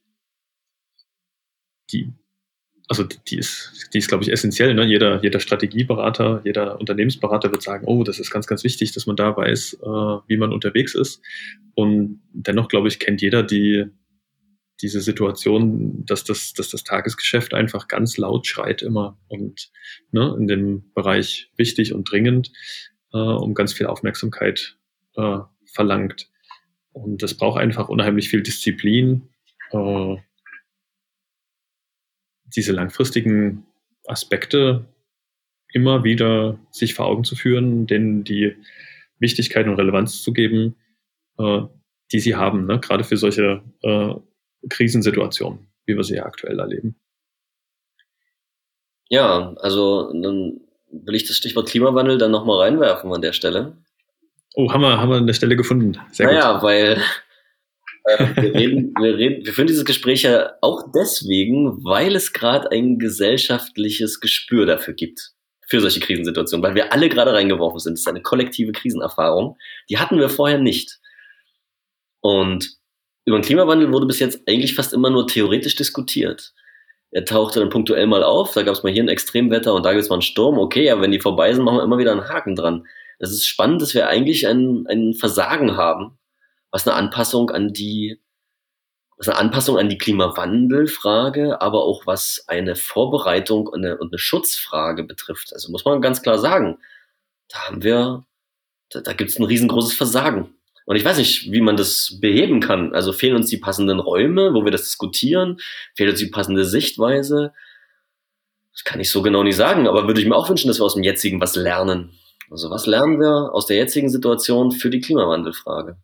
die, 1.92 2.14
also 2.90 3.04
die 3.04 3.38
ist, 3.38 3.88
die 3.94 4.00
ist, 4.00 4.08
glaube 4.08 4.24
ich, 4.24 4.32
essentiell. 4.32 4.74
Ne? 4.74 4.84
Jeder, 4.84 5.22
jeder 5.22 5.40
Strategieberater, 5.40 6.42
jeder 6.44 6.80
Unternehmensberater 6.80 7.52
wird 7.52 7.62
sagen, 7.62 7.86
oh, 7.86 8.04
das 8.04 8.18
ist 8.18 8.32
ganz, 8.32 8.48
ganz 8.48 8.64
wichtig, 8.64 8.92
dass 8.94 9.06
man 9.06 9.16
da 9.16 9.38
weiß, 9.38 9.76
äh, 9.82 9.86
wie 9.86 10.38
man 10.38 10.52
unterwegs 10.52 10.96
ist. 10.96 11.22
Und 11.76 12.20
dennoch, 12.34 12.68
glaube 12.68 12.88
ich, 12.88 12.98
kennt 12.98 13.22
jeder 13.22 13.44
die, 13.44 13.86
diese 14.82 15.02
Situation, 15.02 16.04
dass 16.06 16.24
das, 16.24 16.54
dass 16.54 16.70
das 16.70 16.84
Tagesgeschäft 16.84 17.54
einfach 17.54 17.88
ganz 17.88 18.18
laut 18.18 18.48
schreit 18.48 18.82
immer 18.82 19.20
und 19.28 19.70
ne, 20.12 20.36
in 20.40 20.48
dem 20.48 20.92
Bereich 20.96 21.52
wichtig 21.58 21.94
und 21.94 22.10
dringend 22.10 22.52
äh, 23.14 23.18
um 23.18 23.54
ganz 23.54 23.72
viel 23.72 23.86
Aufmerksamkeit 23.86 24.78
äh, 25.16 25.38
verlangt. 25.66 26.28
Und 26.92 27.22
das 27.22 27.36
braucht 27.36 27.60
einfach 27.60 27.88
unheimlich 27.88 28.30
viel 28.30 28.42
Disziplin. 28.42 29.30
Äh, 29.72 30.16
diese 32.56 32.72
langfristigen 32.72 33.66
Aspekte 34.06 34.86
immer 35.72 36.04
wieder 36.04 36.60
sich 36.72 36.94
vor 36.94 37.06
Augen 37.06 37.24
zu 37.24 37.36
führen, 37.36 37.88
denen 37.88 38.24
die 38.24 38.56
Wichtigkeit 39.20 39.68
und 39.68 39.76
Relevanz 39.76 40.22
zu 40.22 40.34
geben, 40.34 40.76
äh, 41.38 41.62
die 42.12 42.20
sie 42.20 42.36
haben, 42.36 42.66
ne? 42.66 42.80
gerade 42.80 43.04
für 43.04 43.18
solche 43.18 43.62
äh, 43.82 44.16
Krisensituationen, 44.70 45.68
wie 45.86 45.96
wir 45.96 46.04
sie 46.04 46.16
ja 46.16 46.26
aktuell 46.26 46.60
erleben. 46.60 46.96
Ja, 49.10 49.54
also 49.58 50.12
dann 50.14 50.62
will 50.92 51.16
ich 51.16 51.28
das 51.28 51.38
Stichwort 51.38 51.70
Klimawandel 51.70 52.18
dann 52.18 52.32
nochmal 52.32 52.62
reinwerfen 52.62 53.12
an 53.12 53.22
der 53.22 53.34
Stelle. 53.34 53.78
Oh, 54.56 54.72
haben 54.72 54.82
wir, 54.82 55.00
haben 55.00 55.10
wir 55.10 55.18
an 55.18 55.28
der 55.28 55.34
Stelle 55.34 55.56
gefunden. 55.56 55.98
Sehr 56.12 56.28
naja, 56.28 56.54
gut. 56.54 56.64
weil 56.64 57.02
äh, 58.10 58.36
wir, 58.36 58.54
reden, 58.54 58.94
wir, 59.00 59.18
reden, 59.18 59.46
wir 59.46 59.54
führen 59.54 59.68
dieses 59.68 59.86
Gespräch 59.86 60.24
ja 60.24 60.54
auch 60.62 60.84
deswegen, 60.94 61.84
weil 61.84 62.16
es 62.16 62.34
gerade 62.34 62.72
ein 62.72 63.00
gesellschaftliches 63.00 64.20
Gespür 64.20 64.66
dafür 64.66 64.94
gibt, 64.94 65.32
für 65.68 65.82
solche 65.82 66.00
Krisensituationen, 66.00 66.64
weil 66.64 66.76
wir 66.76 66.92
alle 66.94 67.10
gerade 67.10 67.34
reingeworfen 67.34 67.80
sind. 67.80 67.94
Es 67.94 68.02
ist 68.02 68.08
eine 68.08 68.22
kollektive 68.22 68.72
Krisenerfahrung. 68.72 69.58
Die 69.90 69.98
hatten 69.98 70.18
wir 70.18 70.30
vorher 70.30 70.58
nicht. 70.58 71.00
Und 72.22 72.80
über 73.26 73.38
den 73.38 73.44
Klimawandel 73.44 73.92
wurde 73.92 74.08
bis 74.08 74.20
jetzt 74.20 74.42
eigentlich 74.48 74.76
fast 74.76 74.94
immer 74.94 75.10
nur 75.10 75.28
theoretisch 75.28 75.76
diskutiert. 75.76 76.54
er 77.12 77.26
tauchte 77.26 77.60
dann 77.60 77.70
punktuell 77.70 78.08
mal 78.08 78.24
auf, 78.24 78.54
da 78.54 78.64
gab 78.64 78.76
es 78.76 78.84
mal 78.84 78.92
hier 78.92 79.04
ein 79.04 79.10
Extremwetter 79.10 79.74
und 79.74 79.84
da 79.84 79.92
gibt 79.92 80.04
es 80.04 80.10
mal 80.10 80.16
einen 80.16 80.22
Sturm. 80.22 80.58
Okay, 80.58 80.90
aber 80.90 81.02
wenn 81.02 81.12
die 81.12 81.20
vorbei 81.20 81.54
sind, 81.54 81.64
machen 81.64 81.78
wir 81.78 81.84
immer 81.84 81.98
wieder 81.98 82.12
einen 82.12 82.30
Haken 82.30 82.56
dran. 82.56 82.86
Es 83.20 83.32
ist 83.32 83.48
spannend, 83.48 83.82
dass 83.82 83.94
wir 83.94 84.08
eigentlich 84.08 84.48
ein, 84.48 84.86
ein 84.88 85.14
Versagen 85.14 85.76
haben, 85.76 86.19
was 86.72 86.88
eine 86.88 86.96
Anpassung 86.96 87.50
an 87.52 87.74
die, 87.74 88.22
was 89.18 89.28
eine 89.28 89.38
Anpassung 89.38 89.78
an 89.78 89.90
die 89.90 89.98
Klimawandelfrage, 89.98 91.62
aber 91.62 91.84
auch 91.84 92.06
was 92.06 92.46
eine 92.48 92.76
Vorbereitung 92.76 93.68
und 93.68 93.84
eine, 93.84 93.98
und 93.98 94.12
eine 94.12 94.20
Schutzfrage 94.20 95.04
betrifft. 95.04 95.54
Also 95.54 95.72
muss 95.72 95.86
man 95.86 96.02
ganz 96.02 96.22
klar 96.22 96.38
sagen, 96.38 96.78
da 97.50 97.68
haben 97.68 97.84
wir, 97.84 98.26
da, 98.90 99.02
da 99.02 99.14
gibt 99.14 99.32
es 99.32 99.40
ein 99.40 99.46
riesengroßes 99.46 99.94
Versagen. 99.94 100.56
Und 100.86 100.96
ich 100.96 101.06
weiß 101.06 101.18
nicht, 101.18 101.52
wie 101.52 101.62
man 101.62 101.78
das 101.78 102.18
beheben 102.20 102.62
kann. 102.62 102.96
Also 102.96 103.14
fehlen 103.14 103.36
uns 103.36 103.48
die 103.48 103.58
passenden 103.58 104.00
Räume, 104.00 104.56
wo 104.56 104.64
wir 104.64 104.72
das 104.72 104.86
diskutieren? 104.86 105.58
Fehlt 105.96 106.10
uns 106.10 106.20
die 106.20 106.32
passende 106.32 106.66
Sichtweise? 106.66 107.54
Das 108.72 108.84
kann 108.84 109.00
ich 109.00 109.12
so 109.12 109.22
genau 109.22 109.44
nicht 109.44 109.56
sagen, 109.56 109.88
aber 109.88 110.08
würde 110.08 110.20
ich 110.20 110.28
mir 110.28 110.36
auch 110.36 110.50
wünschen, 110.50 110.68
dass 110.68 110.80
wir 110.80 110.86
aus 110.86 110.96
dem 110.96 111.04
jetzigen 111.04 111.42
was 111.42 111.56
lernen. 111.56 112.18
Also 112.50 112.72
was 112.72 112.88
lernen 112.88 113.20
wir 113.20 113.54
aus 113.54 113.68
der 113.68 113.78
jetzigen 113.78 114.10
Situation 114.10 114.72
für 114.72 114.90
die 114.90 115.02
Klimawandelfrage? 115.02 115.98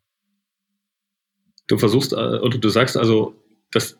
Du 1.67 1.77
versuchst, 1.77 2.13
äh, 2.13 2.15
oder 2.15 2.57
du 2.57 2.69
sagst 2.69 2.97
also, 2.97 3.35
dass 3.71 3.97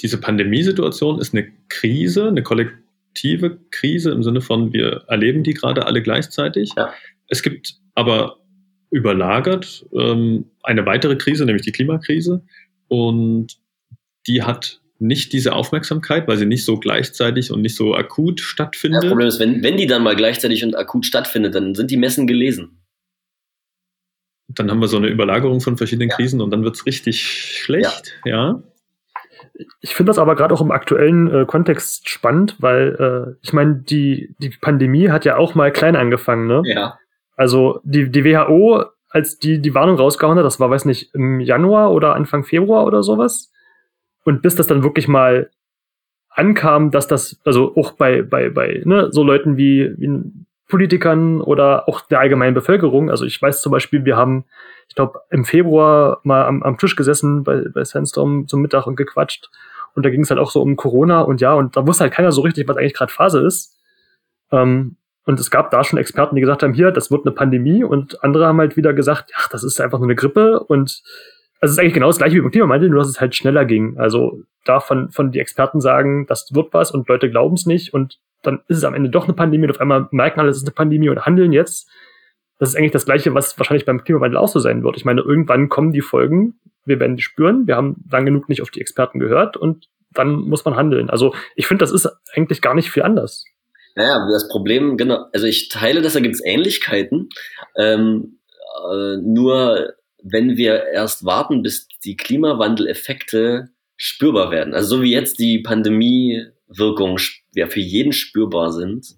diese 0.00 0.18
Pandemiesituation 0.18 1.20
ist 1.20 1.34
eine 1.34 1.50
Krise, 1.68 2.28
eine 2.28 2.42
kollektive 2.42 3.58
Krise 3.70 4.10
im 4.10 4.22
Sinne 4.22 4.40
von, 4.40 4.72
wir 4.72 5.04
erleben 5.08 5.42
die 5.42 5.54
gerade 5.54 5.86
alle 5.86 6.02
gleichzeitig. 6.02 6.70
Ja. 6.76 6.92
Es 7.28 7.42
gibt 7.42 7.76
aber 7.94 8.38
überlagert 8.90 9.86
ähm, 9.96 10.46
eine 10.62 10.84
weitere 10.86 11.16
Krise, 11.16 11.46
nämlich 11.46 11.62
die 11.62 11.72
Klimakrise. 11.72 12.42
Und 12.88 13.56
die 14.26 14.42
hat 14.42 14.80
nicht 14.98 15.32
diese 15.32 15.54
Aufmerksamkeit, 15.54 16.28
weil 16.28 16.36
sie 16.36 16.46
nicht 16.46 16.64
so 16.64 16.78
gleichzeitig 16.78 17.50
und 17.50 17.62
nicht 17.62 17.74
so 17.74 17.94
akut 17.94 18.40
stattfindet. 18.40 19.02
das 19.02 19.08
Problem 19.08 19.28
ist, 19.28 19.40
wenn, 19.40 19.62
wenn 19.62 19.76
die 19.76 19.86
dann 19.86 20.02
mal 20.02 20.14
gleichzeitig 20.14 20.64
und 20.64 20.76
akut 20.76 21.06
stattfindet, 21.06 21.54
dann 21.54 21.74
sind 21.74 21.90
die 21.90 21.96
Messen 21.96 22.26
gelesen. 22.26 22.81
Dann 24.54 24.70
haben 24.70 24.80
wir 24.80 24.88
so 24.88 24.96
eine 24.96 25.08
Überlagerung 25.08 25.60
von 25.60 25.76
verschiedenen 25.76 26.10
ja. 26.10 26.16
Krisen 26.16 26.40
und 26.40 26.50
dann 26.50 26.64
wird 26.64 26.76
es 26.76 26.86
richtig 26.86 27.22
schlecht, 27.22 28.14
ja. 28.24 28.36
ja. 28.36 28.62
Ich 29.80 29.94
finde 29.94 30.10
das 30.10 30.18
aber 30.18 30.34
gerade 30.34 30.54
auch 30.54 30.60
im 30.60 30.70
aktuellen 30.70 31.32
äh, 31.32 31.44
Kontext 31.46 32.08
spannend, 32.08 32.56
weil 32.58 32.96
äh, 32.98 33.38
ich 33.42 33.52
meine, 33.52 33.76
die, 33.76 34.34
die 34.38 34.50
Pandemie 34.60 35.10
hat 35.10 35.24
ja 35.24 35.36
auch 35.36 35.54
mal 35.54 35.70
klein 35.72 35.94
angefangen, 35.94 36.46
ne? 36.46 36.62
Ja. 36.64 36.98
Also 37.36 37.80
die, 37.84 38.10
die 38.10 38.24
WHO, 38.24 38.84
als 39.10 39.38
die 39.38 39.60
die 39.60 39.74
Warnung 39.74 39.96
rausgehauen 39.96 40.38
hat, 40.38 40.44
das 40.44 40.58
war, 40.58 40.70
weiß 40.70 40.84
nicht, 40.84 41.14
im 41.14 41.40
Januar 41.40 41.92
oder 41.92 42.14
Anfang 42.14 42.44
Februar 42.44 42.86
oder 42.86 43.02
sowas, 43.02 43.52
und 44.24 44.42
bis 44.42 44.54
das 44.54 44.66
dann 44.66 44.82
wirklich 44.82 45.08
mal 45.08 45.50
ankam, 46.30 46.90
dass 46.90 47.06
das, 47.06 47.40
also 47.44 47.76
auch 47.76 47.92
bei, 47.92 48.22
bei, 48.22 48.48
bei 48.48 48.82
ne, 48.84 49.08
so 49.10 49.22
Leuten 49.22 49.56
wie, 49.56 49.92
wie 49.98 50.30
Politikern 50.72 51.42
oder 51.42 51.86
auch 51.86 52.00
der 52.00 52.18
allgemeinen 52.18 52.54
Bevölkerung. 52.54 53.10
Also 53.10 53.26
ich 53.26 53.40
weiß 53.40 53.60
zum 53.60 53.72
Beispiel, 53.72 54.06
wir 54.06 54.16
haben, 54.16 54.46
ich 54.88 54.94
glaube, 54.94 55.20
im 55.28 55.44
Februar 55.44 56.20
mal 56.22 56.46
am, 56.46 56.62
am 56.62 56.78
Tisch 56.78 56.96
gesessen 56.96 57.44
bei, 57.44 57.66
bei 57.74 57.84
Sandstorm 57.84 58.48
zum 58.48 58.62
Mittag 58.62 58.86
und 58.86 58.96
gequatscht. 58.96 59.50
Und 59.94 60.06
da 60.06 60.08
ging 60.08 60.22
es 60.22 60.30
halt 60.30 60.40
auch 60.40 60.50
so 60.50 60.62
um 60.62 60.76
Corona 60.76 61.20
und 61.20 61.42
ja, 61.42 61.52
und 61.52 61.76
da 61.76 61.86
wusste 61.86 62.04
halt 62.04 62.14
keiner 62.14 62.32
so 62.32 62.40
richtig, 62.40 62.66
was 62.68 62.78
eigentlich 62.78 62.94
gerade 62.94 63.12
Phase 63.12 63.44
ist. 63.46 63.78
Ähm, 64.50 64.96
und 65.26 65.38
es 65.38 65.50
gab 65.50 65.70
da 65.70 65.84
schon 65.84 65.98
Experten, 65.98 66.36
die 66.36 66.40
gesagt 66.40 66.62
haben, 66.62 66.72
hier, 66.72 66.90
das 66.90 67.10
wird 67.10 67.26
eine 67.26 67.34
Pandemie. 67.34 67.84
Und 67.84 68.24
andere 68.24 68.46
haben 68.46 68.58
halt 68.58 68.78
wieder 68.78 68.94
gesagt, 68.94 69.30
ach, 69.36 69.48
das 69.48 69.64
ist 69.64 69.78
einfach 69.78 69.98
nur 69.98 70.06
eine 70.06 70.16
Grippe. 70.16 70.58
Und 70.60 71.02
also 71.60 71.70
es 71.70 71.72
ist 71.72 71.78
eigentlich 71.80 71.92
genau 71.92 72.06
das 72.06 72.16
gleiche 72.16 72.36
wie 72.36 72.40
beim 72.40 72.50
Klimawandel, 72.50 72.88
nur 72.88 73.00
dass 73.00 73.10
es 73.10 73.20
halt 73.20 73.34
schneller 73.34 73.66
ging. 73.66 73.98
Also 73.98 74.40
da 74.64 74.80
von, 74.80 75.10
von 75.10 75.32
die 75.32 75.38
Experten 75.38 75.82
sagen, 75.82 76.26
das 76.26 76.48
wird 76.54 76.72
was 76.72 76.90
und 76.90 77.08
Leute 77.08 77.28
glauben 77.28 77.56
es 77.56 77.66
nicht 77.66 77.92
und 77.92 78.18
dann 78.42 78.60
ist 78.68 78.78
es 78.78 78.84
am 78.84 78.94
Ende 78.94 79.10
doch 79.10 79.24
eine 79.24 79.34
Pandemie 79.34 79.64
und 79.64 79.70
auf 79.70 79.80
einmal 79.80 80.08
merken 80.10 80.40
alle, 80.40 80.50
es 80.50 80.58
ist 80.58 80.64
eine 80.64 80.74
Pandemie 80.74 81.08
und 81.08 81.24
handeln 81.24 81.52
jetzt. 81.52 81.88
Das 82.58 82.70
ist 82.70 82.76
eigentlich 82.76 82.92
das 82.92 83.06
Gleiche, 83.06 83.34
was 83.34 83.58
wahrscheinlich 83.58 83.86
beim 83.86 84.04
Klimawandel 84.04 84.38
auch 84.38 84.48
so 84.48 84.60
sein 84.60 84.84
wird. 84.84 84.96
Ich 84.96 85.04
meine, 85.04 85.20
irgendwann 85.20 85.68
kommen 85.68 85.92
die 85.92 86.00
Folgen, 86.00 86.60
wir 86.84 87.00
werden 87.00 87.16
die 87.16 87.22
spüren, 87.22 87.66
wir 87.66 87.76
haben 87.76 88.04
lang 88.10 88.24
genug 88.24 88.48
nicht 88.48 88.62
auf 88.62 88.70
die 88.70 88.80
Experten 88.80 89.18
gehört 89.18 89.56
und 89.56 89.88
dann 90.12 90.34
muss 90.34 90.64
man 90.64 90.76
handeln. 90.76 91.10
Also 91.10 91.34
ich 91.56 91.66
finde, 91.66 91.82
das 91.82 91.92
ist 91.92 92.08
eigentlich 92.34 92.60
gar 92.60 92.74
nicht 92.74 92.90
viel 92.90 93.02
anders. 93.02 93.44
Naja, 93.94 94.26
das 94.30 94.48
Problem, 94.48 94.96
genau, 94.96 95.26
also 95.32 95.46
ich 95.46 95.68
teile 95.68 96.02
das, 96.02 96.14
da 96.14 96.20
gibt 96.20 96.34
es 96.34 96.44
Ähnlichkeiten. 96.44 97.28
Ähm, 97.76 98.38
äh, 98.90 99.16
nur 99.18 99.94
wenn 100.22 100.56
wir 100.56 100.84
erst 100.86 101.24
warten, 101.24 101.62
bis 101.62 101.88
die 102.04 102.16
Klimawandeleffekte 102.16 103.70
spürbar 103.96 104.50
werden, 104.50 104.74
also 104.74 104.96
so 104.96 105.02
wie 105.02 105.12
jetzt 105.12 105.38
die 105.38 105.58
Pandemiewirkungen 106.72 107.18
ja 107.54 107.66
für 107.66 107.80
jeden 107.80 108.12
spürbar 108.12 108.72
sind, 108.72 109.16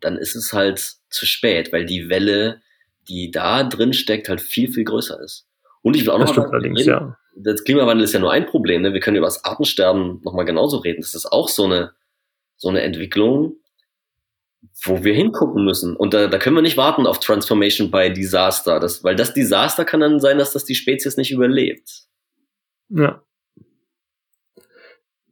dann 0.00 0.16
ist 0.16 0.36
es 0.36 0.52
halt 0.52 0.96
zu 1.10 1.26
spät, 1.26 1.72
weil 1.72 1.86
die 1.86 2.08
Welle, 2.08 2.60
die 3.08 3.30
da 3.30 3.64
drin 3.64 3.92
steckt, 3.92 4.28
halt 4.28 4.40
viel, 4.40 4.72
viel 4.72 4.84
größer 4.84 5.20
ist. 5.20 5.46
Und 5.82 5.96
ich 5.96 6.04
will 6.04 6.10
auch 6.10 6.18
das 6.18 6.34
noch 6.36 6.50
mal 6.50 6.60
reden, 6.60 6.76
ja. 6.76 7.16
das 7.36 7.64
Klimawandel 7.64 8.04
ist 8.04 8.12
ja 8.12 8.20
nur 8.20 8.32
ein 8.32 8.46
Problem, 8.46 8.82
ne? 8.82 8.92
wir 8.92 9.00
können 9.00 9.16
über 9.16 9.26
das 9.26 9.44
Artensterben 9.44 10.20
nochmal 10.22 10.44
genauso 10.44 10.78
reden. 10.78 11.00
Das 11.00 11.14
ist 11.14 11.26
auch 11.26 11.48
so 11.48 11.64
eine, 11.64 11.92
so 12.56 12.68
eine 12.68 12.82
Entwicklung, 12.82 13.56
wo 14.82 15.04
wir 15.04 15.14
hingucken 15.14 15.64
müssen. 15.64 15.96
Und 15.96 16.12
da, 16.12 16.26
da 16.26 16.38
können 16.38 16.56
wir 16.56 16.62
nicht 16.62 16.76
warten 16.76 17.06
auf 17.06 17.20
Transformation 17.20 17.90
by 17.90 18.12
Disaster, 18.12 18.80
das, 18.80 19.04
weil 19.04 19.14
das 19.14 19.32
Desaster 19.32 19.84
kann 19.84 20.00
dann 20.00 20.20
sein, 20.20 20.38
dass 20.38 20.52
das 20.52 20.64
die 20.64 20.74
Spezies 20.74 21.16
nicht 21.16 21.30
überlebt. 21.30 22.06
Ja. 22.88 23.22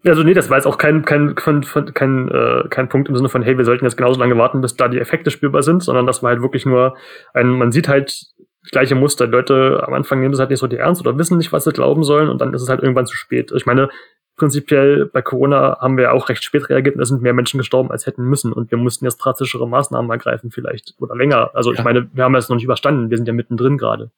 Also 0.07 0.22
nee, 0.22 0.34
das 0.34 0.50
war 0.50 0.59
jetzt 0.59 0.66
auch 0.66 0.76
kein, 0.76 1.05
kein, 1.05 1.34
kein, 1.34 1.62
kein, 1.94 2.28
äh, 2.28 2.64
kein 2.68 2.88
Punkt 2.88 3.09
im 3.09 3.16
Sinne 3.16 3.30
von, 3.30 3.42
hey, 3.42 3.57
wir 3.57 3.64
sollten 3.64 3.84
jetzt 3.84 3.96
genauso 3.96 4.20
lange 4.20 4.36
warten, 4.36 4.61
bis 4.61 4.76
da 4.76 4.88
die 4.88 4.98
Effekte 4.98 5.30
spürbar 5.30 5.62
sind, 5.62 5.82
sondern 5.82 6.07
das 6.07 6.22
war 6.22 6.30
halt 6.30 6.42
wirklich 6.42 6.66
nur 6.66 6.96
ein, 7.32 7.48
man 7.48 7.72
sieht 7.72 7.88
halt 7.88 8.26
gleiche 8.70 8.94
Muster. 8.94 9.26
Leute 9.26 9.82
am 9.86 9.94
Anfang 9.94 10.20
nehmen 10.20 10.34
es 10.34 10.40
halt 10.40 10.50
nicht 10.50 10.59
so 10.59 10.66
die 10.66 10.76
ernst 10.76 11.00
oder 11.00 11.18
wissen 11.18 11.38
nicht, 11.38 11.52
was 11.52 11.64
sie 11.64 11.72
glauben 11.72 12.05
sollen 12.05 12.28
und 12.28 12.40
dann 12.40 12.52
ist 12.52 12.62
es 12.62 12.68
halt 12.68 12.82
irgendwann 12.82 13.07
zu 13.07 13.16
spät. 13.16 13.52
Ich 13.55 13.66
meine, 13.66 13.88
prinzipiell 14.36 15.07
bei 15.07 15.22
Corona 15.22 15.78
haben 15.80 15.96
wir 15.96 16.12
auch 16.12 16.28
recht 16.28 16.42
spät 16.42 16.68
reagiert 16.68 16.96
und 16.96 17.02
es 17.02 17.09
sind 17.09 17.22
mehr 17.22 17.34
Menschen 17.34 17.59
gestorben, 17.59 17.90
als 17.90 18.07
hätten 18.07 18.24
müssen. 18.24 18.52
Und 18.52 18.70
wir 18.70 18.78
mussten 18.78 19.05
jetzt 19.05 19.18
drastischere 19.18 19.68
Maßnahmen 19.68 20.11
ergreifen 20.11 20.50
vielleicht 20.50 20.94
oder 20.98 21.14
länger. 21.14 21.50
Also 21.55 21.72
ja. 21.72 21.78
ich 21.78 21.84
meine, 21.84 22.09
wir 22.12 22.24
haben 22.24 22.34
es 22.34 22.48
noch 22.48 22.57
nicht 22.57 22.64
überstanden. 22.64 23.11
Wir 23.11 23.16
sind 23.16 23.26
ja 23.26 23.32
mittendrin 23.32 23.78
gerade. 23.78 24.11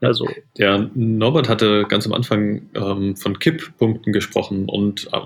Also. 0.00 0.28
Der 0.58 0.90
Norbert 0.94 1.48
hatte 1.48 1.84
ganz 1.88 2.06
am 2.06 2.12
Anfang 2.12 2.68
ähm, 2.74 3.16
von 3.16 3.38
Kipppunkten 3.38 4.12
gesprochen 4.12 4.68
und 4.68 5.06
äh, 5.12 5.18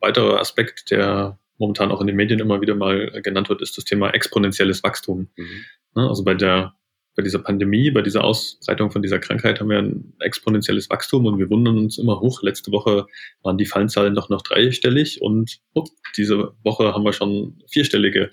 weiterer 0.00 0.40
Aspekt, 0.40 0.90
der 0.90 1.38
momentan 1.58 1.92
auch 1.92 2.00
in 2.00 2.06
den 2.06 2.16
Medien 2.16 2.40
immer 2.40 2.60
wieder 2.60 2.74
mal 2.74 3.20
genannt 3.22 3.48
wird, 3.48 3.62
ist 3.62 3.76
das 3.76 3.84
Thema 3.84 4.10
exponentielles 4.10 4.82
Wachstum. 4.82 5.28
Mhm. 5.36 5.64
Ne, 5.94 6.08
also 6.08 6.24
bei 6.24 6.34
der 6.34 6.74
bei 7.14 7.22
dieser 7.22 7.40
Pandemie, 7.40 7.90
bei 7.90 8.00
dieser 8.00 8.24
Ausbreitung 8.24 8.90
von 8.90 9.02
dieser 9.02 9.18
Krankheit 9.18 9.60
haben 9.60 9.68
wir 9.68 9.78
ein 9.78 10.14
exponentielles 10.20 10.88
Wachstum 10.88 11.26
und 11.26 11.38
wir 11.38 11.50
wundern 11.50 11.76
uns 11.76 11.98
immer 11.98 12.20
hoch. 12.20 12.42
Letzte 12.42 12.72
Woche 12.72 13.06
waren 13.42 13.58
die 13.58 13.66
Fallzahlen 13.66 14.14
doch 14.14 14.30
noch 14.30 14.42
dreistellig 14.42 15.20
und 15.20 15.60
oh, 15.74 15.84
diese 16.16 16.54
Woche 16.64 16.94
haben 16.94 17.04
wir 17.04 17.12
schon 17.12 17.62
vierstellige 17.68 18.30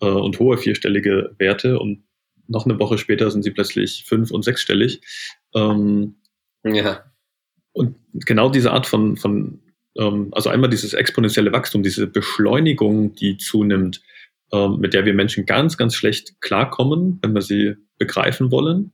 äh, 0.00 0.06
und 0.06 0.38
hohe 0.40 0.58
vierstellige 0.58 1.34
Werte 1.38 1.78
und 1.78 2.02
noch 2.48 2.64
eine 2.64 2.78
Woche 2.78 2.98
später 2.98 3.30
sind 3.30 3.42
sie 3.42 3.50
plötzlich 3.50 4.04
fünf- 4.06 4.30
und 4.30 4.42
sechsstellig. 4.42 5.00
Ähm, 5.54 6.16
ja. 6.64 7.04
Und 7.72 7.96
genau 8.12 8.48
diese 8.50 8.72
Art 8.72 8.86
von, 8.86 9.16
von 9.16 9.60
ähm, 9.96 10.28
also 10.32 10.48
einmal 10.50 10.70
dieses 10.70 10.94
exponentielle 10.94 11.52
Wachstum, 11.52 11.82
diese 11.82 12.06
Beschleunigung, 12.06 13.14
die 13.14 13.36
zunimmt, 13.36 14.02
ähm, 14.52 14.78
mit 14.78 14.94
der 14.94 15.04
wir 15.04 15.14
Menschen 15.14 15.46
ganz, 15.46 15.76
ganz 15.76 15.94
schlecht 15.94 16.40
klarkommen, 16.40 17.18
wenn 17.22 17.34
wir 17.34 17.42
sie 17.42 17.76
begreifen 17.98 18.50
wollen. 18.50 18.92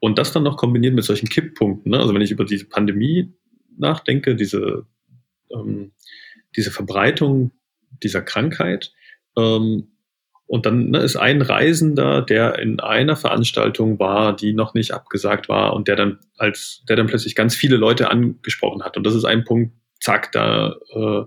Und 0.00 0.18
das 0.18 0.32
dann 0.32 0.42
noch 0.42 0.56
kombiniert 0.56 0.94
mit 0.94 1.04
solchen 1.04 1.28
Kipppunkten. 1.28 1.92
Ne? 1.92 1.98
Also 1.98 2.14
wenn 2.14 2.22
ich 2.22 2.30
über 2.30 2.44
diese 2.44 2.68
Pandemie 2.68 3.32
nachdenke, 3.76 4.34
diese, 4.34 4.86
ähm, 5.50 5.92
diese 6.56 6.70
Verbreitung 6.70 7.52
dieser 8.02 8.22
Krankheit, 8.22 8.92
ähm, 9.36 9.91
und 10.52 10.66
dann 10.66 10.90
ne, 10.90 10.98
ist 10.98 11.16
ein 11.16 11.40
Reisender, 11.40 12.20
der 12.20 12.58
in 12.58 12.78
einer 12.78 13.16
Veranstaltung 13.16 13.98
war, 13.98 14.36
die 14.36 14.52
noch 14.52 14.74
nicht 14.74 14.92
abgesagt 14.92 15.48
war 15.48 15.72
und 15.72 15.88
der 15.88 15.96
dann 15.96 16.18
als, 16.36 16.84
der 16.86 16.96
dann 16.96 17.06
plötzlich 17.06 17.34
ganz 17.34 17.56
viele 17.56 17.76
Leute 17.76 18.10
angesprochen 18.10 18.82
hat. 18.82 18.98
Und 18.98 19.04
das 19.06 19.14
ist 19.14 19.24
ein 19.24 19.44
Punkt, 19.44 19.72
zack, 19.98 20.30
da 20.32 20.76
äh, 20.90 21.22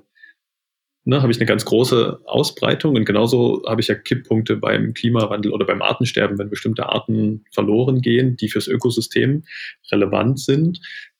ne, 1.05 1.23
habe 1.23 1.32
ich 1.32 1.39
eine 1.39 1.47
ganz 1.47 1.65
große 1.65 2.19
Ausbreitung 2.26 2.95
und 2.95 3.05
genauso 3.05 3.63
habe 3.67 3.82
ich 3.82 3.88
ja 3.88 3.95
Kipppunkte 3.95 4.57
beim 4.57 4.93
Klimawandel 4.93 5.53
oder 5.53 5.65
beim 5.65 5.82
Artensterben, 5.82 6.38
wenn 6.38 6.51
bestimmte 6.51 6.88
Arten 6.89 7.45
verloren 7.51 8.01
gehen, 8.01 8.38
die 8.38 8.49
fürs 8.49 8.67
Ökosystem 8.67 9.43
relevant 9.91 10.39
sind 10.39 10.80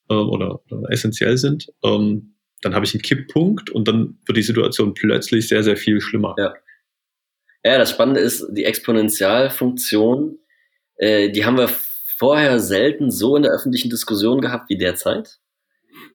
äh, 0.10 0.14
oder, 0.14 0.62
oder, 0.70 0.91
essentiell 0.91 1.38
sind. 1.39 1.74
Ähm, 1.84 2.36
dann 2.62 2.76
habe 2.76 2.86
ich 2.86 2.93
einen 2.93 3.01
Kipppunkt 3.01 3.72
und 3.72 3.88
dann 3.88 4.20
wird 4.28 4.38
die 4.38 4.43
Situation 4.43 4.93
plötzlich 4.93 5.47
sehr, 5.47 5.64
sehr 5.64 5.76
viel 5.76 6.01
schlimmer. 6.01 6.36
Ja, 6.38 6.53
ja 7.72 7.78
das 7.78 7.91
Spannende 7.91 8.20
ist, 8.20 8.47
die 8.51 8.66
Exponentialfunktion, 8.66 10.39
äh, 10.97 11.30
die 11.30 11.45
haben 11.45 11.57
wir 11.57 11.70
vorher 12.18 12.59
selten 12.59 13.11
so 13.11 13.36
in 13.36 13.43
der 13.43 13.51
öffentlichen 13.51 13.89
Diskussion 13.89 14.41
gehabt 14.41 14.70
wie 14.70 14.78
derzeit. 14.78 15.39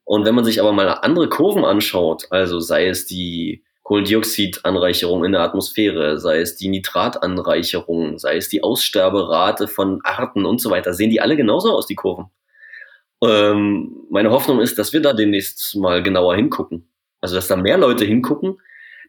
Und 0.04 0.24
wenn 0.24 0.34
man 0.34 0.44
sich 0.44 0.60
aber 0.60 0.72
mal 0.72 0.88
andere 0.88 1.28
Kurven 1.28 1.64
anschaut, 1.64 2.26
also 2.30 2.60
sei 2.60 2.88
es 2.88 3.06
die 3.06 3.64
Kohlendioxidanreicherung 3.82 5.24
in 5.24 5.32
der 5.32 5.40
Atmosphäre, 5.40 6.18
sei 6.18 6.40
es 6.40 6.56
die 6.56 6.68
Nitratanreicherung, 6.68 8.18
sei 8.18 8.36
es 8.36 8.48
die 8.48 8.62
Aussterberate 8.62 9.68
von 9.68 10.00
Arten 10.04 10.46
und 10.46 10.60
so 10.60 10.70
weiter, 10.70 10.94
sehen 10.94 11.10
die 11.10 11.20
alle 11.20 11.36
genauso 11.36 11.72
aus, 11.72 11.86
die 11.86 11.96
Kurven. 11.96 12.26
Ähm, 13.22 14.06
meine 14.08 14.30
Hoffnung 14.30 14.60
ist, 14.60 14.78
dass 14.78 14.92
wir 14.92 15.00
da 15.00 15.12
demnächst 15.12 15.76
mal 15.76 16.02
genauer 16.02 16.36
hingucken. 16.36 16.88
Also, 17.20 17.34
dass 17.34 17.48
da 17.48 17.56
mehr 17.56 17.78
Leute 17.78 18.04
hingucken. 18.04 18.58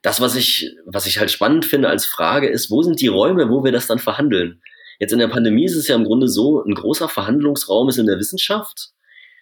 Das, 0.01 0.19
was 0.19 0.35
ich, 0.35 0.75
was 0.85 1.05
ich 1.05 1.19
halt 1.19 1.31
spannend 1.31 1.65
finde 1.65 1.89
als 1.89 2.05
Frage 2.05 2.49
ist, 2.49 2.71
wo 2.71 2.81
sind 2.81 3.01
die 3.01 3.07
Räume, 3.07 3.49
wo 3.49 3.63
wir 3.63 3.71
das 3.71 3.87
dann 3.87 3.99
verhandeln? 3.99 4.61
Jetzt 4.99 5.13
in 5.13 5.19
der 5.19 5.27
Pandemie 5.27 5.65
ist 5.65 5.75
es 5.75 5.87
ja 5.87 5.95
im 5.95 6.03
Grunde 6.03 6.27
so, 6.27 6.63
ein 6.63 6.75
großer 6.75 7.09
Verhandlungsraum 7.09 7.89
ist 7.89 7.97
in 7.97 8.05
der 8.05 8.19
Wissenschaft. 8.19 8.91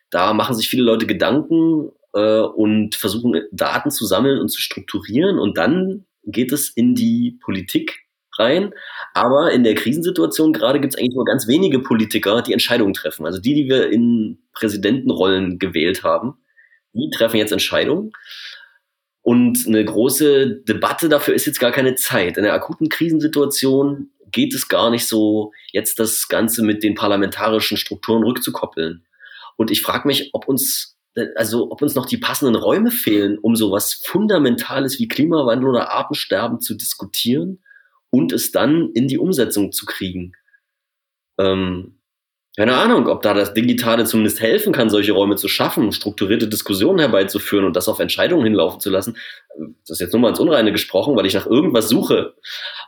Da 0.09 0.33
machen 0.33 0.55
sich 0.55 0.69
viele 0.69 0.83
Leute 0.83 1.05
Gedanken 1.05 1.91
äh, 2.13 2.41
und 2.41 2.95
versuchen 2.95 3.41
Daten 3.51 3.91
zu 3.91 4.05
sammeln 4.05 4.39
und 4.39 4.49
zu 4.49 4.61
strukturieren 4.61 5.37
und 5.37 5.57
dann 5.57 6.05
geht 6.23 6.51
es 6.51 6.69
in 6.69 6.95
die 6.95 7.39
Politik 7.43 7.99
rein. 8.37 8.73
Aber 9.13 9.51
in 9.51 9.63
der 9.63 9.75
Krisensituation 9.75 10.53
gerade 10.53 10.79
gibt 10.79 10.93
es 10.93 10.99
eigentlich 10.99 11.15
nur 11.15 11.25
ganz 11.25 11.47
wenige 11.47 11.79
Politiker, 11.79 12.41
die 12.41 12.53
Entscheidungen 12.53 12.93
treffen. 12.93 13.25
Also 13.25 13.39
die, 13.39 13.53
die 13.53 13.69
wir 13.69 13.91
in 13.91 14.39
Präsidentenrollen 14.53 15.59
gewählt 15.59 16.03
haben, 16.03 16.35
die 16.93 17.09
treffen 17.15 17.37
jetzt 17.37 17.51
Entscheidungen. 17.51 18.11
Und 19.21 19.67
eine 19.67 19.83
große 19.83 20.61
Debatte 20.67 21.09
dafür 21.09 21.33
ist 21.33 21.45
jetzt 21.45 21.59
gar 21.59 21.71
keine 21.71 21.95
Zeit. 21.95 22.37
In 22.37 22.43
der 22.43 22.53
akuten 22.53 22.89
Krisensituation 22.89 24.11
geht 24.31 24.53
es 24.53 24.67
gar 24.67 24.89
nicht 24.89 25.07
so, 25.07 25.51
jetzt 25.71 25.99
das 25.99 26.27
Ganze 26.27 26.63
mit 26.63 26.83
den 26.83 26.95
parlamentarischen 26.95 27.77
Strukturen 27.77 28.23
rückzukoppeln. 28.23 29.05
Und 29.57 29.71
ich 29.71 29.81
frage 29.81 30.07
mich, 30.07 30.29
ob 30.33 30.47
uns, 30.47 30.97
also 31.35 31.69
ob 31.71 31.81
uns 31.81 31.95
noch 31.95 32.05
die 32.05 32.17
passenden 32.17 32.55
Räume 32.55 32.91
fehlen, 32.91 33.37
um 33.37 33.55
so 33.55 33.71
was 33.71 33.93
Fundamentales 33.93 34.99
wie 34.99 35.07
Klimawandel 35.07 35.69
oder 35.69 35.91
Artensterben 35.91 36.61
zu 36.61 36.75
diskutieren 36.75 37.61
und 38.09 38.31
es 38.31 38.51
dann 38.51 38.91
in 38.93 39.07
die 39.07 39.17
Umsetzung 39.17 39.71
zu 39.71 39.85
kriegen. 39.85 40.33
Ähm, 41.37 41.98
keine 42.57 42.75
Ahnung, 42.75 43.07
ob 43.07 43.21
da 43.21 43.33
das 43.33 43.53
Digitale 43.53 44.05
zumindest 44.05 44.41
helfen 44.41 44.73
kann, 44.73 44.89
solche 44.89 45.13
Räume 45.13 45.35
zu 45.35 45.47
schaffen, 45.47 45.91
strukturierte 45.91 46.47
Diskussionen 46.47 46.99
herbeizuführen 46.99 47.65
und 47.65 47.75
das 47.75 47.87
auf 47.87 47.99
Entscheidungen 47.99 48.43
hinlaufen 48.43 48.79
zu 48.79 48.89
lassen. 48.89 49.17
Das 49.57 49.91
ist 49.91 50.01
jetzt 50.01 50.13
nur 50.13 50.21
mal 50.21 50.29
ins 50.29 50.39
Unreine 50.39 50.71
gesprochen, 50.71 51.15
weil 51.15 51.25
ich 51.25 51.35
nach 51.35 51.45
irgendwas 51.45 51.89
suche. 51.89 52.35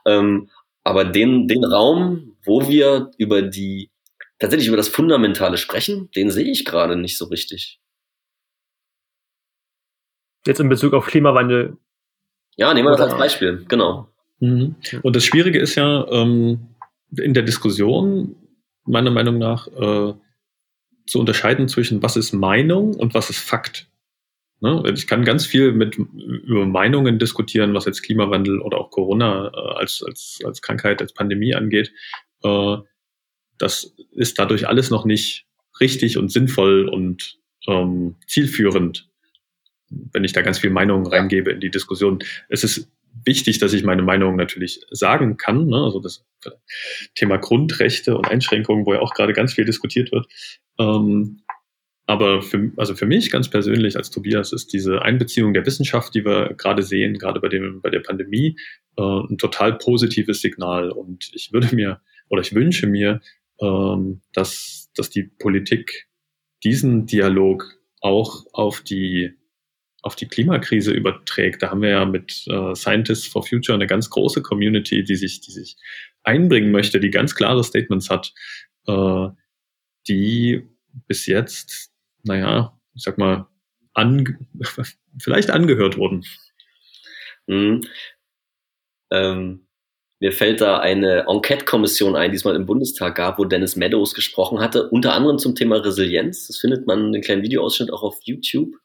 Ähm, 0.05 0.49
aber 0.83 1.05
den, 1.05 1.47
den 1.47 1.63
Raum, 1.63 2.35
wo 2.43 2.67
wir 2.67 3.11
über 3.17 3.43
die, 3.43 3.91
tatsächlich 4.39 4.67
über 4.67 4.77
das 4.77 4.89
Fundamentale 4.89 5.57
sprechen, 5.57 6.09
den 6.15 6.31
sehe 6.31 6.51
ich 6.51 6.65
gerade 6.65 6.95
nicht 6.95 7.17
so 7.17 7.25
richtig. 7.25 7.79
Jetzt 10.45 10.59
in 10.59 10.69
Bezug 10.69 10.93
auf 10.93 11.05
Klimawandel. 11.05 11.77
Ja, 12.55 12.73
nehmen 12.73 12.87
wir 12.87 12.97
das 12.97 13.11
als 13.11 13.17
Beispiel, 13.17 13.63
genau. 13.67 14.09
Mhm. 14.39 14.75
Und 15.03 15.15
das 15.15 15.23
Schwierige 15.23 15.59
ist 15.59 15.75
ja, 15.75 16.07
ähm, 16.09 16.67
in 17.15 17.33
der 17.33 17.43
Diskussion, 17.43 18.35
meiner 18.85 19.11
Meinung 19.11 19.37
nach, 19.37 19.67
äh, 19.67 20.13
zu 21.07 21.19
unterscheiden 21.19 21.67
zwischen 21.67 22.01
was 22.01 22.15
ist 22.15 22.33
Meinung 22.33 22.95
und 22.95 23.13
was 23.13 23.29
ist 23.29 23.39
Fakt. 23.39 23.89
Ne? 24.61 24.83
Ich 24.93 25.07
kann 25.07 25.25
ganz 25.25 25.45
viel 25.45 25.73
mit 25.73 25.97
über 25.97 26.65
Meinungen 26.65 27.19
diskutieren, 27.19 27.73
was 27.73 27.85
jetzt 27.85 28.03
Klimawandel 28.03 28.59
oder 28.59 28.77
auch 28.77 28.91
Corona 28.91 29.51
äh, 29.53 29.79
als, 29.79 30.03
als, 30.05 30.39
als 30.45 30.61
Krankheit, 30.61 31.01
als 31.01 31.13
Pandemie 31.13 31.55
angeht. 31.55 31.91
Äh, 32.43 32.77
das 33.57 33.95
ist 34.11 34.39
dadurch 34.39 34.67
alles 34.67 34.89
noch 34.89 35.05
nicht 35.05 35.47
richtig 35.79 36.17
und 36.17 36.31
sinnvoll 36.31 36.87
und 36.87 37.39
ähm, 37.67 38.15
zielführend, 38.27 39.09
wenn 39.89 40.23
ich 40.23 40.33
da 40.33 40.41
ganz 40.41 40.59
viel 40.59 40.69
Meinungen 40.69 41.07
reingebe 41.07 41.51
in 41.51 41.59
die 41.59 41.71
Diskussion. 41.71 42.19
Es 42.49 42.63
ist 42.63 42.91
wichtig, 43.25 43.59
dass 43.59 43.73
ich 43.73 43.83
meine 43.83 44.01
Meinung 44.01 44.35
natürlich 44.35 44.81
sagen 44.89 45.37
kann. 45.37 45.67
Ne? 45.67 45.77
Also 45.77 45.99
das 45.99 46.25
Thema 47.15 47.37
Grundrechte 47.37 48.17
und 48.17 48.27
Einschränkungen, 48.27 48.85
wo 48.85 48.93
ja 48.93 48.99
auch 48.99 49.13
gerade 49.13 49.33
ganz 49.33 49.53
viel 49.53 49.65
diskutiert 49.65 50.11
wird. 50.11 50.27
Ähm, 50.79 51.41
aber 52.07 52.41
für, 52.41 52.71
also 52.77 52.95
für 52.95 53.05
mich 53.05 53.31
ganz 53.31 53.49
persönlich 53.49 53.95
als 53.95 54.09
Tobias 54.09 54.51
ist 54.51 54.73
diese 54.73 55.01
Einbeziehung 55.01 55.53
der 55.53 55.65
Wissenschaft, 55.65 56.13
die 56.13 56.25
wir 56.25 56.55
gerade 56.57 56.83
sehen, 56.83 57.17
gerade 57.17 57.39
bei, 57.39 57.47
dem, 57.47 57.81
bei 57.81 57.89
der 57.89 57.99
Pandemie, 57.99 58.57
äh, 58.97 59.01
ein 59.01 59.37
total 59.37 59.77
positives 59.77 60.41
Signal. 60.41 60.91
Und 60.91 61.31
ich 61.33 61.53
würde 61.53 61.73
mir 61.75 62.01
oder 62.29 62.41
ich 62.41 62.53
wünsche 62.53 62.87
mir, 62.87 63.21
ähm, 63.61 64.21
dass, 64.33 64.89
dass 64.95 65.09
die 65.09 65.23
Politik 65.23 66.07
diesen 66.63 67.05
Dialog 67.05 67.79
auch 68.01 68.45
auf 68.51 68.81
die 68.81 69.35
auf 70.01 70.15
die 70.15 70.27
Klimakrise 70.27 70.91
überträgt. 70.91 71.61
Da 71.61 71.69
haben 71.69 71.81
wir 71.81 71.89
ja 71.89 72.05
mit 72.05 72.45
äh, 72.47 72.75
Scientists 72.75 73.27
for 73.27 73.45
Future 73.45 73.75
eine 73.75 73.87
ganz 73.87 74.09
große 74.09 74.41
Community, 74.41 75.03
die 75.03 75.15
sich, 75.15 75.41
die 75.41 75.51
sich 75.51 75.77
einbringen 76.23 76.71
möchte, 76.71 76.99
die 76.99 77.11
ganz 77.11 77.35
klare 77.35 77.63
Statements 77.63 78.09
hat, 78.09 78.33
äh, 78.87 79.27
die 80.07 80.67
bis 81.07 81.25
jetzt, 81.27 81.91
naja, 82.23 82.77
ich 82.95 83.03
sag 83.03 83.17
mal, 83.17 83.47
ange 83.93 84.39
vielleicht 85.19 85.51
angehört 85.51 85.97
wurden. 85.97 86.25
Mhm. 87.47 87.81
Ähm, 89.11 89.67
mir 90.19 90.31
fällt 90.31 90.61
da 90.61 90.79
eine 90.79 91.25
Enquete-Kommission 91.27 92.15
ein, 92.15 92.31
die 92.31 92.37
es 92.37 92.43
mal 92.43 92.55
im 92.55 92.67
Bundestag 92.67 93.15
gab, 93.15 93.39
wo 93.39 93.45
Dennis 93.45 93.75
Meadows 93.75 94.13
gesprochen 94.13 94.59
hatte, 94.59 94.87
unter 94.89 95.13
anderem 95.13 95.39
zum 95.39 95.55
Thema 95.55 95.77
Resilienz. 95.77 96.47
Das 96.47 96.59
findet 96.59 96.85
man 96.85 96.99
in 96.99 97.05
einem 97.07 97.21
kleinen 97.21 97.41
Videoausschnitt 97.41 97.91
auch 97.91 98.03
auf 98.03 98.19
YouTube. 98.23 98.75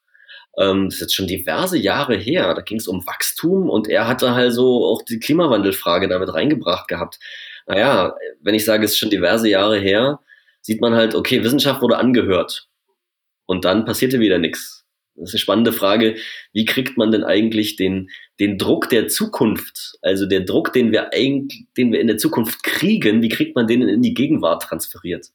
Ähm, 0.58 0.86
das 0.86 0.94
ist 0.94 1.00
jetzt 1.00 1.14
schon 1.14 1.26
diverse 1.26 1.78
Jahre 1.78 2.16
her. 2.16 2.54
Da 2.54 2.62
ging 2.62 2.78
es 2.78 2.88
um 2.88 3.06
Wachstum 3.06 3.68
und 3.70 3.88
er 3.88 4.08
hatte 4.08 4.34
halt 4.34 4.52
so 4.52 4.84
auch 4.84 5.02
die 5.02 5.18
Klimawandelfrage 5.18 6.08
damit 6.08 6.32
reingebracht 6.32 6.88
gehabt. 6.88 7.18
Naja, 7.66 8.14
wenn 8.40 8.54
ich 8.54 8.64
sage, 8.64 8.84
es 8.84 8.92
ist 8.92 8.98
schon 8.98 9.10
diverse 9.10 9.48
Jahre 9.48 9.78
her, 9.78 10.20
sieht 10.62 10.80
man 10.80 10.94
halt, 10.94 11.14
okay, 11.14 11.44
Wissenschaft 11.44 11.82
wurde 11.82 11.98
angehört. 11.98 12.68
Und 13.46 13.64
dann 13.64 13.84
passierte 13.84 14.20
wieder 14.20 14.38
nichts. 14.38 14.84
Das 15.14 15.30
ist 15.30 15.34
eine 15.34 15.40
spannende 15.40 15.72
Frage. 15.72 16.16
Wie 16.52 16.64
kriegt 16.64 16.98
man 16.98 17.10
denn 17.10 17.24
eigentlich 17.24 17.76
den, 17.76 18.10
den 18.38 18.58
Druck 18.58 18.88
der 18.90 19.08
Zukunft, 19.08 19.96
also 20.02 20.26
der 20.26 20.40
Druck, 20.40 20.72
den 20.72 20.92
wir 20.92 21.12
eigentlich, 21.12 21.66
den 21.76 21.92
wir 21.92 22.00
in 22.00 22.06
der 22.06 22.18
Zukunft 22.18 22.62
kriegen, 22.62 23.22
wie 23.22 23.28
kriegt 23.28 23.56
man 23.56 23.66
den 23.66 23.82
in 23.82 24.02
die 24.02 24.14
Gegenwart 24.14 24.64
transferiert? 24.64 25.28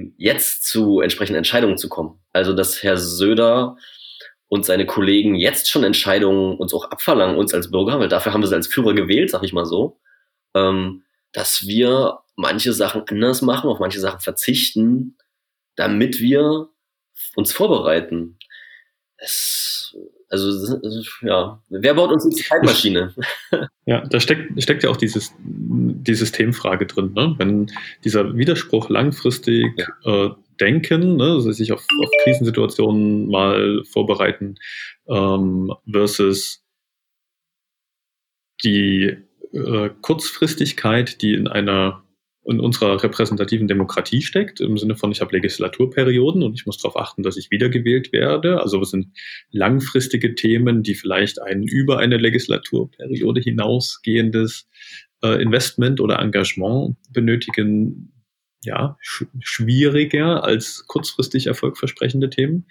Um 0.00 0.14
jetzt 0.16 0.64
zu 0.64 1.00
entsprechenden 1.00 1.38
Entscheidungen 1.38 1.78
zu 1.78 1.88
kommen. 1.88 2.20
Also, 2.32 2.52
dass 2.52 2.82
Herr 2.82 2.96
Söder 2.96 3.76
und 4.48 4.64
seine 4.64 4.86
Kollegen 4.86 5.34
jetzt 5.34 5.70
schon 5.70 5.84
Entscheidungen 5.84 6.56
uns 6.56 6.74
auch 6.74 6.90
abverlangen, 6.90 7.36
uns 7.36 7.54
als 7.54 7.70
Bürger, 7.70 8.00
weil 8.00 8.08
dafür 8.08 8.32
haben 8.32 8.42
wir 8.42 8.48
sie 8.48 8.56
als 8.56 8.66
Führer 8.66 8.94
gewählt, 8.94 9.30
sag 9.30 9.42
ich 9.42 9.52
mal 9.52 9.64
so, 9.64 10.00
ähm, 10.54 11.04
dass 11.32 11.66
wir 11.66 12.20
manche 12.34 12.72
Sachen 12.72 13.04
anders 13.08 13.42
machen, 13.42 13.70
auf 13.70 13.78
manche 13.78 14.00
Sachen 14.00 14.20
verzichten, 14.20 15.16
damit 15.76 16.20
wir 16.20 16.68
uns 17.36 17.52
vorbereiten. 17.52 18.38
Es 19.16 19.96
also, 20.30 20.80
ja, 21.22 21.60
wer 21.68 21.94
baut 21.94 22.12
uns 22.12 22.28
die 22.28 22.42
Zeitmaschine? 22.42 23.12
Ja, 23.84 24.06
da 24.06 24.20
steckt, 24.20 24.62
steckt 24.62 24.84
ja 24.84 24.90
auch 24.90 24.96
dieses, 24.96 25.34
die 25.40 26.14
Systemfrage 26.14 26.86
drin. 26.86 27.12
Ne? 27.14 27.34
Wenn 27.38 27.72
dieser 28.04 28.36
Widerspruch 28.36 28.88
langfristig 28.88 29.66
ja. 29.76 30.26
äh, 30.26 30.30
denken, 30.60 31.16
ne, 31.16 31.24
also 31.24 31.50
sich 31.50 31.72
auf, 31.72 31.84
auf 32.00 32.10
Krisensituationen 32.22 33.26
mal 33.28 33.82
vorbereiten, 33.90 34.54
ähm, 35.08 35.72
versus 35.90 36.62
die 38.62 39.16
äh, 39.52 39.90
Kurzfristigkeit, 40.00 41.22
die 41.22 41.34
in 41.34 41.48
einer 41.48 42.04
in 42.44 42.58
unserer 42.58 43.02
repräsentativen 43.02 43.68
Demokratie 43.68 44.22
steckt, 44.22 44.60
im 44.60 44.78
Sinne 44.78 44.96
von, 44.96 45.12
ich 45.12 45.20
habe 45.20 45.36
Legislaturperioden 45.36 46.42
und 46.42 46.54
ich 46.54 46.66
muss 46.66 46.78
darauf 46.78 46.96
achten, 46.96 47.22
dass 47.22 47.36
ich 47.36 47.50
wiedergewählt 47.50 48.12
werde. 48.12 48.60
Also 48.60 48.80
es 48.80 48.90
sind 48.90 49.08
langfristige 49.50 50.34
Themen, 50.34 50.82
die 50.82 50.94
vielleicht 50.94 51.40
ein 51.40 51.62
über 51.62 51.98
eine 51.98 52.16
Legislaturperiode 52.16 53.40
hinausgehendes 53.40 54.68
äh, 55.22 55.42
Investment 55.42 56.00
oder 56.00 56.18
Engagement 56.18 56.96
benötigen, 57.10 58.12
ja, 58.62 58.96
sch 59.00 59.24
schwieriger 59.40 60.44
als 60.44 60.84
kurzfristig 60.86 61.46
erfolgversprechende 61.46 62.30
Themen. 62.30 62.66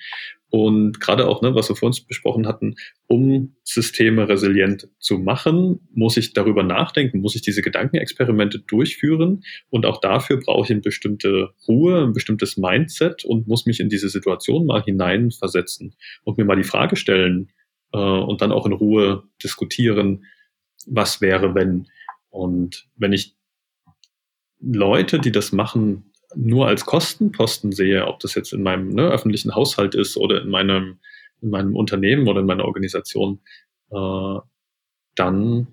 Und 0.51 0.99
gerade 0.99 1.27
auch, 1.27 1.43
ne, 1.43 1.53
was 1.53 1.69
wir 1.69 1.75
vor 1.75 1.87
uns 1.87 2.01
besprochen 2.01 2.47
hatten, 2.47 2.75
um 3.07 3.55
Systeme 3.63 4.27
resilient 4.27 4.89
zu 4.97 5.19
machen, 5.19 5.87
muss 5.93 6.17
ich 6.17 6.33
darüber 6.33 6.63
nachdenken, 6.63 7.21
muss 7.21 7.35
ich 7.35 7.43
diese 7.43 7.61
Gedankenexperimente 7.61 8.59
durchführen. 8.59 9.43
Und 9.69 9.85
auch 9.85 10.01
dafür 10.01 10.39
brauche 10.39 10.65
ich 10.65 10.71
eine 10.71 10.81
bestimmte 10.81 11.49
Ruhe, 11.67 12.03
ein 12.03 12.13
bestimmtes 12.13 12.57
Mindset 12.57 13.25
und 13.25 13.47
muss 13.47 13.67
mich 13.67 13.79
in 13.79 13.89
diese 13.89 14.09
Situation 14.09 14.65
mal 14.65 14.81
hineinversetzen 14.81 15.95
und 16.23 16.39
mir 16.39 16.45
mal 16.45 16.55
die 16.55 16.63
Frage 16.63 16.95
stellen 16.95 17.51
äh, 17.93 17.97
und 17.99 18.41
dann 18.41 18.51
auch 18.51 18.65
in 18.65 18.73
Ruhe 18.73 19.23
diskutieren, 19.43 20.25
was 20.87 21.21
wäre, 21.21 21.53
wenn. 21.53 21.87
Und 22.29 22.87
wenn 22.95 23.13
ich 23.13 23.35
Leute, 24.59 25.19
die 25.19 25.31
das 25.31 25.51
machen, 25.51 26.11
nur 26.35 26.67
als 26.67 26.85
Kostenposten 26.85 27.71
sehe, 27.71 28.05
ob 28.05 28.19
das 28.19 28.35
jetzt 28.35 28.53
in 28.53 28.61
meinem 28.61 28.89
ne, 28.89 29.09
öffentlichen 29.09 29.55
Haushalt 29.55 29.95
ist 29.95 30.17
oder 30.17 30.41
in 30.41 30.49
meinem, 30.49 30.99
in 31.41 31.49
meinem 31.49 31.75
Unternehmen 31.75 32.27
oder 32.27 32.41
in 32.41 32.45
meiner 32.45 32.65
Organisation, 32.65 33.39
äh, 33.91 34.39
dann 35.15 35.67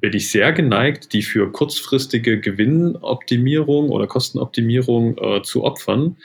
bin 0.00 0.12
ich 0.14 0.30
sehr 0.30 0.52
geneigt, 0.52 1.12
die 1.12 1.22
für 1.22 1.50
kurzfristige 1.50 2.40
Gewinnoptimierung 2.40 3.90
oder 3.90 4.06
Kostenoptimierung 4.06 5.16
äh, 5.18 5.42
zu 5.42 5.64
opfern 5.64 6.18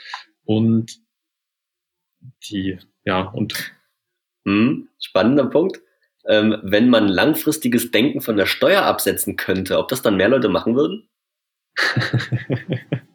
und 0.44 1.00
die, 2.48 2.78
ja, 3.04 3.22
und. 3.22 3.72
Hm, 4.44 4.88
spannender 4.98 5.46
Punkt. 5.46 5.80
Ähm, 6.28 6.58
wenn 6.62 6.90
man 6.90 7.08
langfristiges 7.08 7.90
Denken 7.90 8.20
von 8.20 8.36
der 8.36 8.44
Steuer 8.46 8.82
absetzen 8.82 9.36
könnte, 9.36 9.78
ob 9.78 9.88
das 9.88 10.02
dann 10.02 10.18
mehr 10.18 10.28
Leute 10.28 10.50
machen 10.50 10.76
würden? 10.76 11.08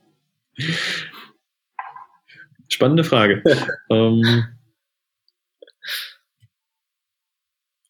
Spannende 2.68 3.03
Frage. 3.03 3.43
ähm, 3.91 4.47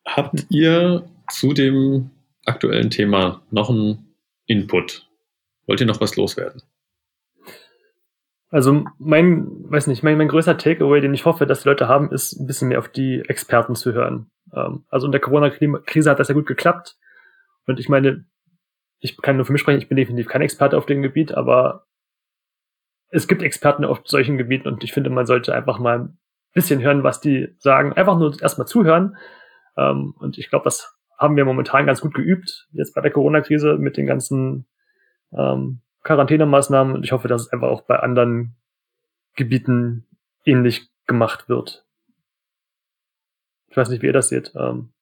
habt 0.06 0.46
ihr 0.50 1.10
zu 1.32 1.54
dem 1.54 2.12
aktuellen 2.46 2.90
Thema 2.90 3.42
noch 3.50 3.70
einen 3.70 4.18
Input? 4.46 5.08
Wollt 5.68 5.80
ihr 5.80 5.88
noch 5.88 6.02
was 6.02 6.18
loswerden? 6.18 6.62
Also 8.50 8.84
mein, 9.00 9.48
weiß 9.72 9.88
nicht, 9.88 10.04
mein, 10.04 10.18
mein 10.18 10.28
größter 10.28 10.58
Takeaway, 10.58 11.00
den 11.02 11.14
ich 11.14 11.26
hoffe, 11.26 11.48
dass 11.48 11.64
die 11.64 11.70
Leute 11.70 11.88
haben, 11.88 12.12
ist 12.12 12.34
ein 12.34 12.46
bisschen 12.46 12.68
mehr 12.68 12.80
auf 12.80 12.90
die 12.90 13.22
Experten 13.28 13.76
zu 13.76 13.94
hören. 13.94 14.30
Ähm, 14.56 14.86
also 14.90 15.06
in 15.06 15.12
der 15.12 15.22
Corona-Krise 15.22 16.10
hat 16.10 16.20
das 16.20 16.28
ja 16.28 16.36
gut 16.36 16.46
geklappt. 16.46 16.98
Und 17.66 17.80
ich 17.80 17.90
meine, 17.90 18.26
ich 19.00 19.22
kann 19.22 19.36
nur 19.36 19.46
für 19.46 19.52
mich 19.52 19.62
sprechen, 19.62 19.80
ich 19.80 19.90
bin 19.90 19.98
definitiv 19.98 20.30
kein 20.30 20.42
Experte 20.42 20.78
auf 20.78 20.86
dem 20.86 21.02
Gebiet, 21.02 21.34
aber 21.34 21.86
es 23.10 23.28
gibt 23.28 23.44
Experten 23.44 23.86
auf 23.86 24.02
solchen 24.06 24.38
Gebieten 24.38 24.68
und 24.68 24.84
ich 24.84 24.94
finde, 24.94 25.10
man 25.10 25.26
sollte 25.26 25.54
einfach 25.54 25.78
mal 25.78 26.00
ein 26.00 26.18
bisschen 26.54 26.82
hören, 26.82 27.04
was 27.04 27.22
die 27.22 27.56
sagen. 27.60 27.94
Einfach 27.94 28.18
nur 28.18 28.42
erstmal 28.42 28.68
zuhören. 28.68 29.18
Ähm, 29.78 30.16
und 30.20 30.38
ich 30.38 30.50
glaube, 30.50 30.64
das 30.64 30.98
haben 31.18 31.36
wir 31.36 31.46
momentan 31.46 31.86
ganz 31.86 32.02
gut 32.02 32.14
geübt, 32.14 32.68
jetzt 32.72 32.96
bei 32.96 33.02
der 33.02 33.12
Corona-Krise 33.12 33.78
mit 33.78 33.98
den 33.98 34.08
ganzen 34.08 34.66
ähm, 35.32 35.82
Quarantänemaßnahmen. 36.04 36.96
Und 36.96 37.04
ich 37.04 37.12
hoffe, 37.12 37.28
dass 37.28 37.44
es 37.44 37.50
einfach 37.50 37.68
auch 37.68 37.82
bei 37.82 37.98
anderen 37.98 38.56
Gebieten 39.36 40.06
ähnlich 40.46 40.90
gemacht 41.06 41.50
wird. 41.50 41.86
Ich 43.74 43.78
weiß 43.78 43.90
nicht, 43.90 44.04
wie 44.04 44.06
ihr 44.06 44.14
das 44.14 44.30
seht. 44.30 44.52
Ähm, 44.56 44.94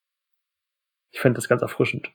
ich 1.12 1.20
fände 1.20 1.36
das 1.36 1.50
ganz 1.50 1.62
erfrischend. 1.62 2.10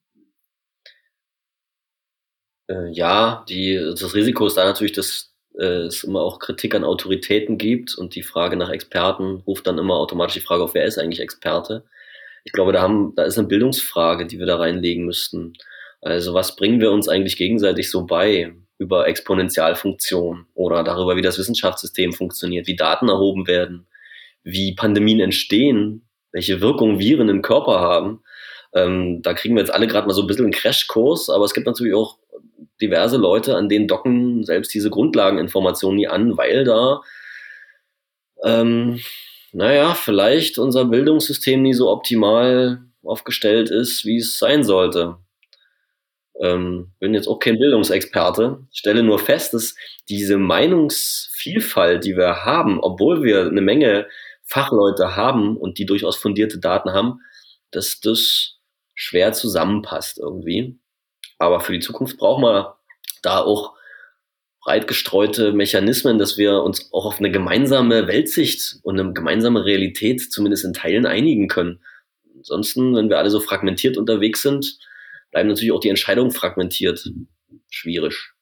Äh, 2.71 2.89
ja, 2.93 3.45
die, 3.47 3.75
das 3.77 4.15
Risiko 4.15 4.47
ist 4.47 4.57
da 4.57 4.65
natürlich, 4.65 4.95
dass 4.95 5.35
äh, 5.59 5.83
es 5.83 6.03
immer 6.03 6.23
auch 6.23 6.39
Kritik 6.39 6.75
an 6.75 6.83
Autoritäten 6.83 7.59
gibt 7.59 7.95
und 7.95 8.15
die 8.15 8.23
Frage 8.23 8.57
nach 8.57 8.71
Experten 8.71 9.43
ruft 9.47 9.67
dann 9.67 9.77
immer 9.77 9.97
automatisch 9.97 10.33
die 10.33 10.41
Frage 10.41 10.63
auf, 10.63 10.73
wer 10.73 10.87
ist 10.87 10.97
eigentlich 10.97 11.21
Experte? 11.21 11.85
Ich 12.45 12.53
glaube, 12.53 12.73
da 12.73 12.81
haben, 12.81 13.15
da 13.17 13.25
ist 13.25 13.37
eine 13.37 13.49
Bildungsfrage, 13.49 14.27
die 14.27 14.39
wir 14.39 14.47
da 14.47 14.57
reinlegen 14.57 15.05
müssten. 15.05 15.53
Also 16.01 16.33
was 16.33 16.57
bringen 16.57 16.81
wir 16.81 16.91
uns 16.91 17.07
eigentlich 17.07 17.37
gegenseitig 17.37 17.91
so 17.91 18.07
bei 18.07 18.55
über 18.79 19.07
Exponentialfunktion 19.09 20.47
oder 20.55 20.83
darüber, 20.85 21.17
wie 21.17 21.23
das 21.23 21.39
Wissenschaftssystem 21.39 22.15
funktioniert, 22.15 22.67
wie 22.67 22.77
Daten 22.77 23.11
erhoben 23.11 23.47
werden, 23.47 23.87
wie 24.43 24.75
Pandemien 24.75 25.21
entstehen, 25.21 26.06
welche 26.37 26.61
Wirkung 26.61 26.99
Viren 26.99 27.31
im 27.31 27.41
Körper 27.41 27.81
haben. 27.81 28.23
Ähm, 28.75 29.23
da 29.23 29.33
kriegen 29.33 29.55
wir 29.55 29.63
jetzt 29.63 29.73
alle 29.73 29.87
gerade 29.87 30.07
mal 30.07 30.13
so 30.13 30.21
ein 30.21 30.27
bisschen 30.27 30.45
einen 30.45 30.53
Crashkurs, 30.53 31.31
aber 31.31 31.47
es 31.47 31.55
gibt 31.55 31.67
natürlich 31.67 31.95
auch 31.95 32.19
diverse 32.79 33.17
Leute, 33.17 33.57
an 33.57 33.71
denen 33.71 33.89
docken 33.89 34.45
selbst 34.45 34.75
diese 34.75 34.91
Grundlageninformationen 34.91 35.97
nie 35.97 36.09
an, 36.09 36.37
weil 36.37 36.65
da, 36.65 37.01
ähm, 38.45 39.01
naja, 39.53 39.95
vielleicht 39.95 40.59
unser 40.59 40.85
Bildungssystem 40.85 41.63
nie 41.63 41.73
so 41.73 41.89
optimal 41.91 42.83
aufgestellt 43.03 43.71
ist, 43.71 44.05
wie 44.05 44.19
es 44.19 44.39
sein 44.39 44.63
sollte. 44.63 45.17
Ähm, 46.39 46.91
bin 46.99 47.15
jetzt 47.15 47.29
auch 47.29 47.39
kein 47.39 47.59
Bildungsexperte, 47.59 48.59
stelle 48.75 49.03
nur 49.03 49.19
fest, 49.19 49.55
dass 49.55 49.75
diese 50.11 50.37
Meinungsvielfalt, 50.37 52.05
die 52.05 52.15
wir 52.15 52.45
haben, 52.45 52.79
obwohl 52.79 53.23
wir 53.23 53.47
eine 53.47 53.63
Menge 53.63 54.07
Fachleute 54.47 55.17
haben 55.17 55.57
und 55.57 55.79
die 55.79 55.87
durchaus 55.87 56.17
fundierte 56.17 56.59
Daten 56.59 56.91
haben, 56.91 57.21
dass 57.71 58.01
das 58.01 58.59
schwer 58.95 59.33
zusammenpasst 59.33 60.19
irgendwie. 60.19 60.79
Aber 61.39 61.61
für 61.61 61.73
die 61.73 61.81
Zukunft 61.81 62.17
brauchen 62.17 62.43
wir 62.43 62.77
da 63.23 63.41
auch 63.41 63.75
breit 64.61 64.89
gestreute 64.89 65.53
Mechanismen, 65.53 66.19
dass 66.19 66.39
wir 66.39 66.63
uns 66.63 66.93
auch 66.93 67.07
auf 67.07 67.19
eine 67.19 67.31
gemeinsame 67.31 68.09
Weltsicht 68.09 68.79
und 68.83 68.99
eine 68.99 69.13
gemeinsame 69.13 69.65
Realität 69.65 70.33
zumindest 70.33 70.65
in 70.65 70.73
Teilen 70.73 71.07
einigen 71.07 71.49
können. 71.49 71.81
Ansonsten, 72.37 72.95
wenn 72.97 73.09
wir 73.09 73.19
alle 73.19 73.31
so 73.31 73.41
fragmentiert 73.41 73.97
unterwegs 73.97 74.43
sind, 74.43 74.79
bleiben 75.31 75.49
natürlich 75.49 75.73
auch 75.73 75.81
die 75.81 75.89
Entscheidungen 75.89 76.31
fragmentiert. 76.31 77.09
Schwierig. 77.71 78.33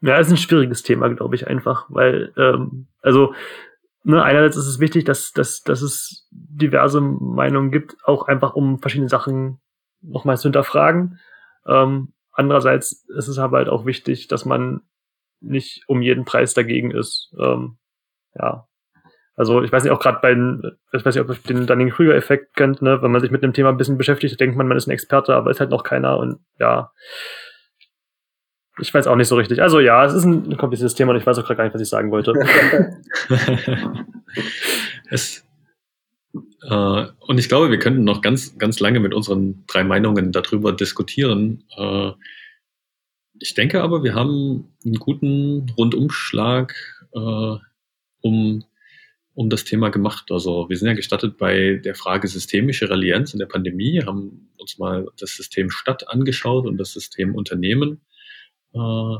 Ja, 0.00 0.18
ist 0.18 0.30
ein 0.30 0.36
schwieriges 0.36 0.82
Thema, 0.82 1.08
glaube 1.08 1.34
ich, 1.34 1.46
einfach, 1.46 1.86
weil, 1.88 2.32
ähm, 2.36 2.86
also, 3.00 3.34
ne, 4.08 4.22
einerseits 4.22 4.56
ist 4.56 4.66
es 4.66 4.80
wichtig, 4.80 5.04
dass, 5.04 5.32
dass, 5.32 5.62
dass 5.62 5.82
es 5.82 6.26
diverse 6.30 7.00
Meinungen 7.00 7.70
gibt, 7.70 7.96
auch 8.04 8.26
einfach 8.26 8.54
um 8.54 8.80
verschiedene 8.80 9.08
Sachen 9.08 9.60
nochmal 10.00 10.38
zu 10.38 10.44
hinterfragen. 10.44 11.20
Ähm, 11.66 12.14
andererseits 12.32 13.04
ist 13.16 13.28
es 13.28 13.38
aber 13.38 13.58
halt 13.58 13.68
auch 13.68 13.84
wichtig, 13.84 14.26
dass 14.28 14.44
man 14.44 14.80
nicht 15.40 15.84
um 15.86 16.00
jeden 16.00 16.24
Preis 16.24 16.54
dagegen 16.54 16.90
ist. 16.90 17.34
Ähm, 17.38 17.76
ja. 18.34 18.66
Also 19.36 19.62
ich 19.62 19.70
weiß 19.70 19.84
nicht, 19.84 19.92
auch 19.92 20.00
gerade 20.00 20.18
bei 20.20 20.32
ich 20.32 21.04
weiß 21.04 21.14
nicht, 21.14 21.22
ob 21.22 21.28
ihr 21.28 21.54
den 21.54 21.66
Dunning-Krüger-Effekt 21.66 22.56
kennt, 22.56 22.82
ne? 22.82 23.02
wenn 23.02 23.12
man 23.12 23.20
sich 23.20 23.30
mit 23.30 23.44
einem 23.44 23.52
Thema 23.52 23.68
ein 23.68 23.76
bisschen 23.76 23.98
beschäftigt, 23.98 24.40
denkt 24.40 24.56
man, 24.56 24.66
man 24.66 24.76
ist 24.76 24.88
ein 24.88 24.92
Experte, 24.92 25.34
aber 25.34 25.50
ist 25.50 25.60
halt 25.60 25.70
noch 25.70 25.84
keiner 25.84 26.18
und 26.18 26.40
ja. 26.58 26.92
Ich 28.80 28.92
weiß 28.92 29.06
auch 29.06 29.16
nicht 29.16 29.28
so 29.28 29.36
richtig. 29.36 29.62
Also 29.62 29.80
ja, 29.80 30.04
es 30.04 30.14
ist 30.14 30.24
ein 30.24 30.56
kompliziertes 30.56 30.94
Thema 30.94 31.12
und 31.12 31.18
ich 31.18 31.26
weiß 31.26 31.38
auch 31.38 31.44
gerade 31.44 31.56
gar 31.56 31.64
nicht, 31.64 31.74
was 31.74 31.82
ich 31.82 31.88
sagen 31.88 32.10
wollte. 32.10 32.32
es, 35.10 35.44
äh, 36.62 37.06
und 37.26 37.38
ich 37.38 37.48
glaube, 37.48 37.70
wir 37.70 37.78
könnten 37.78 38.04
noch 38.04 38.20
ganz, 38.20 38.56
ganz 38.58 38.80
lange 38.80 39.00
mit 39.00 39.14
unseren 39.14 39.64
drei 39.66 39.84
Meinungen 39.84 40.32
darüber 40.32 40.72
diskutieren. 40.72 41.64
Äh, 41.76 42.12
ich 43.40 43.54
denke 43.54 43.82
aber, 43.82 44.02
wir 44.02 44.14
haben 44.14 44.74
einen 44.84 44.96
guten 44.96 45.70
Rundumschlag 45.76 46.74
äh, 47.14 47.56
um, 48.20 48.64
um 49.34 49.50
das 49.50 49.64
Thema 49.64 49.90
gemacht. 49.90 50.30
Also 50.30 50.68
wir 50.68 50.76
sind 50.76 50.88
ja 50.88 50.94
gestattet 50.94 51.38
bei 51.38 51.80
der 51.84 51.94
Frage 51.94 52.26
systemische 52.28 52.90
Relianz 52.90 53.32
in 53.32 53.38
der 53.38 53.46
Pandemie, 53.46 54.02
haben 54.04 54.50
uns 54.58 54.78
mal 54.78 55.06
das 55.18 55.30
System 55.30 55.70
Stadt 55.70 56.08
angeschaut 56.08 56.66
und 56.66 56.76
das 56.78 56.92
System 56.92 57.34
Unternehmen. 57.34 58.00
Äh, 58.74 59.16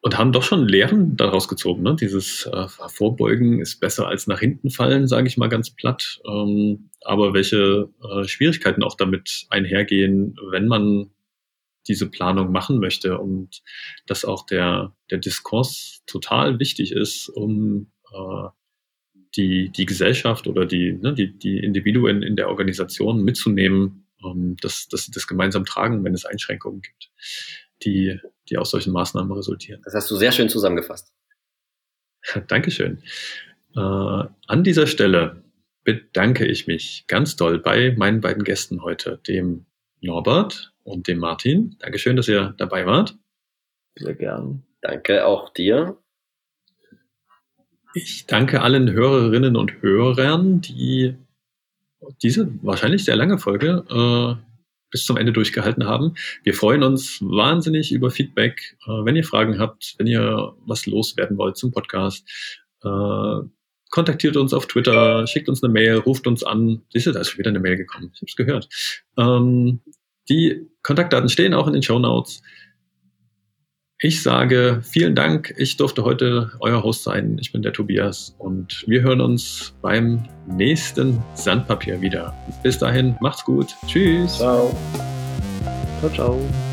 und 0.00 0.16
haben 0.16 0.32
doch 0.32 0.44
schon 0.44 0.68
Lehren 0.68 1.16
daraus 1.16 1.48
gezogen. 1.48 1.82
Ne? 1.82 1.96
Dieses 1.96 2.46
äh, 2.46 2.68
Vorbeugen 2.68 3.60
ist 3.60 3.80
besser 3.80 4.06
als 4.06 4.26
nach 4.26 4.38
hinten 4.40 4.70
fallen, 4.70 5.08
sage 5.08 5.26
ich 5.26 5.36
mal 5.36 5.48
ganz 5.48 5.70
platt. 5.70 6.20
Ähm, 6.26 6.90
aber 7.02 7.34
welche 7.34 7.90
äh, 8.02 8.24
Schwierigkeiten 8.24 8.82
auch 8.84 8.96
damit 8.96 9.46
einhergehen, 9.50 10.36
wenn 10.50 10.68
man 10.68 11.10
diese 11.88 12.08
Planung 12.08 12.52
machen 12.52 12.78
möchte 12.78 13.18
und 13.18 13.62
dass 14.06 14.24
auch 14.24 14.46
der, 14.46 14.94
der 15.10 15.18
Diskurs 15.18 16.02
total 16.06 16.60
wichtig 16.60 16.92
ist, 16.92 17.28
um 17.28 17.90
äh, 18.12 18.48
die, 19.36 19.70
die 19.70 19.86
Gesellschaft 19.86 20.46
oder 20.46 20.66
die, 20.66 20.92
ne, 20.92 21.14
die, 21.14 21.36
die 21.36 21.58
Individuen 21.58 22.22
in 22.22 22.36
der 22.36 22.48
Organisation 22.48 23.22
mitzunehmen, 23.22 24.06
um, 24.22 24.56
dass, 24.56 24.88
dass 24.88 25.04
sie 25.04 25.12
das 25.12 25.26
gemeinsam 25.26 25.64
tragen, 25.64 26.04
wenn 26.04 26.14
es 26.14 26.24
Einschränkungen 26.24 26.82
gibt, 26.82 27.10
die 27.82 28.20
die 28.50 28.58
aus 28.58 28.70
solchen 28.70 28.92
Maßnahmen 28.92 29.32
resultieren. 29.32 29.80
Das 29.84 29.94
hast 29.94 30.10
du 30.10 30.16
sehr 30.16 30.32
schön 30.32 30.48
zusammengefasst. 30.48 31.12
Dankeschön. 32.48 33.02
Äh, 33.76 33.80
an 33.80 34.64
dieser 34.64 34.86
Stelle 34.86 35.42
bedanke 35.84 36.46
ich 36.46 36.66
mich 36.66 37.04
ganz 37.06 37.36
doll 37.36 37.58
bei 37.58 37.94
meinen 37.96 38.20
beiden 38.20 38.44
Gästen 38.44 38.82
heute, 38.82 39.18
dem 39.26 39.66
Norbert 40.00 40.72
und 40.84 41.08
dem 41.08 41.18
Martin. 41.18 41.76
Dankeschön, 41.78 42.16
dass 42.16 42.28
ihr 42.28 42.54
dabei 42.58 42.86
wart. 42.86 43.16
Sehr 43.96 44.14
gern. 44.14 44.64
Danke 44.80 45.26
auch 45.26 45.52
dir. 45.52 45.98
Ich 47.94 48.26
danke 48.26 48.60
allen 48.60 48.92
Hörerinnen 48.92 49.56
und 49.56 49.82
Hörern, 49.82 50.60
die 50.60 51.16
diese 52.22 52.48
wahrscheinlich 52.62 53.04
sehr 53.04 53.16
lange 53.16 53.38
Folge 53.38 53.84
äh, 53.90 54.47
bis 54.90 55.04
zum 55.04 55.16
Ende 55.16 55.32
durchgehalten 55.32 55.86
haben. 55.86 56.14
Wir 56.44 56.54
freuen 56.54 56.82
uns 56.82 57.20
wahnsinnig 57.20 57.92
über 57.92 58.10
Feedback. 58.10 58.76
Äh, 58.86 59.04
wenn 59.04 59.16
ihr 59.16 59.24
Fragen 59.24 59.58
habt, 59.58 59.94
wenn 59.98 60.06
ihr 60.06 60.54
was 60.66 60.86
loswerden 60.86 61.38
wollt 61.38 61.56
zum 61.56 61.72
Podcast, 61.72 62.26
äh, 62.82 63.40
kontaktiert 63.90 64.36
uns 64.36 64.52
auf 64.52 64.66
Twitter, 64.66 65.26
schickt 65.26 65.48
uns 65.48 65.62
eine 65.62 65.72
Mail, 65.72 65.96
ruft 65.96 66.26
uns 66.26 66.42
an. 66.44 66.82
Siehst 66.92 67.06
du, 67.06 67.12
da 67.12 67.20
ist 67.20 67.30
schon 67.30 67.38
wieder 67.38 67.50
eine 67.50 67.60
Mail 67.60 67.76
gekommen. 67.76 68.10
Ich 68.14 68.20
habe 68.20 68.28
es 68.28 68.36
gehört. 68.36 68.68
Ähm, 69.16 69.80
die 70.28 70.66
Kontaktdaten 70.82 71.28
stehen 71.28 71.54
auch 71.54 71.66
in 71.66 71.72
den 71.72 71.82
Show 71.82 71.98
Notes. 71.98 72.42
Ich 74.00 74.22
sage 74.22 74.80
vielen 74.84 75.16
Dank. 75.16 75.52
Ich 75.56 75.76
durfte 75.76 76.04
heute 76.04 76.52
euer 76.60 76.84
Host 76.84 77.02
sein. 77.02 77.36
Ich 77.40 77.50
bin 77.50 77.62
der 77.62 77.72
Tobias 77.72 78.32
und 78.38 78.84
wir 78.86 79.02
hören 79.02 79.20
uns 79.20 79.74
beim 79.82 80.22
nächsten 80.46 81.20
Sandpapier 81.34 82.00
wieder. 82.00 82.32
Bis 82.62 82.78
dahin, 82.78 83.16
macht's 83.20 83.44
gut. 83.44 83.74
Tschüss. 83.88 84.36
Ciao. 84.36 84.72
Ciao, 86.00 86.10
ciao. 86.12 86.67